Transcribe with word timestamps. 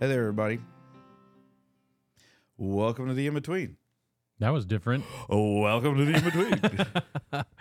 Hey 0.00 0.06
there, 0.08 0.20
everybody. 0.20 0.60
Welcome 2.56 3.08
to 3.08 3.12
the 3.12 3.26
in 3.26 3.34
between. 3.34 3.76
That 4.38 4.48
was 4.48 4.64
different. 4.64 5.04
Oh, 5.28 5.60
welcome 5.60 5.98
to 5.98 6.04
the 6.06 6.14
in 6.14 6.24
between. 6.24 7.44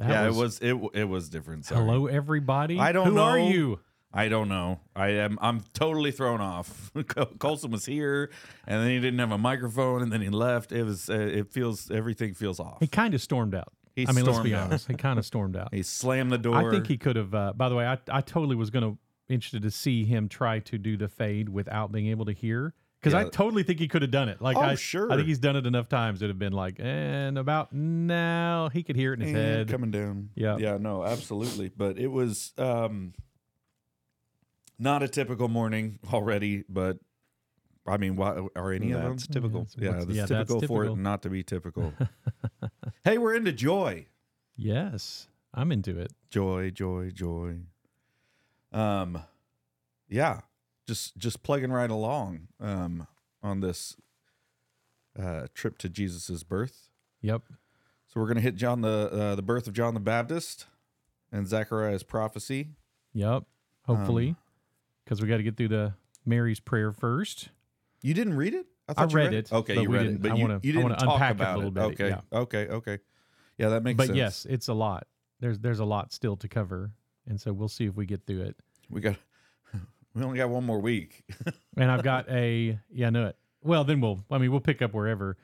Yeah, 0.00 0.28
it 0.28 0.34
was 0.34 0.60
it 0.60 0.76
it 0.94 1.04
was 1.04 1.28
different. 1.28 1.66
Sorry. 1.66 1.84
Hello, 1.84 2.06
everybody. 2.06 2.78
I 2.78 2.92
don't 2.92 3.06
know. 3.06 3.10
Who 3.10 3.16
know. 3.16 3.22
are 3.22 3.38
you? 3.38 3.80
I 4.14 4.28
don't 4.28 4.48
know. 4.48 4.80
I 4.96 5.08
am 5.08 5.38
I'm 5.42 5.62
totally 5.74 6.12
thrown 6.12 6.40
off. 6.40 6.90
Col- 7.08 7.26
Colson 7.38 7.70
was 7.72 7.84
here, 7.84 8.30
and 8.66 8.80
then 8.80 8.88
he 8.90 9.00
didn't 9.00 9.18
have 9.18 9.32
a 9.32 9.38
microphone, 9.38 10.00
and 10.00 10.10
then 10.10 10.22
he 10.22 10.30
left. 10.30 10.72
It 10.72 10.84
was 10.84 11.10
uh, 11.10 11.18
it 11.18 11.52
feels 11.52 11.90
everything 11.90 12.32
feels 12.32 12.60
off. 12.60 12.78
He 12.80 12.86
kind 12.86 13.12
of 13.12 13.20
stormed 13.20 13.54
out. 13.54 13.72
He 13.94 14.06
I 14.06 14.12
mean, 14.12 14.24
let's 14.24 14.36
stormed 14.36 14.44
be 14.44 14.54
out. 14.54 14.68
honest. 14.68 14.86
He 14.86 14.94
kind 14.94 15.18
of 15.18 15.26
stormed 15.26 15.56
out. 15.56 15.68
He 15.74 15.82
slammed 15.82 16.30
the 16.30 16.38
door. 16.38 16.56
I 16.56 16.70
think 16.70 16.86
he 16.86 16.96
could 16.96 17.16
have. 17.16 17.34
Uh, 17.34 17.52
by 17.52 17.68
the 17.68 17.74
way, 17.74 17.84
I, 17.84 17.98
I 18.08 18.22
totally 18.22 18.56
was 18.56 18.70
going 18.70 18.84
to 18.84 18.98
interested 19.28 19.62
to 19.62 19.70
see 19.70 20.04
him 20.04 20.28
try 20.28 20.58
to 20.60 20.78
do 20.78 20.96
the 20.96 21.08
fade 21.08 21.48
without 21.48 21.92
being 21.92 22.06
able 22.08 22.24
to 22.26 22.32
hear 22.32 22.74
because 23.00 23.14
I 23.14 23.28
totally 23.28 23.62
think 23.62 23.78
he 23.78 23.86
could 23.86 24.02
have 24.02 24.10
done 24.10 24.28
it. 24.28 24.40
Like 24.42 24.56
Oh, 24.56 24.60
I, 24.60 24.74
sure. 24.74 25.10
I 25.12 25.16
think 25.16 25.28
he's 25.28 25.38
done 25.38 25.54
it 25.54 25.66
enough 25.66 25.88
times. 25.88 26.20
It'd 26.20 26.30
have 26.30 26.38
been 26.38 26.52
like, 26.52 26.76
and 26.80 27.38
about 27.38 27.72
now 27.72 28.70
he 28.70 28.82
could 28.82 28.96
hear 28.96 29.12
it 29.12 29.20
in 29.20 29.26
his 29.28 29.36
And 29.36 29.36
head. 29.38 29.68
coming 29.68 29.90
down. 29.90 30.30
Yeah. 30.34 30.56
Yeah, 30.58 30.78
no, 30.78 31.04
absolutely. 31.04 31.70
But 31.76 31.98
it 31.98 32.08
was 32.08 32.52
um 32.58 33.14
not 34.78 35.02
a 35.02 35.08
typical 35.08 35.48
morning 35.48 35.98
already, 36.12 36.64
but 36.68 36.98
I 37.86 37.96
mean, 37.96 38.16
why 38.16 38.46
are 38.54 38.72
any 38.72 38.92
of 38.92 39.00
them 39.00 39.12
That's 39.12 39.26
typical. 39.26 39.66
Yeah, 39.78 39.92
that's 39.92 40.06
yeah, 40.06 40.26
that's 40.26 40.50
typical 40.50 40.60
for 40.62 40.84
it 40.84 40.96
not 40.96 41.22
to 41.22 41.30
be 41.30 41.42
typical. 41.42 41.94
hey, 43.04 43.16
we're 43.18 43.34
into 43.34 43.52
joy. 43.52 44.06
Yes, 44.56 45.28
I'm 45.54 45.70
into 45.72 45.98
it. 45.98 46.12
Joy, 46.30 46.70
joy, 46.70 47.10
joy. 47.10 47.58
Um 48.72 49.22
yeah, 50.08 50.40
just 50.86 51.16
just 51.16 51.42
plugging 51.42 51.72
right 51.72 51.90
along 51.90 52.48
um 52.60 53.06
on 53.42 53.60
this 53.60 53.96
uh 55.18 55.46
trip 55.54 55.78
to 55.78 55.88
Jesus's 55.88 56.44
birth. 56.44 56.88
Yep. 57.22 57.42
So 58.06 58.20
we're 58.20 58.26
going 58.26 58.36
to 58.36 58.42
hit 58.42 58.54
John 58.54 58.80
the 58.80 59.10
uh, 59.12 59.34
the 59.34 59.42
birth 59.42 59.66
of 59.66 59.74
John 59.74 59.92
the 59.94 60.00
Baptist 60.00 60.66
and 61.30 61.46
Zechariah's 61.46 62.02
prophecy. 62.02 62.70
Yep. 63.12 63.44
Hopefully, 63.82 64.28
Um, 64.30 64.36
because 65.04 65.20
we 65.20 65.28
got 65.28 65.38
to 65.38 65.42
get 65.42 65.56
through 65.56 65.68
the 65.68 65.94
Mary's 66.24 66.60
prayer 66.60 66.90
first. 66.92 67.50
You 68.02 68.14
didn't 68.14 68.34
read 68.34 68.54
it? 68.54 68.66
I 68.88 68.94
thought 68.94 69.10
you 69.10 69.16
read 69.18 69.34
it, 69.34 69.52
Okay, 69.52 69.78
you 69.80 69.88
read 69.90 70.06
it, 70.06 70.22
but 70.22 70.32
I 70.32 70.34
you, 70.36 70.42
wanna- 70.42 70.60
you 70.62 70.72
didn't 70.72 70.90
talk 70.96 71.02
unpack 71.14 71.34
it 71.34 71.40
a 71.40 71.42
about 71.42 71.56
little 71.56 71.70
bit, 71.70 71.82
Okay, 71.82 72.08
yeah. 72.08 72.20
okay, 72.32 72.68
okay. 72.68 72.98
Yeah, 73.58 73.68
that 73.70 73.82
makes 73.82 73.98
sense. 73.98 74.08
but 74.08 74.14
sense. 74.14 74.16
yes, 74.16 74.46
it's 74.48 74.68
a 74.68 74.74
lot. 74.74 75.06
There's 75.40 75.58
there's 75.58 75.80
a 75.80 75.84
lot 75.84 76.12
still 76.14 76.36
to 76.36 76.48
cover, 76.48 76.92
and 77.28 77.40
so 77.40 77.52
we'll 77.52 77.68
see 77.68 77.84
if 77.86 77.94
we 77.94 78.06
get 78.06 78.26
through 78.26 78.42
it. 78.42 78.56
we 78.90 79.00
got 79.00 79.16
we 80.14 80.22
only 80.24 80.38
got 80.38 80.48
one 80.50 80.64
more 80.64 80.80
week. 80.80 81.24
And 81.76 81.92
I've 81.92 82.02
got 82.02 82.28
a 82.28 82.76
yeah, 82.90 83.06
I 83.06 83.10
know 83.10 83.26
it. 83.26 83.36
Well, 83.62 83.84
then 83.84 84.00
we'll. 84.00 84.24
I 84.32 84.38
mean, 84.38 84.50
we'll 84.50 84.58
pick 84.60 84.82
up 84.82 84.92
wherever. 84.94 85.36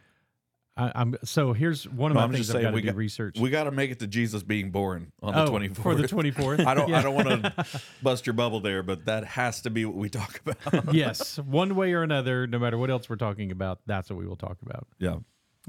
I, 0.76 0.90
I'm 0.96 1.14
so 1.22 1.52
here's 1.52 1.88
one 1.88 2.10
of 2.10 2.16
No, 2.16 2.20
my 2.22 2.24
I'm 2.26 2.32
things 2.32 2.46
just 2.46 2.56
I've 2.56 2.62
got 2.62 2.70
to 2.70 2.74
we 2.74 2.80
do 2.80 2.88
got- 2.88 2.96
research. 2.96 3.38
we 3.38 3.50
got 3.50 3.64
to 3.64 3.70
make 3.70 3.92
it 3.92 4.00
to 4.00 4.08
Jesus 4.08 4.42
being 4.42 4.72
born 4.72 5.12
on 5.22 5.32
oh, 5.36 5.44
the 5.44 5.52
24th. 5.68 5.76
for 5.76 5.94
the 5.94 6.08
24th. 6.08 6.66
I 6.66 6.74
don't 6.74 6.88
Yeah. 6.88 6.98
I 6.98 7.02
don't 7.02 7.14
want 7.14 7.28
to 7.28 7.64
bust 8.02 8.26
your 8.26 8.32
bubble 8.34 8.58
there, 8.58 8.82
but 8.82 9.04
that 9.04 9.24
has 9.24 9.60
to 9.60 9.70
be 9.70 9.84
what 9.84 9.94
we 9.94 10.08
talk 10.08 10.40
about. 10.44 10.92
yes, 10.92 11.38
one 11.38 11.76
way 11.76 11.92
or 11.92 12.02
another, 12.02 12.48
no 12.48 12.58
matter 12.58 12.76
what 12.76 12.90
else 12.90 13.08
we're 13.08 13.14
talking 13.14 13.52
about, 13.52 13.78
that's 13.86 14.10
what 14.10 14.18
we 14.18 14.26
will 14.26 14.34
talk 14.36 14.56
about. 14.62 14.88
yeah. 14.98 15.18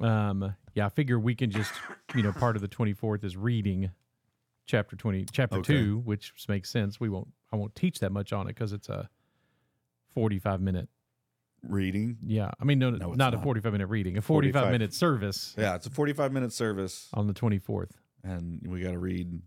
Um, 0.01 0.55
yeah, 0.73 0.87
I 0.87 0.89
figure 0.89 1.19
we 1.19 1.35
can 1.35 1.51
just, 1.51 1.71
you 2.15 2.23
know, 2.23 2.31
part 2.33 2.55
of 2.55 2.63
the 2.63 2.67
24th 2.67 3.23
is 3.23 3.37
reading 3.37 3.91
chapter 4.65 4.95
20, 4.95 5.25
chapter 5.31 5.57
Okay. 5.57 5.73
two, 5.73 5.99
which 5.99 6.33
makes 6.47 6.69
sense. 6.69 6.99
We 6.99 7.09
won't, 7.09 7.27
I 7.51 7.55
won't 7.55 7.75
teach 7.75 7.99
that 7.99 8.11
much 8.11 8.33
on 8.33 8.45
it 8.47 8.55
because 8.55 8.73
it's 8.73 8.89
a 8.89 9.09
45 10.13 10.61
minute. 10.61 10.89
Reading. 11.67 12.17
Yeah. 12.23 12.51
I 12.59 12.63
mean, 12.63 12.77
no, 12.77 12.91
No, 12.91 13.09
it's 13.09 13.17
not, 13.17 13.33
a 13.33 13.39
45 13.39 13.71
minute 13.71 13.87
reading, 13.87 14.17
a 14.17 14.21
45, 14.21 14.53
45. 14.53 14.71
minute 14.71 14.93
service 14.93 15.55
Yeah, 15.57 15.73
it's 15.75 15.87
a 15.87 15.89
45 15.89 16.31
minute 16.31 16.53
service 16.53 17.09
on 17.13 17.25
the 17.27 17.33
24th. 17.33 17.91
and 18.23 18.61
we 18.67 18.81
got 18.81 18.91
to 18.91 18.99
read 18.99 19.41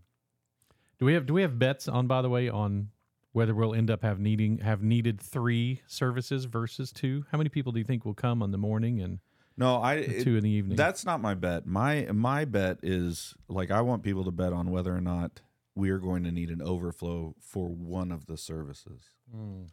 Do 0.99 1.05
we 1.05 1.13
have, 1.13 1.25
do 1.25 1.33
we 1.33 1.43
have 1.43 1.57
bets 1.57 1.87
on, 1.87 2.07
by 2.07 2.21
the 2.21 2.29
way, 2.29 2.49
on 2.49 2.89
whether 3.31 3.55
we'll 3.55 3.73
end 3.73 3.89
up 3.89 4.01
have 4.03 4.19
needing, 4.19 4.57
have 4.57 4.81
needed 4.83 5.21
three 5.21 5.81
services 5.87 6.43
versus 6.45 6.91
two? 6.91 7.25
How 7.31 7.37
many 7.37 7.49
people 7.49 7.71
do 7.71 7.79
you 7.79 7.85
think 7.85 8.03
will 8.03 8.13
come 8.13 8.43
on 8.43 8.51
the 8.51 8.57
morning 8.57 8.99
and 8.99 9.19
No, 9.59 9.81
I 9.81 9.97
the 9.97 10.17
it- 10.19 10.23
two 10.23 10.37
in 10.37 10.43
the 10.43 10.49
evening? 10.49 10.75
That's 10.77 11.05
not 11.05 11.21
my 11.21 11.33
bet. 11.35 11.65
My 11.67 12.07
my 12.11 12.45
bet 12.45 12.79
is 12.81 13.35
like 13.47 13.69
I 13.71 13.81
want 13.81 14.01
people 14.03 14.23
to 14.23 14.31
bet 14.31 14.53
on 14.53 14.71
whether 14.71 14.95
or 14.95 15.01
not 15.01 15.41
we 15.75 15.89
are 15.91 15.99
going 15.99 16.23
to 16.23 16.31
need 16.31 16.49
an 16.49 16.61
overflow 16.61 17.35
for 17.39 17.67
one 17.69 18.11
of 18.11 18.25
the 18.25 18.37
services. 18.37 19.01
Hmm. 19.31 19.63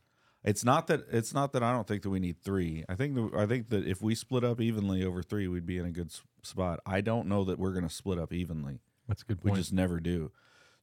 It's 0.44 0.64
not 0.64 0.86
that 0.88 1.04
it's 1.10 1.32
not 1.32 1.52
that 1.54 1.62
I 1.62 1.72
don't 1.72 1.86
think 1.88 2.02
that 2.02 2.10
we 2.10 2.20
need 2.20 2.41
three. 2.42 2.84
I 2.88 2.94
think 2.94 3.14
that, 3.14 3.30
I 3.36 3.46
think 3.46 3.69
that 3.70 3.86
if 3.86 4.02
we 4.02 4.14
split 4.14 4.44
up 4.44 4.60
evenly 4.60 5.04
over 5.04 5.22
three, 5.22 5.48
we'd 5.48 5.66
be 5.66 5.78
in 5.78 5.86
a 5.86 5.91
good 5.91 6.06
s- 6.08 6.22
spot. 6.42 6.80
I 6.86 7.00
don't 7.00 7.26
know 7.26 7.44
that 7.44 7.58
we're 7.58 7.72
going 7.72 7.88
to 7.88 7.92
split 7.94 8.19
up 8.19 8.32
evenly. 8.32 8.80
that's 9.08 9.22
a 9.22 9.25
good 9.25 9.38
We 9.42 9.52
just 9.52 9.72
never 9.72 9.98
do. 10.00 10.30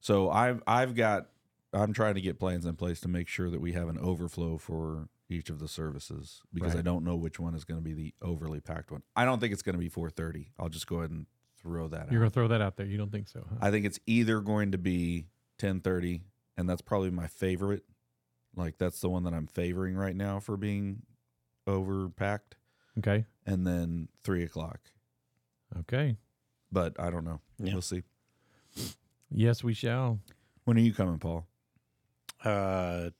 So 0.00 0.30
I've 0.30 0.62
I've 0.66 0.94
got 0.94 1.28
I'm 1.72 1.92
trying 1.92 2.14
to 2.14 2.20
get 2.20 2.38
plans 2.38 2.66
in 2.66 2.76
place 2.76 3.00
to 3.00 3.08
make 3.08 3.26
sure 3.28 3.48
that 3.50 3.60
we 3.60 3.72
have 3.72 3.88
an 3.88 3.98
overflow 3.98 4.58
for 4.58 5.08
each 5.28 5.48
of 5.50 5.58
the 5.58 5.68
services 5.68 6.42
because 6.52 6.76
I 6.76 6.82
don't 6.82 7.04
know 7.04 7.16
which 7.16 7.40
one 7.40 7.54
is 7.54 7.64
going 7.64 7.80
to 7.80 7.84
be 7.84 7.94
the 7.94 8.14
overly 8.22 8.60
packed 8.60 8.90
one. 8.90 9.02
I 9.16 9.24
don't 9.24 9.40
think 9.40 9.52
it's 9.52 9.62
going 9.62 9.74
to 9.74 9.78
be 9.78 9.88
4:30. 9.90 10.48
I'll 10.58 10.68
just 10.68 10.86
go 10.86 10.96
ahead 10.98 11.10
and 11.10 11.26
throw 11.58 11.88
that 11.88 12.10
You're 12.12 12.20
out. 12.20 12.22
going 12.24 12.30
to 12.30 12.34
throw 12.34 12.48
that 12.48 12.60
out 12.60 12.76
there. 12.76 12.86
You 12.86 12.98
don't 12.98 13.10
think 13.12 13.28
so, 13.28 13.44
huh? 13.48 13.56
I 13.60 13.70
think 13.70 13.86
it's 13.86 13.98
either 14.06 14.40
going 14.40 14.72
to 14.72 14.78
be 14.78 15.26
10:30 15.58 16.20
and 16.56 16.68
that's 16.68 16.82
probably 16.82 17.10
my 17.10 17.26
favorite. 17.26 17.84
Like 18.56 18.78
that's 18.78 19.00
the 19.00 19.08
one 19.08 19.24
that 19.24 19.32
I'm 19.34 19.46
favoring 19.46 19.96
right 19.96 20.14
now 20.14 20.40
for 20.40 20.56
being 20.56 21.02
overpacked 21.66 22.54
Okay. 22.98 23.24
and 23.46 23.66
then 23.66 24.08
3 24.22 24.44
o'clock. 24.44 24.78
Okay. 25.80 26.16
But 26.70 26.98
I 27.00 27.10
don't 27.10 27.24
know. 27.24 27.40
Yeah. 27.58 27.72
We'll 27.72 27.82
see. 27.82 28.02
Yes, 29.30 29.64
we 29.64 29.74
shall. 29.74 30.20
When 30.64 30.76
are 30.76 30.80
you 30.80 30.92
coming, 30.94 31.18
Paul? 31.18 31.46
Uh, 32.44 33.04
He- 33.04 33.10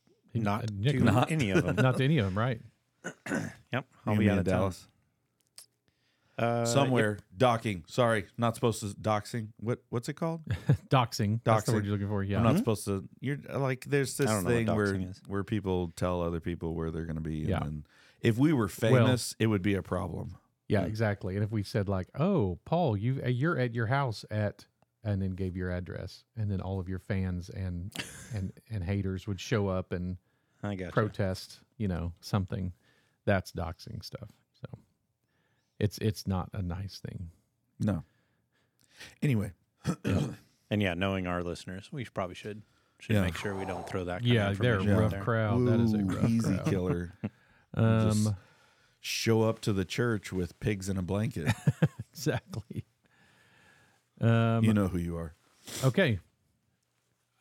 not 0.43 0.65
uh, 0.65 0.67
Nick- 0.77 0.99
to 0.99 1.05
Not- 1.05 1.31
any 1.31 1.51
of 1.51 1.65
them. 1.65 1.77
Not 1.77 1.97
to 1.99 2.05
any 2.05 2.19
of 2.19 2.25
them, 2.27 2.37
right? 2.39 2.61
Yep, 3.73 3.87
I'll 4.07 4.17
be 4.17 4.31
out 4.31 4.39
of. 4.39 4.45
Dallas. 4.45 4.87
Uh, 6.37 6.65
somewhere 6.65 7.19
docking. 7.37 7.85
Sorry, 7.87 8.27
not 8.37 8.57
supposed 8.57 8.81
to 8.81 8.87
doxing. 8.87 9.49
What 9.61 9.81
what's 9.91 10.09
it 10.09 10.15
called? 10.15 10.41
Doxing. 10.91 11.39
That's 11.45 11.65
the 11.67 11.71
Doxing. 11.71 11.75
word 11.75 11.85
you're 11.85 11.93
looking 11.93 12.09
for. 12.09 12.25
Yeah. 12.25 12.39
I'm 12.39 12.43
not 12.45 12.55
Mhm. 12.55 12.59
supposed 12.59 12.85
to. 12.87 13.09
You're 13.21 13.39
like 13.55 13.85
there's 13.85 14.17
this 14.17 14.29
I 14.29 14.35
don't 14.35 14.45
know 14.45 14.51
what 14.51 14.57
thing 14.67 14.77
where 14.77 15.13
where 15.29 15.45
people 15.45 15.93
tell 15.95 16.23
other 16.23 16.41
people 16.41 16.75
where 16.75 16.91
they're 16.91 17.05
going 17.07 17.15
to 17.17 17.21
be. 17.23 17.41
And 17.43 17.49
Yeah. 17.51 17.61
then 17.61 17.87
if 18.21 18.37
we 18.37 18.53
were 18.53 18.67
famous, 18.67 19.37
it 19.39 19.47
would 19.47 19.63
be 19.63 19.75
a 19.75 19.83
problem. 19.83 20.37
yeah, 20.69 20.83
Mm. 20.83 20.87
exactly. 20.89 21.37
And 21.37 21.45
if 21.45 21.53
we 21.53 21.63
said 21.63 21.89
like, 21.89 22.09
"Oh, 22.19 22.59
Paul, 22.65 22.97
you 22.97 23.21
uh, 23.25 23.29
you're 23.29 23.57
at 23.59 23.73
your 23.73 23.87
house 23.87 24.25
at," 24.29 24.67
and 25.05 25.23
then 25.23 25.33
gave 25.37 25.57
your 25.57 25.71
address, 25.71 26.25
and 26.37 26.51
then 26.51 26.61
all 26.61 26.81
of 26.81 26.89
your 26.89 26.99
fans 26.99 27.49
and 27.49 27.93
and 28.35 28.53
and 28.71 28.83
haters 28.83 29.29
would 29.29 29.39
show 29.41 29.69
up 29.69 29.93
and 29.93 30.17
I 30.65 30.75
got 30.75 30.93
protest, 30.93 31.61
you 31.79 31.89
know, 31.89 32.13
something. 32.21 32.73
That's 33.27 33.53
doxing 33.53 34.05
stuff. 34.05 34.29
So 34.61 34.79
it's 35.79 35.99
it's 35.99 36.27
not 36.27 36.51
a 36.53 36.63
nice 36.63 37.01
thing. 37.01 37.31
No. 37.81 38.05
Anyway, 39.23 39.53
And 40.71 40.81
yeah, 40.83 40.95
knowing 40.95 41.27
our 41.27 41.43
listeners, 41.43 41.89
we 41.93 42.05
probably 42.05 42.35
should 42.35 42.63
should 43.01 43.15
Yeah. 43.17 43.23
make 43.23 43.37
sure 43.37 43.55
we 43.55 43.65
don't 43.65 43.87
throw 43.89 44.05
that. 44.05 44.21
Kind 44.23 44.33
Yeah, 44.33 44.51
of 44.51 44.59
they're 44.59 44.75
a 44.75 44.81
information 44.81 44.97
out 44.97 45.01
rough 45.03 45.11
there. 45.13 45.23
crowd. 45.23 45.67
That 45.69 45.81
is 45.81 45.93
a 45.95 45.99
Ooh, 45.99 46.07
rough 46.07 46.31
easy 46.31 46.55
crowd. 46.57 46.67
killer. 46.67 47.13
Um, 47.77 48.11
Just- 48.13 48.35
Show 49.01 49.43
up 49.43 49.61
to 49.63 49.73
the 49.73 49.85
church 49.85 50.33
with 50.33 50.59
pigs 50.61 50.89
in 50.89 50.97
a 50.97 51.03
blanket. 51.03 51.53
exactly. 52.13 52.87
Um, 54.21 54.63
you 54.65 54.73
know 54.73 54.87
who 54.89 54.97
you 54.99 55.17
are. 55.19 55.35
Okay. 55.83 56.21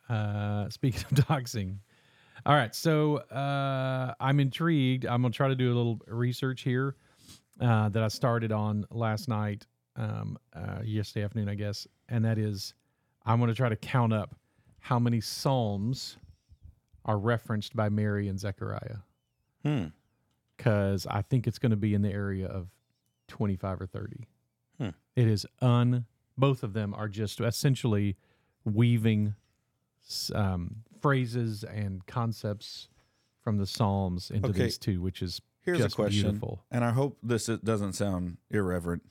Uh, 0.08 0.68
speaking 0.70 1.02
of 1.04 1.10
doxing, 1.28 1.78
all 2.46 2.54
right. 2.54 2.74
So 2.74 3.16
uh, 3.18 4.14
I'm 4.20 4.40
intrigued. 4.40 5.06
I'm 5.06 5.22
gonna 5.22 5.32
try 5.32 5.48
to 5.48 5.54
do 5.54 5.72
a 5.72 5.76
little 5.76 6.00
research 6.06 6.62
here 6.62 6.96
uh, 7.60 7.88
that 7.90 8.02
I 8.02 8.08
started 8.08 8.52
on 8.52 8.84
last 8.90 9.28
night, 9.28 9.66
um, 9.96 10.38
uh, 10.54 10.80
yesterday 10.84 11.24
afternoon, 11.24 11.48
I 11.48 11.54
guess, 11.54 11.86
and 12.08 12.24
that 12.24 12.38
is 12.38 12.74
I'm 13.24 13.40
gonna 13.40 13.54
try 13.54 13.68
to 13.68 13.76
count 13.76 14.12
up 14.12 14.34
how 14.80 14.98
many 14.98 15.20
psalms 15.20 16.18
are 17.06 17.18
referenced 17.18 17.74
by 17.76 17.88
Mary 17.88 18.28
and 18.28 18.38
Zechariah 18.38 18.98
Hmm. 19.62 19.86
because 20.56 21.06
I 21.06 21.22
think 21.22 21.46
it's 21.46 21.58
going 21.58 21.70
to 21.70 21.76
be 21.76 21.94
in 21.94 22.02
the 22.02 22.10
area 22.12 22.46
of 22.46 22.68
25 23.28 23.80
or 23.82 23.86
30. 23.86 24.26
Hmm. 24.78 24.88
It 25.16 25.26
is 25.26 25.46
un. 25.62 26.04
Both 26.36 26.62
of 26.62 26.72
them 26.74 26.92
are 26.94 27.08
just 27.08 27.40
essentially 27.40 28.16
weaving 28.64 29.34
um, 30.34 30.76
phrases 31.04 31.62
and 31.64 32.06
concepts 32.06 32.88
from 33.42 33.58
the 33.58 33.66
Psalms 33.66 34.30
into 34.30 34.48
Okay. 34.48 34.62
these 34.64 34.78
two, 34.78 35.02
which 35.02 35.20
is 35.20 35.42
Here's 35.60 35.76
just 35.78 35.92
a 35.92 35.96
question, 35.96 36.22
beautiful. 36.22 36.64
and 36.70 36.82
I 36.82 36.92
hope 36.92 37.18
this 37.22 37.46
i- 37.50 37.58
doesn't 37.62 37.92
sound 37.92 38.38
irreverent. 38.50 39.02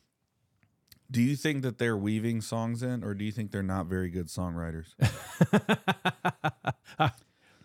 Do 1.11 1.21
you 1.21 1.35
think 1.35 1.61
that 1.61 1.77
they're 1.77 1.95
weaving 1.95 2.41
songs 2.41 2.81
in, 2.81 3.03
or 3.03 3.13
do 3.13 3.23
you 3.23 3.31
think 3.31 3.51
they're 3.51 3.61
not 3.61 3.85
very 3.85 4.09
good 4.09 4.25
songwriters? 4.27 4.95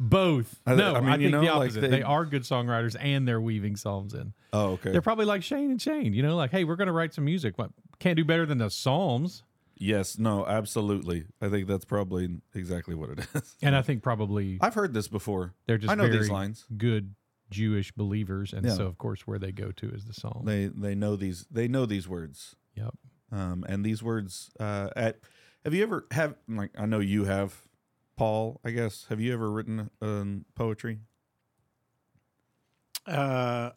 Both. 0.01 0.61
I- 0.67 0.75
no, 0.77 0.95
I 0.95 0.99
I, 0.99 1.01
mean, 1.01 1.21
you 1.23 1.31
think 1.31 1.41
the 1.41 1.47
know, 1.47 1.59
like 1.59 1.71
opposite. 1.71 1.81
they- 1.81 1.89
they, 1.89 2.03
are 2.03 2.25
good 2.27 2.43
songwriters 2.43 2.95
and 3.01 3.27
they're 3.27 3.41
weaving 3.41 3.77
psalms 3.77 4.13
in. 4.15 4.33
Oh, 4.53 4.73
okay. 4.73 4.93
They're 4.93 5.03
probably 5.03 5.25
like 5.25 5.43
Shane 5.43 5.71
and 5.73 5.81
Shane. 5.83 6.13
You 6.13 6.23
know, 6.23 6.37
like, 6.37 6.51
hey, 6.51 6.65
we're 6.65 6.77
going 6.77 6.87
to 6.87 6.93
write 6.93 7.15
some 7.15 7.25
music. 7.25 7.57
What 7.59 7.71
can't 7.99 8.17
do 8.17 8.25
better 8.25 8.45
than 8.47 8.59
the 8.59 8.69
psalms. 8.71 9.43
Yes, 9.79 10.19
no, 10.19 10.47
absolutely. 10.47 11.25
I 11.41 11.49
think 11.49 11.67
that's 11.69 11.85
probably 11.85 12.41
exactly 12.55 12.95
what 12.95 13.11
it 13.11 13.27
is. 13.35 13.57
And 13.63 13.75
I 13.77 13.83
think 13.83 14.03
probably 14.03 14.59
I've 14.61 14.75
heard 14.75 14.93
this 14.95 15.09
before. 15.09 15.55
they're 15.67 15.79
just 15.79 15.91
I 15.91 15.95
know 15.95 16.05
very 16.07 16.19
these 16.19 16.31
lines. 16.31 16.65
good 16.77 17.15
Jewish 17.51 17.93
believers, 17.93 18.53
and 18.53 18.67
Yeah. 18.67 18.75
so 18.75 18.87
of 18.87 18.99
course 18.99 19.27
where 19.27 19.39
they 19.39 19.53
go 19.53 19.73
to 19.73 19.89
is 19.91 20.05
the 20.05 20.13
psalm. 20.15 20.43
They 20.45 20.67
they 20.67 20.95
know 20.95 21.17
these 21.17 21.47
they 21.51 21.69
know 21.69 21.87
these 21.87 22.07
words. 22.09 22.55
yep. 22.75 22.95
Um, 23.33 23.65
and 23.69 23.85
these 23.85 24.03
words 24.03 24.51
uh, 24.61 24.89
at 24.97 25.19
have 25.65 25.75
you 25.75 25.83
ever 25.83 26.07
have 26.13 26.35
like 26.49 26.71
I 26.79 26.87
know 26.87 27.01
you 27.01 27.25
have 27.25 27.63
Paul 28.17 28.61
I 28.65 28.71
guess 28.71 29.07
have 29.09 29.21
you 29.21 29.33
ever 29.33 29.51
written 29.51 29.91
um, 30.03 30.45
poetry? 30.55 30.99
Uh, 33.07 33.71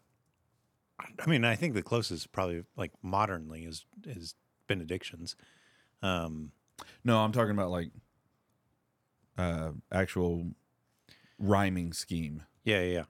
I 1.20 1.30
mean, 1.30 1.46
I 1.46 1.56
think 1.56 1.74
the 1.74 1.82
closest 1.82 2.32
probably 2.32 2.64
like 2.76 2.92
modernly 3.02 3.64
is 3.64 3.86
is 4.06 4.36
benedictions. 4.68 5.36
Um, 6.02 6.52
No, 7.04 7.20
I'm 7.20 7.32
talking 7.32 7.52
about 7.52 7.70
like 7.72 7.90
uh, 9.38 9.72
actual 9.92 10.48
rhyming 11.40 11.94
scheme. 11.94 12.44
yeah, 12.64 12.82
yeah, 12.82 12.92
yeah. 12.94 13.04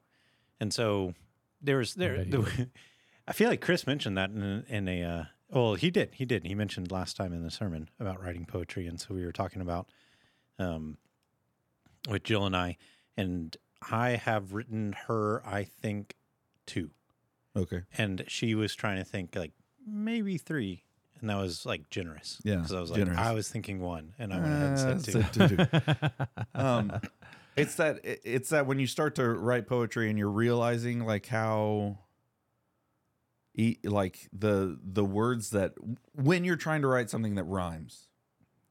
And 0.60 0.74
so 0.74 1.14
there 1.62 1.78
was 1.78 1.96
there. 1.96 2.18
bet 2.18 2.32
The, 2.32 2.70
I 3.28 3.34
feel 3.34 3.50
like 3.50 3.62
Chris 3.62 3.88
mentioned 3.88 4.18
that 4.18 4.30
in 4.30 4.64
in 4.68 4.88
a 4.88 5.04
uh, 5.04 5.24
well, 5.50 5.76
he 5.76 5.92
did, 5.92 6.16
he 6.16 6.26
did. 6.26 6.46
He 6.46 6.56
mentioned 6.56 6.92
last 6.92 7.18
time 7.18 7.34
in 7.34 7.44
the 7.44 7.52
sermon 7.52 7.90
about 8.00 8.22
writing 8.24 8.46
poetry, 8.46 8.88
and 8.88 9.00
so 9.00 9.14
we 9.14 9.26
were 9.26 9.32
talking 9.34 9.62
about 9.62 9.90
um, 10.60 10.98
with 12.10 12.24
Jill 12.24 12.46
and 12.46 12.56
I, 12.56 12.78
and 13.18 13.58
I 13.90 14.12
have 14.12 14.54
written 14.54 14.96
her, 15.08 15.42
I 15.46 15.64
think, 15.64 16.16
two. 16.66 16.92
Okay. 17.54 17.82
and 17.98 18.24
she 18.28 18.56
was 18.56 18.74
trying 18.76 18.98
to 18.98 19.04
think 19.04 19.36
like 19.36 19.52
maybe 19.86 20.38
three, 20.38 20.84
and 21.22 21.30
that 21.30 21.38
was 21.38 21.66
like 21.66 21.90
generous. 21.90 22.42
Yeah, 22.44 22.56
because 22.58 22.74
I 22.74 22.80
was 22.82 22.90
like, 22.92 23.00
generous. 23.00 23.18
I 23.20 23.32
was 23.34 23.48
thinking 23.50 23.80
one, 23.80 24.14
and 24.20 24.34
I 24.34 24.40
went 24.40 24.54
ahead 24.54 24.90
and 24.90 25.02
said 25.06 25.34
two. 25.34 25.56
two. 25.56 25.66
um, 26.60 27.00
it's 27.56 27.76
that 27.76 28.00
it's 28.04 28.50
that 28.50 28.66
when 28.66 28.80
you 28.80 28.88
start 28.88 29.16
to 29.16 29.28
write 29.30 29.68
poetry 29.68 30.10
and 30.10 30.18
you're 30.18 30.30
realizing 30.32 31.06
like 31.06 31.28
how 31.28 31.98
e- 33.54 33.78
like 33.84 34.30
the 34.34 34.80
the 34.84 35.04
words 35.06 35.50
that 35.52 35.74
when 36.14 36.44
you're 36.44 36.56
trying 36.56 36.82
to 36.82 36.88
write 36.88 37.10
something 37.10 37.36
that 37.36 37.44
rhymes 37.44 38.08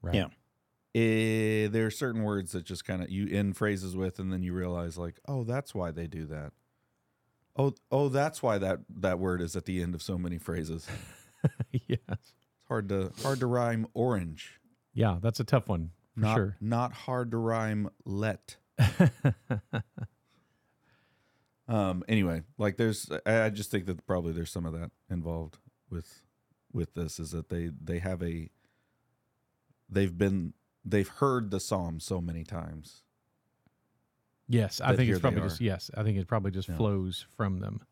Right. 0.02 0.14
Yeah. 0.14 0.28
eh, 0.94 1.68
there 1.68 1.84
are 1.86 1.90
certain 1.90 2.22
words 2.22 2.52
that 2.52 2.64
just 2.64 2.86
kind 2.86 3.02
of 3.02 3.10
you 3.10 3.28
end 3.28 3.56
phrases 3.58 3.94
with 3.94 4.18
and 4.18 4.32
then 4.32 4.42
you 4.42 4.54
realize 4.54 4.96
like 4.96 5.20
oh 5.28 5.44
that's 5.44 5.74
why 5.74 5.90
they 5.90 6.06
do 6.06 6.24
that 6.26 6.52
oh 7.56 7.74
oh 7.92 8.08
that's 8.08 8.42
why 8.42 8.56
that 8.56 8.78
that 8.88 9.18
word 9.18 9.42
is 9.42 9.54
at 9.56 9.66
the 9.66 9.82
end 9.82 9.94
of 9.94 10.00
so 10.02 10.16
many 10.16 10.38
phrases 10.38 10.88
yes. 11.86 11.98
Hard 12.70 12.88
to 12.88 13.10
hard 13.22 13.40
to 13.40 13.46
rhyme 13.46 13.84
orange 13.94 14.60
Yeah, 14.94 15.18
that's 15.20 15.40
a 15.40 15.44
tough 15.44 15.68
one 15.68 15.90
for 16.14 16.20
not 16.20 16.34
sure. 16.36 16.56
not 16.60 16.92
hard 16.92 17.32
to 17.32 17.36
rhyme 17.36 17.90
let 18.04 18.56
um 21.68 22.02
anyway 22.08 22.42
like 22.58 22.76
there's 22.76 23.10
I, 23.26 23.42
I 23.42 23.50
just 23.50 23.70
think 23.70 23.86
that 23.86 24.06
probably 24.06 24.32
there's 24.32 24.50
some 24.50 24.66
of 24.66 24.72
that 24.72 24.90
involved 25.10 25.58
with 25.90 26.22
with 26.72 26.94
this 26.94 27.18
is 27.18 27.30
that 27.32 27.48
they 27.48 27.70
they 27.82 27.98
have 27.98 28.22
a 28.22 28.48
they've 29.88 30.16
been 30.16 30.54
they've 30.84 31.08
heard 31.08 31.50
the 31.50 31.60
psalm 31.60 32.00
so 32.00 32.20
many 32.20 32.44
times 32.44 33.02
Yes, 34.52 34.80
I 34.80 34.96
think 34.96 35.08
it's 35.08 35.20
probably 35.20 35.42
just 35.42 35.60
yes. 35.60 35.92
I 35.96 36.02
think 36.02 36.18
it 36.18 36.26
probably 36.26 36.50
just 36.50 36.68
Yeah. 36.68 36.76
flows 36.76 37.24
from 37.36 37.60
them. 37.60 37.82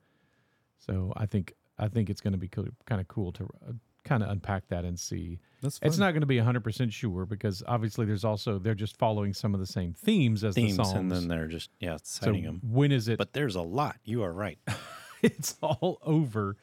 So 0.80 1.12
I 1.16 1.24
think 1.26 1.52
I 1.78 1.86
think 1.86 2.10
it's 2.10 2.20
going 2.20 2.32
to 2.32 2.38
be 2.38 2.48
co- 2.48 2.66
kind 2.84 3.00
of 3.00 3.06
cool 3.06 3.30
to 3.34 3.44
uh, 3.44 3.72
kind 4.08 4.22
of 4.22 4.30
unpack 4.30 4.66
that 4.68 4.84
and 4.84 4.98
see. 4.98 5.38
that's 5.60 5.78
It's 5.82 5.98
not 5.98 6.12
going 6.12 6.20
to 6.22 6.26
be 6.26 6.38
hundred 6.38 6.64
percent 6.64 6.92
sure 6.92 7.26
because 7.26 7.62
obviously 7.66 8.06
there's 8.06 8.24
also 8.24 8.58
they're 8.58 8.74
just 8.74 8.96
following 8.96 9.32
some 9.34 9.54
of 9.54 9.60
the 9.60 9.66
same 9.66 9.92
themes 9.92 10.42
as 10.44 10.54
Themes, 10.54 10.76
the 10.76 10.84
songs. 10.84 10.96
and 10.96 11.10
then 11.12 11.28
they're 11.28 11.46
just 11.48 11.70
yeah 11.80 11.96
so 12.02 12.26
citing 12.26 12.44
them. 12.44 12.60
when 12.64 12.90
is 12.92 13.08
it? 13.08 13.18
But 13.18 13.32
there's 13.32 13.54
a 13.56 13.62
lot. 13.62 13.96
You 14.04 14.22
are 14.22 14.32
right. 14.32 14.58
it's 15.22 15.56
all 15.62 15.98
over. 16.02 16.56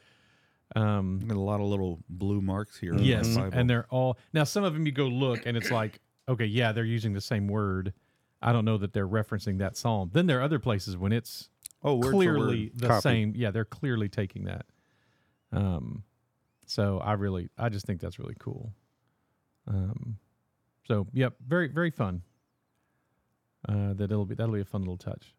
Um, 0.74 1.20
Got 1.26 1.36
a 1.36 1.40
lot 1.40 1.60
of 1.60 1.66
little 1.66 2.00
blue 2.08 2.40
marks 2.40 2.76
here 2.78 2.92
my 2.92 3.00
yes, 3.00 3.36
Bible. 3.36 3.50
and 3.56 3.70
they're 3.70 3.86
all 3.90 4.18
now. 4.32 4.44
Some 4.44 4.64
of 4.64 4.74
them 4.74 4.84
you 4.84 4.92
go 4.92 5.06
look 5.06 5.46
and 5.46 5.56
it's 5.56 5.70
like, 5.70 6.00
okay, 6.28 6.44
yeah, 6.44 6.72
they're 6.72 6.84
using 6.84 7.12
the 7.12 7.20
same 7.20 7.46
word. 7.46 7.92
I 8.42 8.52
don't 8.52 8.64
know 8.64 8.76
that 8.78 8.92
they're 8.92 9.08
referencing 9.08 9.58
that 9.58 9.76
psalm. 9.76 10.10
Then 10.12 10.26
there 10.26 10.40
are 10.40 10.42
other 10.42 10.58
places 10.58 10.96
when 10.96 11.12
it's 11.12 11.48
oh 11.84 11.94
word 11.94 12.04
for 12.06 12.10
clearly 12.12 12.64
word. 12.66 12.78
the 12.80 12.88
Copy. 12.88 13.00
same. 13.00 13.32
Yeah, 13.36 13.50
they're 13.52 13.64
clearly 13.64 14.08
taking 14.08 14.44
that. 14.44 14.66
Um, 15.52 16.02
so 16.66 16.98
I 16.98 17.12
really, 17.12 17.48
I 17.56 17.68
just 17.68 17.86
think 17.86 18.00
that's 18.00 18.18
really 18.18 18.36
cool. 18.38 18.72
Um, 19.66 20.18
so 20.86 21.06
yep, 21.12 21.34
very 21.46 21.68
very 21.68 21.90
fun. 21.90 22.22
Uh, 23.68 23.94
that 23.94 24.04
it'll 24.04 24.26
be 24.26 24.34
that'll 24.34 24.54
be 24.54 24.60
a 24.60 24.64
fun 24.64 24.82
little 24.82 24.96
touch. 24.96 25.34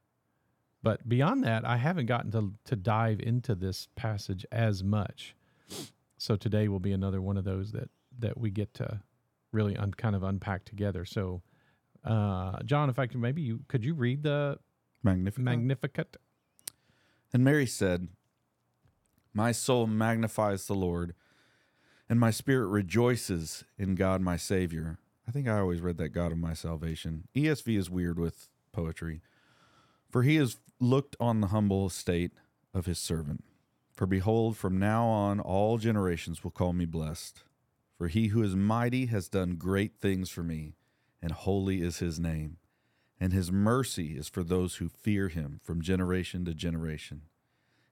But 0.83 1.07
beyond 1.07 1.43
that, 1.43 1.65
I 1.65 1.77
haven't 1.77 2.07
gotten 2.07 2.31
to 2.31 2.53
to 2.65 2.75
dive 2.75 3.19
into 3.19 3.55
this 3.55 3.87
passage 3.95 4.45
as 4.51 4.83
much. 4.83 5.35
So 6.17 6.35
today 6.35 6.67
will 6.67 6.79
be 6.79 6.91
another 6.91 7.21
one 7.21 7.37
of 7.37 7.45
those 7.45 7.71
that 7.71 7.89
that 8.19 8.37
we 8.37 8.49
get 8.49 8.73
to 8.75 9.01
really 9.51 9.77
un, 9.77 9.93
kind 9.93 10.15
of 10.15 10.23
unpack 10.23 10.65
together. 10.65 11.05
So, 11.05 11.41
uh, 12.03 12.59
John, 12.63 12.89
if 12.89 12.99
I 12.99 13.07
could 13.07 13.19
maybe 13.19 13.41
you 13.41 13.61
could 13.67 13.85
you 13.85 13.93
read 13.93 14.23
the 14.23 14.59
magnificent 15.03 15.45
Magnificat? 15.45 16.17
And 17.33 17.43
Mary 17.43 17.65
said, 17.65 18.07
My 19.37 19.51
soul 19.51 19.85
magnifies 19.85 20.65
the 20.65 20.73
Lord, 20.73 21.13
and 22.09 22.19
my 22.19 22.31
spirit 22.31 22.69
rejoices 22.69 23.65
in 23.77 23.93
God 23.93 24.19
my 24.19 24.35
Savior. 24.35 24.97
I 25.27 25.31
think 25.31 25.47
I 25.47 25.59
always 25.59 25.79
read 25.79 25.97
that 25.97 26.09
God 26.09 26.31
of 26.31 26.39
my 26.39 26.55
salvation. 26.55 27.27
ESV 27.35 27.77
is 27.77 27.87
weird 27.87 28.17
with 28.17 28.49
poetry. 28.71 29.21
For 30.09 30.23
he 30.23 30.37
has 30.37 30.57
looked 30.79 31.15
on 31.19 31.41
the 31.41 31.49
humble 31.49 31.85
estate 31.85 32.31
of 32.73 32.87
his 32.87 32.97
servant. 32.97 33.43
For 33.93 34.07
behold, 34.07 34.57
from 34.57 34.79
now 34.79 35.05
on 35.05 35.39
all 35.39 35.77
generations 35.77 36.43
will 36.43 36.49
call 36.49 36.73
me 36.73 36.85
blessed. 36.85 37.43
For 37.95 38.07
he 38.07 38.29
who 38.29 38.41
is 38.41 38.55
mighty 38.55 39.05
has 39.05 39.29
done 39.29 39.57
great 39.57 39.99
things 40.01 40.31
for 40.31 40.41
me, 40.41 40.73
and 41.21 41.31
holy 41.31 41.83
is 41.83 41.99
his 41.99 42.19
name 42.19 42.57
and 43.19 43.33
his 43.33 43.51
mercy 43.51 44.15
is 44.17 44.29
for 44.29 44.43
those 44.43 44.75
who 44.75 44.87
fear 44.87 45.27
him 45.27 45.59
from 45.63 45.81
generation 45.81 46.45
to 46.45 46.53
generation. 46.53 47.23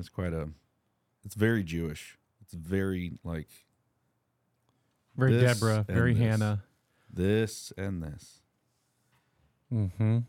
That's 0.00 0.08
quite 0.08 0.32
a. 0.32 0.48
It's 1.26 1.34
very 1.34 1.62
Jewish. 1.62 2.16
It's 2.40 2.54
very 2.54 3.12
like 3.22 3.48
Very 5.14 5.32
This 5.34 5.60
Deborah, 5.60 5.84
very 5.86 6.14
this. 6.14 6.22
Hannah. 6.22 6.62
this 7.12 7.70
and 7.76 8.02
this. 8.02 8.38
Mm-hmm. 9.70 10.20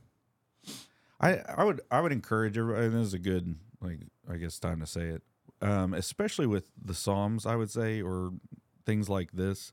I 1.22 1.38
I 1.58 1.63
would 1.63 1.80
I 1.90 2.01
would 2.01 2.12
encourage 2.12 2.58
everybody. 2.58 2.88
And 2.88 2.96
this 2.96 3.08
is 3.08 3.13
a 3.13 3.20
good 3.20 3.56
like 3.80 4.00
I 4.30 4.36
guess 4.36 4.60
time 4.60 4.82
to 4.82 4.86
say 4.86 5.08
it, 5.08 5.22
um, 5.62 5.94
especially 5.94 6.48
with 6.48 6.70
the 6.84 6.94
Psalms. 6.94 7.46
I 7.46 7.56
would 7.56 7.72
say 7.72 8.01
or 8.01 8.34
things 8.86 9.08
like 9.08 9.32
this. 9.32 9.72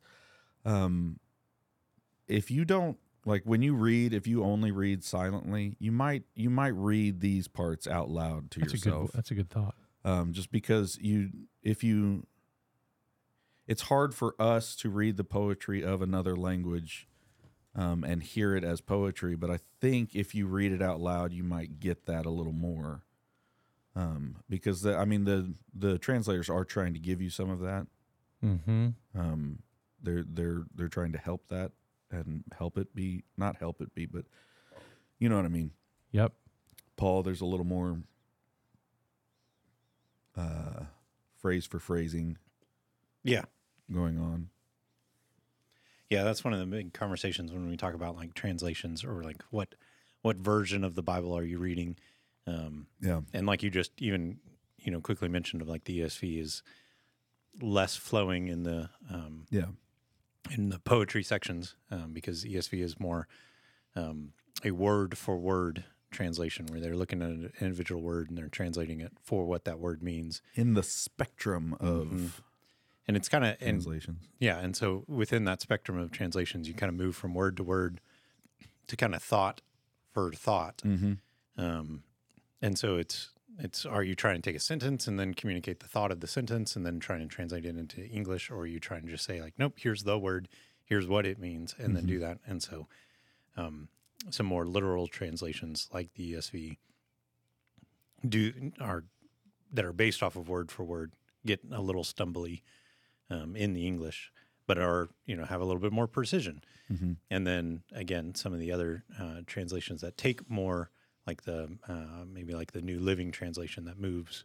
Um, 0.65 1.19
if 2.29 2.53
you 2.53 2.65
don't 2.65 2.99
like 3.27 3.43
when 3.45 3.63
you 3.63 3.75
read, 3.75 4.15
if 4.15 4.29
you 4.29 4.45
only 4.45 4.71
read 4.71 5.03
silently, 5.03 5.75
you 5.81 5.91
might 5.91 6.23
you 6.37 6.51
might 6.51 6.75
read 6.77 7.21
these 7.21 7.49
parts 7.49 7.89
out 7.89 8.09
loud 8.09 8.53
to 8.53 8.61
That's 8.61 8.73
a 8.73 8.77
yourself. 8.77 9.11
good. 9.11 9.19
That's 9.19 9.31
a 9.33 9.35
good 9.35 9.51
thought. 9.51 9.75
Um, 10.09 10.33
just 10.33 10.51
because 10.51 10.99
you 11.01 11.31
if 11.63 11.83
you 11.85 12.27
it's 13.67 13.83
hard 13.83 14.15
for 14.15 14.35
us 14.41 14.75
to 14.77 14.89
read 14.89 15.17
the 15.17 15.25
poetry 15.25 15.83
of 15.85 16.01
another 16.01 16.35
language 16.37 17.07
um, 17.75 18.03
and 18.05 18.23
hear 18.23 18.57
it 18.57 18.65
as 18.65 18.81
poetry 18.81 19.35
but 19.37 19.51
i 19.51 19.59
think 19.81 20.15
if 20.15 20.35
you 20.35 20.47
read 20.47 20.73
it 20.73 20.83
out 20.83 21.01
loud 21.01 21.33
you 21.33 21.45
might 21.45 21.79
get 21.81 22.07
that 22.07 22.25
a 22.27 22.31
little 22.31 22.53
more 22.53 23.03
um, 23.97 24.37
because 24.49 24.83
the, 24.83 24.97
i 24.97 25.05
mean 25.05 25.25
the 25.25 25.53
the 25.75 25.99
translators 25.99 26.49
are 26.49 26.65
trying 26.65 26.95
to 26.95 27.01
give 27.01 27.21
you 27.21 27.31
some 27.31 27.51
of 27.51 27.61
that 27.61 27.87
Mm-hmm. 28.45 28.91
um, 29.19 29.59
they're 30.01 30.25
they're 30.25 30.63
they're 30.77 30.89
trying 30.89 31.11
to 31.11 31.19
help 31.19 31.49
that 31.49 31.73
and 32.13 32.45
help 32.57 32.79
it 32.79 32.95
be 32.95 33.25
not 33.37 33.57
help 33.57 33.81
it 33.81 33.93
be 33.97 34.07
but 34.07 34.25
you 35.19 35.29
know 35.29 35.35
what 35.37 35.45
i 35.45 35.49
mean 35.49 35.73
Yep. 36.13 36.33
Paul, 36.97 37.23
there's 37.23 37.41
a 37.43 37.45
little 37.45 37.67
more 37.67 37.99
uh, 40.39 40.85
phrase 41.37 41.67
for 41.67 41.79
phrasing 41.79 42.39
Yeah. 43.25 43.45
going 43.93 44.19
on. 44.19 44.51
Yeah, 46.11 46.25
that's 46.25 46.43
one 46.43 46.55
of 46.55 46.61
the 46.61 46.67
big 46.67 46.93
conversations 46.95 47.53
when 47.53 47.69
we 47.69 47.77
talk 47.77 47.95
about 47.95 48.17
like 48.17 48.33
translations 48.35 49.05
or 49.05 49.23
like 49.23 49.43
what 49.51 49.75
what 50.23 50.37
version 50.37 50.83
of 50.85 50.95
the 50.95 51.03
Bible 51.03 51.37
are 51.37 51.45
you 51.45 51.59
reading? 51.59 51.97
Um, 52.47 52.87
Yeah. 53.01 53.21
and 53.33 53.47
like 53.47 53.63
you 53.63 53.71
just 53.71 53.93
even 54.01 54.39
you 54.79 54.91
know 54.91 55.01
quickly 55.01 55.29
mentioned 55.29 55.61
of 55.63 55.69
like 55.69 55.85
the 55.85 56.01
ESV 56.01 56.41
is 56.41 56.63
less 57.61 57.97
flowing 57.97 58.49
in 58.49 58.63
the 58.63 58.89
um, 59.11 59.47
Yeah. 59.51 59.67
in 60.51 60.71
the 60.71 60.79
poetry 60.79 61.23
sections 61.23 61.77
um, 61.91 62.13
because 62.15 62.45
ESV 62.45 62.83
is 62.83 62.99
more 62.99 63.29
um, 63.95 64.33
a 64.65 64.71
word 64.71 65.19
for 65.19 65.37
word 65.37 65.85
translation 66.11 66.67
where 66.67 66.81
they're 66.81 66.97
looking 66.97 67.23
at 67.23 67.29
an 67.29 67.53
individual 67.61 68.01
word 68.03 68.29
and 68.29 68.39
they're 68.39 68.49
translating 68.49 69.01
it 69.01 69.13
for 69.23 69.45
what 69.47 69.65
that 69.65 69.79
word 69.79 70.03
means. 70.03 70.41
In 70.55 70.75
the 70.75 70.83
spectrum 70.83 71.75
of 71.81 72.07
Mhm. 72.09 72.31
And 73.07 73.17
it's 73.17 73.29
kind 73.31 73.43
of 73.45 73.51
and 73.53 73.81
translations. 73.83 74.29
yeah, 74.39 74.59
and 74.59 74.77
so 74.77 75.05
within 75.09 75.45
that 75.45 75.63
spectrum 75.63 75.97
of 75.97 76.11
translations, 76.11 76.69
you 76.69 76.75
kind 76.75 76.91
of 76.91 76.97
move 76.97 77.17
from 77.17 77.33
word 77.35 77.57
to 77.57 77.63
word 77.63 78.01
to 78.87 78.97
kind 78.97 79.15
of 79.15 79.23
thought 79.23 79.63
for 80.13 80.31
thought. 80.33 80.79
Mm-hmm. 80.85 81.15
Um, 81.57 82.03
and 82.61 82.79
so 82.79 82.97
it's 82.97 83.31
it's 83.59 83.85
are 83.87 84.03
you 84.05 84.15
trying 84.15 84.37
to 84.37 84.43
take 84.43 84.55
a 84.57 84.61
sentence 84.61 85.09
and 85.09 85.19
then 85.19 85.33
communicate 85.35 85.81
the 85.81 85.89
thought 85.89 86.13
of 86.13 86.21
the 86.21 86.27
sentence 86.27 86.77
and 86.77 86.85
then 86.87 87.01
trying 87.01 87.21
to 87.21 87.27
translate 87.35 87.65
it 87.65 87.77
into 87.77 88.07
English, 88.07 88.51
or 88.51 88.59
are 88.61 88.67
you 88.67 88.79
trying 88.79 89.03
to 89.03 89.09
just 89.11 89.25
say 89.25 89.41
like, 89.41 89.55
nope, 89.59 89.75
here's 89.79 90.05
the 90.05 90.19
word, 90.19 90.47
here's 90.85 91.07
what 91.09 91.25
it 91.27 91.39
means, 91.39 91.75
and 91.79 91.97
then 91.97 92.05
do 92.07 92.19
that. 92.21 92.39
And 92.47 92.63
so, 92.63 92.89
um, 93.57 93.89
some 94.31 94.47
more 94.47 94.67
literal 94.67 95.07
translations 95.07 95.89
like 95.93 96.13
the 96.15 96.35
ESV 96.35 96.77
do 98.29 98.73
are 98.81 99.05
that 99.73 99.85
are 99.85 99.93
based 99.93 100.23
off 100.23 100.37
of 100.37 100.49
word 100.49 100.71
for 100.71 100.85
word 100.85 101.13
get 101.47 101.61
a 101.73 101.81
little 101.81 102.03
stumbly 102.05 102.63
um, 103.31 103.55
in 103.55 103.75
the 103.75 103.87
English, 103.87 104.33
but 104.67 104.79
are 104.79 105.09
you 105.27 105.37
know 105.37 105.45
have 105.45 105.61
a 105.61 105.65
little 105.65 105.81
bit 105.81 105.93
more 105.93 106.07
precision. 106.07 106.63
Mm-hmm. 106.93 107.13
And 107.31 107.47
then 107.47 107.83
again, 107.93 108.35
some 108.35 108.53
of 108.53 108.61
the 108.61 108.73
other 108.73 109.05
uh, 109.21 109.43
translations 109.47 110.01
that 110.01 110.17
take 110.17 110.51
more, 110.51 110.91
like 111.27 111.43
the 111.43 111.79
uh, 111.89 112.25
maybe 112.27 112.55
like 112.55 112.73
the 112.73 112.83
New 112.83 112.99
Living 112.99 113.31
Translation 113.31 113.85
that 113.85 113.99
moves 113.99 114.45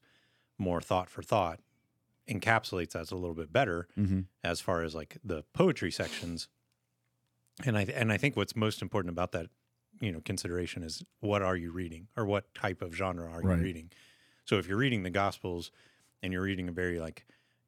more 0.57 0.81
thought 0.81 1.09
for 1.09 1.23
thought, 1.23 1.61
encapsulates 2.29 2.91
that 2.91 3.11
a 3.11 3.15
little 3.15 3.35
bit 3.35 3.51
better 3.51 3.87
Mm-hmm. 3.97 4.21
as 4.43 4.61
far 4.61 4.83
as 4.83 4.93
like 4.93 5.17
the 5.23 5.43
poetry 5.53 5.91
sections. 5.91 6.47
And 7.65 7.77
I 7.77 7.83
and 7.83 8.11
I 8.11 8.17
think 8.17 8.35
what's 8.35 8.55
most 8.55 8.81
important 8.81 9.11
about 9.11 9.31
that, 9.31 9.47
you 10.03 10.11
know, 10.11 10.21
consideration 10.21 10.83
is 10.83 11.03
what 11.21 11.41
are 11.41 11.55
you 11.55 11.71
reading 11.71 12.07
or 12.17 12.25
what 12.25 12.53
type 12.53 12.81
of 12.81 12.93
genre 12.95 13.29
are 13.31 13.41
Right. 13.41 13.57
you 13.57 13.63
reading? 13.63 13.91
So 14.45 14.57
if 14.57 14.67
you're 14.67 14.77
reading 14.77 15.03
the 15.03 15.09
Gospels 15.09 15.71
and 16.21 16.33
you're 16.33 16.41
reading 16.43 16.67
a 16.67 16.71
very 16.73 16.99
like 16.99 17.25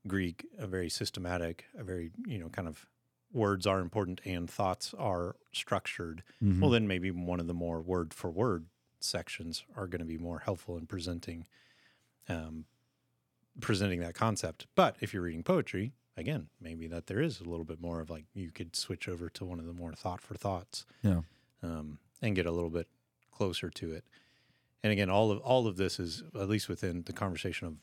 Greek, 0.08 0.46
a 0.58 0.68
very 0.68 0.90
systematic, 0.90 1.66
a 1.78 1.84
very 1.84 2.12
you 2.28 2.38
know 2.38 2.50
kind 2.50 2.68
of 2.68 2.86
words 3.32 3.66
are 3.66 3.80
important 3.80 4.22
and 4.26 4.50
thoughts 4.50 4.94
are 4.98 5.36
structured. 5.54 6.24
Mm-hmm. 6.44 6.62
Well, 6.62 6.70
then 6.72 6.88
maybe 6.88 7.10
one 7.12 7.40
of 7.40 7.48
the 7.48 7.54
more 7.54 7.82
word 7.82 8.14
for 8.14 8.30
word 8.30 8.66
sections 9.00 9.64
are 9.76 9.88
going 9.88 10.00
to 10.00 10.06
be 10.06 10.18
more 10.18 10.40
helpful 10.40 10.78
in 10.78 10.86
presenting, 10.88 11.46
um, 12.30 12.66
presenting 13.62 14.00
that 14.02 14.14
concept. 14.16 14.68
But 14.76 14.96
if 15.02 15.14
you're 15.14 15.24
reading 15.24 15.44
poetry, 15.44 15.94
again, 16.18 16.48
maybe 16.62 16.88
that 16.88 17.08
there 17.08 17.20
is 17.22 17.40
a 17.42 17.44
little 17.46 17.66
bit 17.66 17.80
more 17.82 18.00
of 18.02 18.10
like 18.10 18.26
you 18.34 18.52
could 18.52 18.76
switch 18.76 19.08
over 19.08 19.30
to 19.30 19.46
one 19.46 19.60
of 19.60 19.66
the 19.66 19.74
more 19.74 19.94
thought 19.94 20.22
for 20.22 20.36
thoughts, 20.36 20.86
Yeah. 21.04 21.22
um, 21.64 22.00
and 22.26 22.36
get 22.36 22.46
a 22.46 22.52
little 22.52 22.70
bit 22.70 22.88
closer 23.32 23.70
to 23.70 23.92
it. 23.94 24.04
And 24.84 24.92
again, 24.92 25.10
all 25.10 25.32
of 25.32 25.40
all 25.40 25.68
of 25.68 25.78
this 25.78 26.00
is 26.00 26.24
at 26.40 26.50
least 26.50 26.68
within 26.70 27.04
the 27.06 27.14
conversation 27.14 27.68
of 27.68 27.76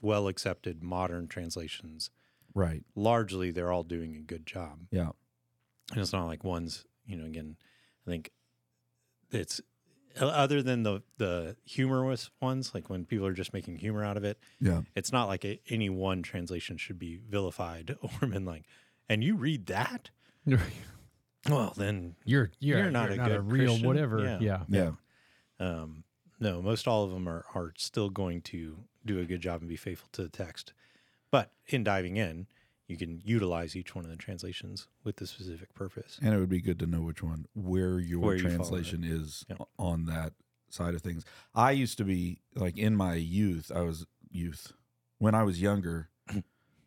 well 0.00 0.28
accepted 0.28 0.82
modern 0.82 1.28
translations. 1.28 2.10
Right. 2.54 2.84
Largely, 2.94 3.50
they're 3.50 3.72
all 3.72 3.82
doing 3.82 4.14
a 4.16 4.20
good 4.20 4.46
job. 4.46 4.78
Yeah. 4.90 5.10
And 5.90 6.00
it's 6.00 6.12
not 6.12 6.26
like 6.26 6.44
one's, 6.44 6.84
you 7.06 7.16
know, 7.16 7.24
again, 7.26 7.56
I 8.06 8.10
think 8.10 8.30
it's 9.30 9.60
other 10.20 10.62
than 10.62 10.82
the 10.84 11.02
the 11.18 11.56
humorous 11.64 12.30
ones, 12.40 12.72
like 12.74 12.88
when 12.88 13.04
people 13.04 13.26
are 13.26 13.32
just 13.32 13.52
making 13.52 13.76
humor 13.78 14.04
out 14.04 14.16
of 14.16 14.24
it, 14.24 14.38
Yeah. 14.60 14.82
it's 14.94 15.10
not 15.12 15.26
like 15.26 15.44
a, 15.44 15.60
any 15.68 15.90
one 15.90 16.22
translation 16.22 16.76
should 16.76 16.98
be 16.98 17.16
vilified 17.28 17.96
or 18.22 18.28
been 18.28 18.44
like, 18.44 18.64
and 19.08 19.22
you 19.24 19.34
read 19.36 19.66
that? 19.66 20.10
Well, 21.48 21.72
then, 21.76 22.16
You're 22.24 22.50
you're, 22.58 22.78
You're 22.78 22.90
not 22.90 23.04
you're 23.10 23.12
a 23.14 23.16
not 23.28 23.32
a 23.32 23.40
real 23.40 23.66
Christian. 23.68 23.86
whatever. 23.86 24.20
Yeah. 24.20 24.38
Yeah. 24.40 24.62
Yeah. 24.68 24.90
um, 25.60 26.04
no, 26.40 26.60
most 26.62 26.88
all 26.88 27.04
of 27.04 27.10
them 27.10 27.28
are, 27.28 27.44
are 27.54 27.72
still 27.76 28.10
going 28.10 28.40
to 28.42 28.76
do 29.06 29.18
a 29.20 29.24
good 29.24 29.40
job 29.40 29.60
and 29.60 29.68
be 29.68 29.76
faithful 29.76 30.08
to 30.12 30.22
the 30.22 30.28
text. 30.28 30.72
But 31.30 31.52
in 31.66 31.84
diving 31.84 32.16
in, 32.16 32.46
you 32.88 32.96
can 32.96 33.20
utilize 33.24 33.76
each 33.76 33.94
one 33.94 34.04
of 34.04 34.10
the 34.10 34.16
translations 34.16 34.88
with 35.04 35.16
the 35.16 35.26
specific 35.26 35.74
purpose. 35.74 36.18
And 36.22 36.34
it 36.34 36.38
would 36.38 36.48
be 36.48 36.60
good 36.60 36.78
to 36.80 36.86
know 36.86 37.00
which 37.02 37.22
one, 37.22 37.46
where 37.54 37.98
your 37.98 38.20
Where 38.20 38.34
you 38.36 38.42
fall 38.42 38.48
in 38.50 38.54
it. 38.54 38.56
translation 38.56 39.04
is 39.04 39.44
Yeah. 39.48 39.56
on 39.78 40.06
that 40.06 40.32
side 40.68 40.94
of 40.94 41.02
things. 41.02 41.24
I 41.54 41.70
used 41.70 41.98
to 41.98 42.04
be 42.04 42.40
like 42.54 42.76
in 42.76 42.96
my 42.96 43.14
youth, 43.14 43.70
I 43.74 43.80
was 43.82 44.06
youth 44.30 44.72
when 45.18 45.34
I 45.34 45.42
was 45.44 45.60
younger. 45.60 46.08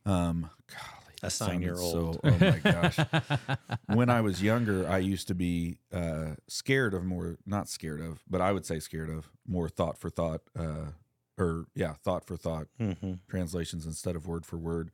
Um, 0.05 0.49
golly, 0.67 1.06
A 1.23 1.25
that 1.27 1.31
sign 1.31 1.61
you're 1.61 1.75
sounded 1.77 1.97
old. 1.99 2.15
So, 2.15 2.21
oh 2.23 2.37
my 2.39 2.59
gosh. 2.59 2.99
when 3.87 4.09
I 4.09 4.21
was 4.21 4.41
younger, 4.43 4.87
I 4.87 4.99
used 4.99 5.27
to 5.29 5.35
be 5.35 5.79
uh, 5.91 6.35
scared 6.47 6.93
of 6.93 7.03
more, 7.03 7.37
not 7.45 7.67
scared 7.69 8.01
of, 8.01 8.23
but 8.29 8.39
I 8.41 8.51
would 8.51 8.65
say 8.65 8.79
scared 8.79 9.09
of 9.09 9.29
more 9.47 9.67
thought 9.69 9.97
for 9.97 10.09
thought, 10.09 10.41
uh, 10.57 10.91
or 11.37 11.65
yeah, 11.75 11.93
thought 12.03 12.25
for 12.25 12.37
thought 12.37 12.67
Mm-hmm. 12.79 13.13
translations 13.29 13.85
instead 13.85 14.15
of 14.15 14.27
word 14.27 14.45
for 14.45 14.57
word. 14.57 14.91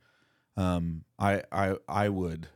Um, 0.56 1.04
I 1.18 1.42
I 1.52 1.76
I 1.88 2.08
would 2.08 2.48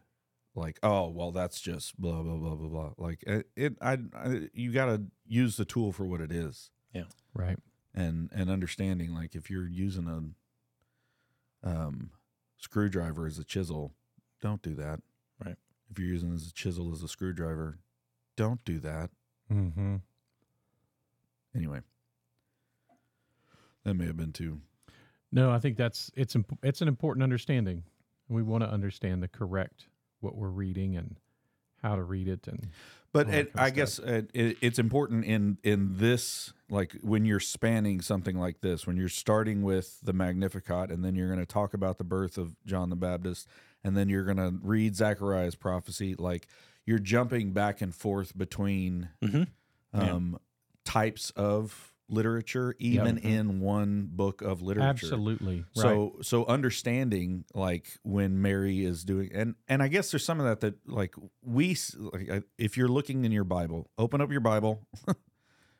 like, 0.55 0.79
oh 0.83 1.09
well, 1.09 1.31
that's 1.33 1.61
just 1.61 2.01
blah 2.01 2.23
blah 2.23 2.37
blah 2.37 2.55
blah 2.55 2.69
blah. 2.69 2.91
Like 2.97 3.23
it, 3.27 3.49
it 3.57 3.77
I, 3.83 3.99
I 4.15 4.49
you 4.55 4.73
got 4.73 4.87
to 4.87 5.03
use 5.27 5.57
the 5.57 5.65
tool 5.65 5.93
for 5.93 6.05
what 6.07 6.21
it 6.21 6.33
is, 6.33 6.71
Yeah. 6.95 7.05
right. 7.35 7.59
and 7.95 8.31
and 8.35 8.49
understanding 8.51 9.13
like 9.15 9.35
if 9.35 9.51
you're 9.51 9.69
using 9.69 10.35
a 11.65 11.69
um 11.69 12.11
screwdriver 12.59 13.27
as 13.27 13.39
a 13.39 13.45
chisel, 13.45 13.93
don't 14.41 14.63
do 14.63 14.75
that. 14.75 15.01
Right. 15.45 15.57
If 15.91 15.99
you're 15.99 16.09
using 16.09 16.33
as 16.33 16.49
a 16.49 16.53
chisel 16.53 16.93
as 16.93 17.03
a 17.03 17.09
screwdriver, 17.09 17.79
don't 18.37 18.63
do 18.65 18.79
that. 18.81 19.11
Mm-hmm. 19.53 19.97
Anyway, 21.57 21.81
that 23.85 23.95
may 23.95 24.07
have 24.07 24.17
been 24.17 24.33
too. 24.33 24.61
No, 25.33 25.51
I 25.51 25.59
think 25.59 25.77
that's 25.77 26.11
it's 26.15 26.35
imp- 26.35 26.59
it's 26.63 26.83
an 26.83 26.89
important 26.89 27.23
understanding. 27.23 27.85
We 28.29 28.43
want 28.43 28.63
to 28.63 28.71
understand 28.71 29.23
the 29.23 29.29
correct 29.29 29.87
what 30.21 30.37
we're 30.37 30.49
reading 30.49 30.97
and 30.97 31.17
how 31.83 31.97
to 31.97 32.03
read 32.03 32.29
it 32.29 32.47
and 32.49 32.69
But 33.13 33.29
it, 33.29 33.33
kind 33.33 33.49
of 33.55 33.61
I 33.61 33.71
guess 33.71 33.99
it, 33.99 34.31
it, 34.35 34.57
it's 34.61 34.79
important 34.79 35.25
in 35.25 35.59
in 35.63 35.97
this, 35.99 36.53
like 36.69 36.93
when 37.03 37.25
you're 37.25 37.41
spanning 37.41 38.01
something 38.01 38.37
like 38.39 38.61
this, 38.61 38.87
when 38.87 38.97
you're 38.97 39.09
starting 39.09 39.63
with 39.63 40.01
the 40.03 40.13
Magnificat, 40.13 40.91
and 40.91 41.05
then 41.05 41.15
you're 41.15 41.29
going 41.29 41.39
to 41.41 41.47
talk 41.47 41.73
about 41.75 41.99
the 41.99 42.05
birth 42.05 42.37
of 42.39 42.55
John 42.67 42.91
the 42.91 42.97
Baptist, 42.97 43.49
and 43.83 43.97
then 43.97 44.09
you're 44.09 44.25
going 44.25 44.37
to 44.37 44.59
read 44.63 44.95
Zechariah's 44.97 45.55
prophecy. 45.57 46.15
Like 46.15 46.47
you're 46.85 46.99
jumping 46.99 47.53
back 47.53 47.81
and 47.81 47.95
forth 47.95 48.37
between 48.37 49.09
Mhm. 49.23 49.49
Yeah. 49.95 50.01
um, 50.15 50.39
types 50.85 51.31
of 51.31 51.93
literature, 52.09 52.75
even 52.79 53.17
mm-hmm. 53.17 53.29
in 53.29 53.61
one 53.61 54.09
book 54.11 54.43
of 54.43 54.63
literature. 54.63 54.89
absolutely 54.89 55.65
right. 55.77 55.83
So 55.83 56.17
so 56.23 56.47
understanding 56.47 57.45
like 57.55 57.99
when 58.03 58.41
Mary 58.41 58.85
is 58.85 59.05
doing 59.05 59.31
and 59.33 59.55
and 59.69 59.83
I 59.83 59.89
guess 59.89 60.11
there's 60.11 60.25
some 60.25 60.41
of 60.41 60.47
that 60.47 60.61
that 60.61 60.75
like 60.87 61.15
we 61.43 61.77
like 61.97 62.45
if 62.57 62.77
you're 62.77 62.89
looking 62.89 63.25
in 63.25 63.33
your 63.33 63.45
Bible, 63.45 63.91
open 63.99 64.21
up 64.21 64.31
your 64.31 64.41
Bible. 64.41 64.87
if 65.09 65.17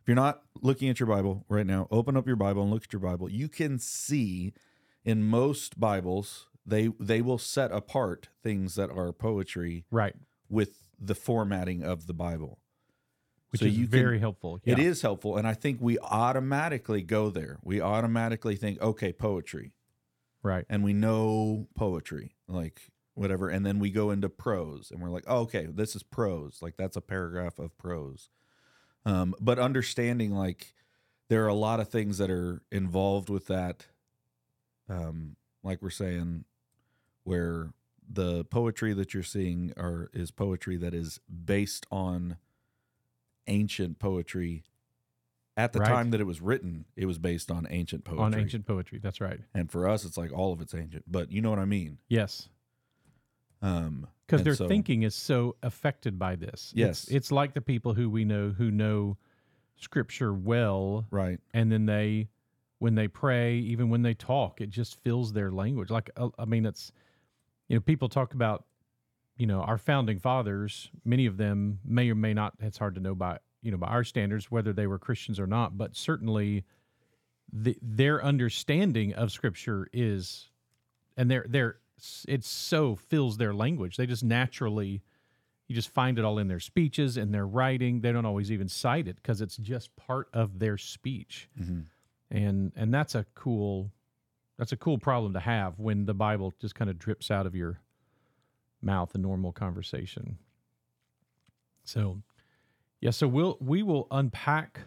you're 0.07 0.15
not 0.15 0.43
looking 0.61 0.89
at 0.89 1.01
your 1.01 1.09
Bible 1.09 1.45
right 1.49 1.67
now, 1.67 1.89
open 1.91 2.17
up 2.17 2.27
your 2.27 2.37
Bible 2.37 2.63
and 2.63 2.71
look 2.71 2.85
at 2.85 2.93
your 2.93 3.01
Bible. 3.01 3.31
You 3.31 3.49
can 3.49 3.79
see 3.79 4.53
in 5.05 5.23
most 5.23 5.81
Bibles 5.81 6.47
they 6.69 6.91
they 7.01 7.23
will 7.23 7.39
set 7.39 7.73
apart 7.73 8.29
things 8.43 8.75
that 8.75 8.91
are 8.91 9.13
poetry 9.13 9.87
right, 9.91 10.15
with 10.49 10.89
the 10.99 11.15
formatting 11.15 11.83
of 11.83 12.07
the 12.07 12.15
Bible. 12.15 12.59
Which 13.51 13.61
So 13.61 13.67
is 13.67 13.77
you 13.79 13.87
can- 13.87 13.99
very 13.99 14.19
helpful. 14.19 14.61
It 14.65 14.79
Yeah. 14.79 14.85
is 14.85 15.03
helpful 15.03 15.37
and 15.37 15.47
I 15.47 15.55
think 15.55 15.81
we 15.81 15.99
automatically 16.01 17.03
go 17.03 17.31
there. 17.31 17.59
We 17.63 17.81
automatically 17.81 18.57
think 18.57 18.81
okay, 18.81 19.13
poetry 19.13 19.73
right. 20.43 20.65
and 20.69 20.85
we 20.85 20.93
know 20.93 21.69
poetry, 21.75 22.37
like 22.47 22.91
whatever, 23.15 23.49
and 23.49 23.67
then 23.67 23.79
we 23.81 23.91
go 23.91 24.11
into 24.13 24.29
prose, 24.29 24.93
and 24.93 25.01
we're 25.03 25.11
like, 25.11 25.25
oh, 25.27 25.41
okay, 25.41 25.67
this 25.67 25.97
is 25.97 26.03
prose, 26.05 26.59
like 26.63 26.77
that's 26.77 26.97
a 26.97 27.01
paragraph 27.01 27.59
of 27.59 27.77
prose. 27.77 28.29
Um, 29.05 29.35
but 29.41 29.59
understanding 29.59 30.31
like 30.33 30.75
there 31.29 31.45
are 31.45 31.49
a 31.49 31.55
lot 31.55 31.81
of 31.81 31.89
things 31.89 32.19
that 32.19 32.31
are 32.31 32.63
involved 32.71 33.29
with 33.29 33.47
that, 33.49 33.87
um, 34.89 35.37
like 35.63 35.83
we're 35.83 35.91
saying, 35.91 36.45
where 37.25 37.73
the 38.11 38.45
poetry 38.47 38.93
that 38.95 39.13
you're 39.13 39.23
seeing 39.23 39.73
are 39.77 40.11
is 40.15 40.31
poetry 40.31 40.77
that 40.79 40.95
is 40.95 41.21
based 41.45 41.87
on 41.91 42.37
ancient 43.49 43.99
poetry 43.99 44.63
at 45.57 45.73
the 45.73 45.81
Right. 45.81 45.89
time 45.89 46.11
that 46.11 46.21
it 46.21 46.25
was 46.25 46.41
written, 46.41 46.85
it 46.95 47.07
was 47.07 47.19
based 47.19 47.51
on 47.51 47.67
ancient 47.71 48.05
poetry. 48.05 48.25
on 48.25 48.35
ancient 48.35 48.65
poetry. 48.67 49.01
That's 49.01 49.21
right. 49.21 49.41
and 49.55 49.71
for 49.71 49.89
us, 49.89 50.05
it's 50.05 50.17
like 50.17 50.33
all 50.33 50.53
of 50.53 50.61
it's 50.61 50.75
ancient. 50.75 51.11
But 51.11 51.33
you 51.33 51.41
know 51.43 51.51
what 51.51 51.59
I 51.59 51.65
mean? 51.65 51.99
Yes, 52.09 52.49
Um, 53.61 54.07
because 54.27 54.45
their 54.45 54.55
so- 54.55 54.69
thinking 54.69 55.03
is 55.03 55.15
so 55.15 55.57
affected 55.63 56.19
by 56.19 56.37
this. 56.37 56.73
Yes. 56.77 57.05
it's, 57.05 57.13
it's 57.13 57.33
like 57.33 57.55
the 57.55 57.61
people 57.61 57.95
who 57.95 58.09
we 58.09 58.25
know 58.25 58.51
who 58.51 58.71
know 58.71 59.17
Scripture 59.77 60.33
well, 60.35 61.07
right? 61.11 61.41
and 61.55 61.71
then 61.73 61.87
they, 61.87 62.29
when 62.79 62.95
they 62.95 63.09
pray, 63.09 63.57
even 63.59 63.89
when 63.91 64.03
they 64.03 64.15
talk, 64.15 64.61
it 64.61 64.71
just 64.71 64.95
fills 65.03 65.33
their 65.33 65.51
language. 65.51 65.91
Like 65.91 66.11
uh, 66.17 66.29
I 66.39 66.45
mean, 66.45 66.67
it's 66.67 66.93
you 67.69 67.77
know 67.77 67.81
people 67.81 68.09
talk 68.09 68.35
about 68.35 68.65
you 69.39 69.47
know 69.47 69.63
our 69.63 69.79
founding 69.79 70.19
fathers. 70.19 70.91
Many 71.05 71.25
of 71.27 71.39
them 71.39 71.79
may 71.85 72.11
or 72.11 72.15
may 72.15 72.35
not. 72.35 72.55
It's 72.61 72.77
hard 72.79 72.95
to 72.97 73.01
know 73.01 73.15
by 73.15 73.39
you 73.63 73.71
know 73.71 73.79
by 73.79 73.87
our 73.89 74.05
standards 74.05 74.51
whether 74.51 74.73
they 74.75 74.87
were 74.87 74.99
Christians 74.99 75.41
or 75.41 75.47
not, 75.47 75.79
but 75.79 75.97
certainly. 75.97 76.65
The, 77.51 77.79
their 77.81 78.23
understanding 78.23 79.15
of 79.15 79.33
scripture 79.33 79.89
is 79.91 80.51
and 81.17 81.31
they're 81.31 81.47
they're 81.49 81.79
it 82.29 82.45
so 82.45 82.95
fills 82.95 83.39
their 83.39 83.55
language 83.55 83.97
they 83.97 84.05
just 84.05 84.23
naturally 84.23 85.03
you 85.67 85.75
just 85.75 85.89
find 85.89 86.19
it 86.19 86.27
all 86.27 86.39
in 86.39 86.49
their 86.49 86.61
speeches 86.61 87.17
and 87.17 87.33
their 87.33 87.47
writing 87.47 88.03
they 88.03 88.13
don't 88.13 88.27
always 88.27 88.53
even 88.53 88.69
cite 88.69 89.09
it 89.09 89.17
because 89.17 89.41
it's 89.41 89.57
just 89.57 89.97
part 89.97 90.29
of 90.35 90.59
their 90.59 90.77
speech 90.77 91.49
Mhm. 91.59 91.85
and 92.31 92.71
and 92.77 92.93
that's 92.93 93.15
a 93.15 93.25
cool 93.35 93.91
that's 94.59 94.73
a 94.73 94.77
cool 94.77 94.99
problem 94.99 95.33
to 95.33 95.41
have 95.41 95.79
when 95.79 96.05
the 96.05 96.13
bible 96.13 96.53
just 96.61 96.75
kind 96.75 96.91
of 96.91 96.99
drips 96.99 97.31
out 97.31 97.47
of 97.47 97.55
your 97.55 97.81
mouth 98.83 99.15
a 99.15 99.19
normal 99.19 99.53
conversation. 99.53 100.39
So 101.85 102.23
yeah 103.01 103.11
so 103.11 103.29
we'll 103.29 103.57
we 103.61 103.83
will 103.83 104.07
unpack 104.11 104.81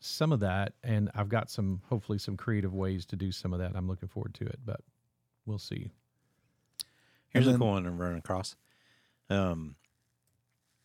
some 0.00 0.32
of 0.32 0.40
that 0.40 0.72
and 0.82 1.10
i've 1.14 1.28
got 1.28 1.50
some 1.50 1.80
hopefully 1.88 2.18
some 2.18 2.36
creative 2.36 2.72
ways 2.74 3.04
to 3.06 3.14
do 3.16 3.30
some 3.30 3.52
of 3.52 3.60
that. 3.60 3.72
I'm 3.74 3.86
looking 3.88 4.08
forward 4.08 4.34
to 4.34 4.46
it 4.46 4.58
but 4.64 4.80
we'll 5.46 5.58
see. 5.58 5.90
Here's 7.28 7.46
And 7.46 7.56
a 7.56 7.58
cool 7.58 7.68
one 7.68 7.86
I'm 7.86 7.98
running 7.98 8.18
across. 8.18 8.56
Um, 9.30 9.76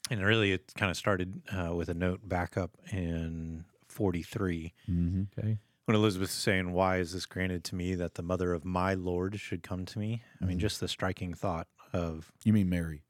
and 0.09 0.23
really, 0.23 0.53
it 0.53 0.71
kind 0.77 0.89
of 0.89 0.95
started 0.95 1.41
uh, 1.51 1.75
with 1.75 1.89
a 1.89 1.93
note 1.93 2.27
back 2.27 2.55
up 2.57 2.71
in 2.91 3.65
43 3.89 4.73
Mm-hmm. 4.89 5.23
okay 5.37 5.57
when 5.87 5.95
Elizabeth 5.95 6.27
is 6.29 6.35
saying, 6.35 6.73
Why 6.73 6.97
is 6.97 7.13
this 7.13 7.25
granted 7.25 7.63
to 7.65 7.75
me 7.75 7.95
that 7.95 8.15
the 8.15 8.21
mother 8.21 8.51
of 8.53 8.65
my 8.65 8.93
Lord 8.93 9.39
should 9.39 9.63
come 9.63 9.85
to 9.85 9.99
me? 9.99 10.21
I 10.41 10.45
mean, 10.45 10.57
Mhm. 10.57 10.61
just 10.61 10.81
the 10.81 10.87
striking 10.89 11.33
thought 11.33 11.67
of 11.93 12.29
You 12.43 12.51
mean 12.51 12.67
Mary? 12.69 13.03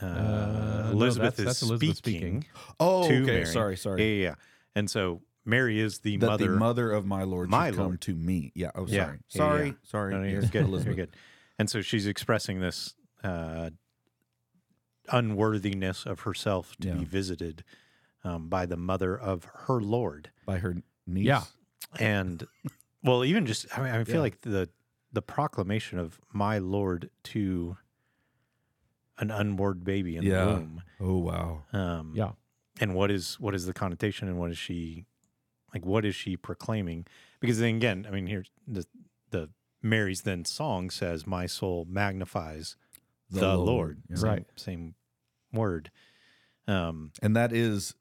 uh, 0.00 0.06
no, 0.06 0.90
Elizabeth 0.92 1.34
that's- 1.36 1.44
that's 1.58 1.62
is 1.62 1.70
Elizabeth 1.70 1.96
speaking. 1.96 2.42
speaking. 2.42 2.44
Oh, 2.78 3.08
To 3.08 3.14
okay. 3.16 3.26
Mary. 3.32 3.46
Sorry, 3.46 3.76
sorry. 3.76 4.20
yeah, 4.20 4.28
yeah. 4.28 4.34
And 4.76 4.88
so 4.88 5.22
Mary 5.44 5.80
is 5.80 5.98
the 6.00 6.18
that 6.18 6.26
mother. 6.26 6.52
the 6.52 6.56
mother 6.56 6.92
of 6.92 7.04
my 7.04 7.24
Lord 7.24 7.50
My 7.50 7.70
should 7.70 7.76
come 7.76 7.86
Lord. 7.86 8.00
to 8.02 8.14
me. 8.14 8.52
Yeah. 8.54 8.70
Oh, 8.76 8.86
Yeah. 8.86 9.06
sorry. 9.06 9.16
Yeah, 9.16 9.36
Sorry. 9.36 9.66
yeah. 9.66 9.72
Sorry. 9.82 10.14
No, 10.14 10.22
no, 10.22 10.28
you're 10.28 10.42
good. 10.42 10.66
Elizabeth. 10.66 10.96
You're 10.96 11.06
good. 11.06 11.16
And 11.58 11.68
so 11.68 11.80
she's 11.82 12.06
expressing 12.06 12.60
this 12.60 12.94
uh, 13.24 13.70
unworthiness 15.08 16.06
of 16.06 16.20
herself 16.20 16.76
to 16.76 16.88
Yeah. 16.88 16.94
be 16.94 17.04
visited 17.04 17.64
um, 18.24 18.48
by 18.48 18.66
the 18.66 18.76
mother 18.76 19.18
of 19.18 19.44
her 19.66 19.80
Lord. 19.80 20.30
By 20.46 20.58
her 20.58 20.76
niece. 21.08 21.26
Yeah. 21.26 21.42
And 21.98 22.46
well, 23.02 23.24
even 23.24 23.46
just 23.46 23.66
I 23.76 23.82
mean, 23.82 23.92
I 23.94 24.04
feel 24.04 24.16
Yeah. 24.16 24.20
like 24.20 24.40
the 24.42 24.68
the 25.12 25.22
proclamation 25.22 25.98
of 25.98 26.20
my 26.32 26.58
Lord 26.58 27.10
to 27.24 27.76
an 29.18 29.30
unborn 29.30 29.80
baby 29.80 30.16
in 30.16 30.22
Yeah. 30.22 30.44
the 30.44 30.52
womb. 30.54 30.82
Oh 31.00 31.18
wow. 31.18 31.64
Um, 31.72 32.12
Yeah. 32.14 32.32
And 32.80 32.94
what 32.94 33.10
is 33.10 33.40
what 33.40 33.54
is 33.54 33.66
the 33.66 33.72
connotation 33.72 34.28
and 34.28 34.38
what 34.38 34.50
is 34.50 34.58
she 34.58 35.06
like? 35.74 35.84
What 35.84 36.04
is 36.04 36.14
she 36.14 36.36
proclaiming? 36.36 37.06
Because 37.40 37.58
then 37.58 37.76
again, 37.76 38.06
I 38.06 38.12
mean, 38.12 38.26
here 38.26 38.44
the 38.66 38.86
the 39.30 39.50
Mary's 39.82 40.22
then 40.22 40.44
song 40.44 40.90
says, 40.90 41.26
"My 41.26 41.46
soul 41.46 41.84
magnifies 41.88 42.76
the, 43.30 43.56
Lord." 43.56 44.02
Yeah. 44.08 44.16
Same, 44.16 44.28
Right. 44.28 44.46
Same 44.56 44.94
word. 45.52 45.90
Um, 46.66 47.12
And 47.22 47.34
that 47.36 47.52
is 47.52 47.94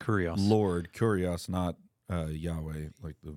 kurios. 0.00 0.36
Lord, 0.38 0.92
kurios, 0.92 1.48
not 1.48 1.76
uh, 2.10 2.26
Yahweh. 2.26 2.88
Like 3.02 3.16
the 3.22 3.34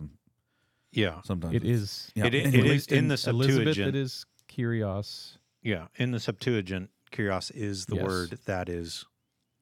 Yeah. 0.92 1.22
sometimes 1.24 1.56
it 1.56 1.64
it's- 1.64 2.12
Yeah. 2.16 2.26
It, 2.26 2.36
it 2.36 2.54
least 2.54 2.92
is 2.92 2.98
in 2.98 3.08
the 3.08 3.24
elizabeth 3.28 3.76
Septuagint. 3.76 3.96
it 3.96 3.96
is 3.96 4.26
kurios 4.48 5.38
Yeah, 5.62 5.88
in 5.96 6.12
the 6.12 6.20
Septuagint, 6.20 6.90
kurios 7.12 7.52
is 7.54 7.86
the 7.88 7.96
Yes. 7.96 8.06
word 8.06 8.30
that 8.46 8.70
is 8.70 9.06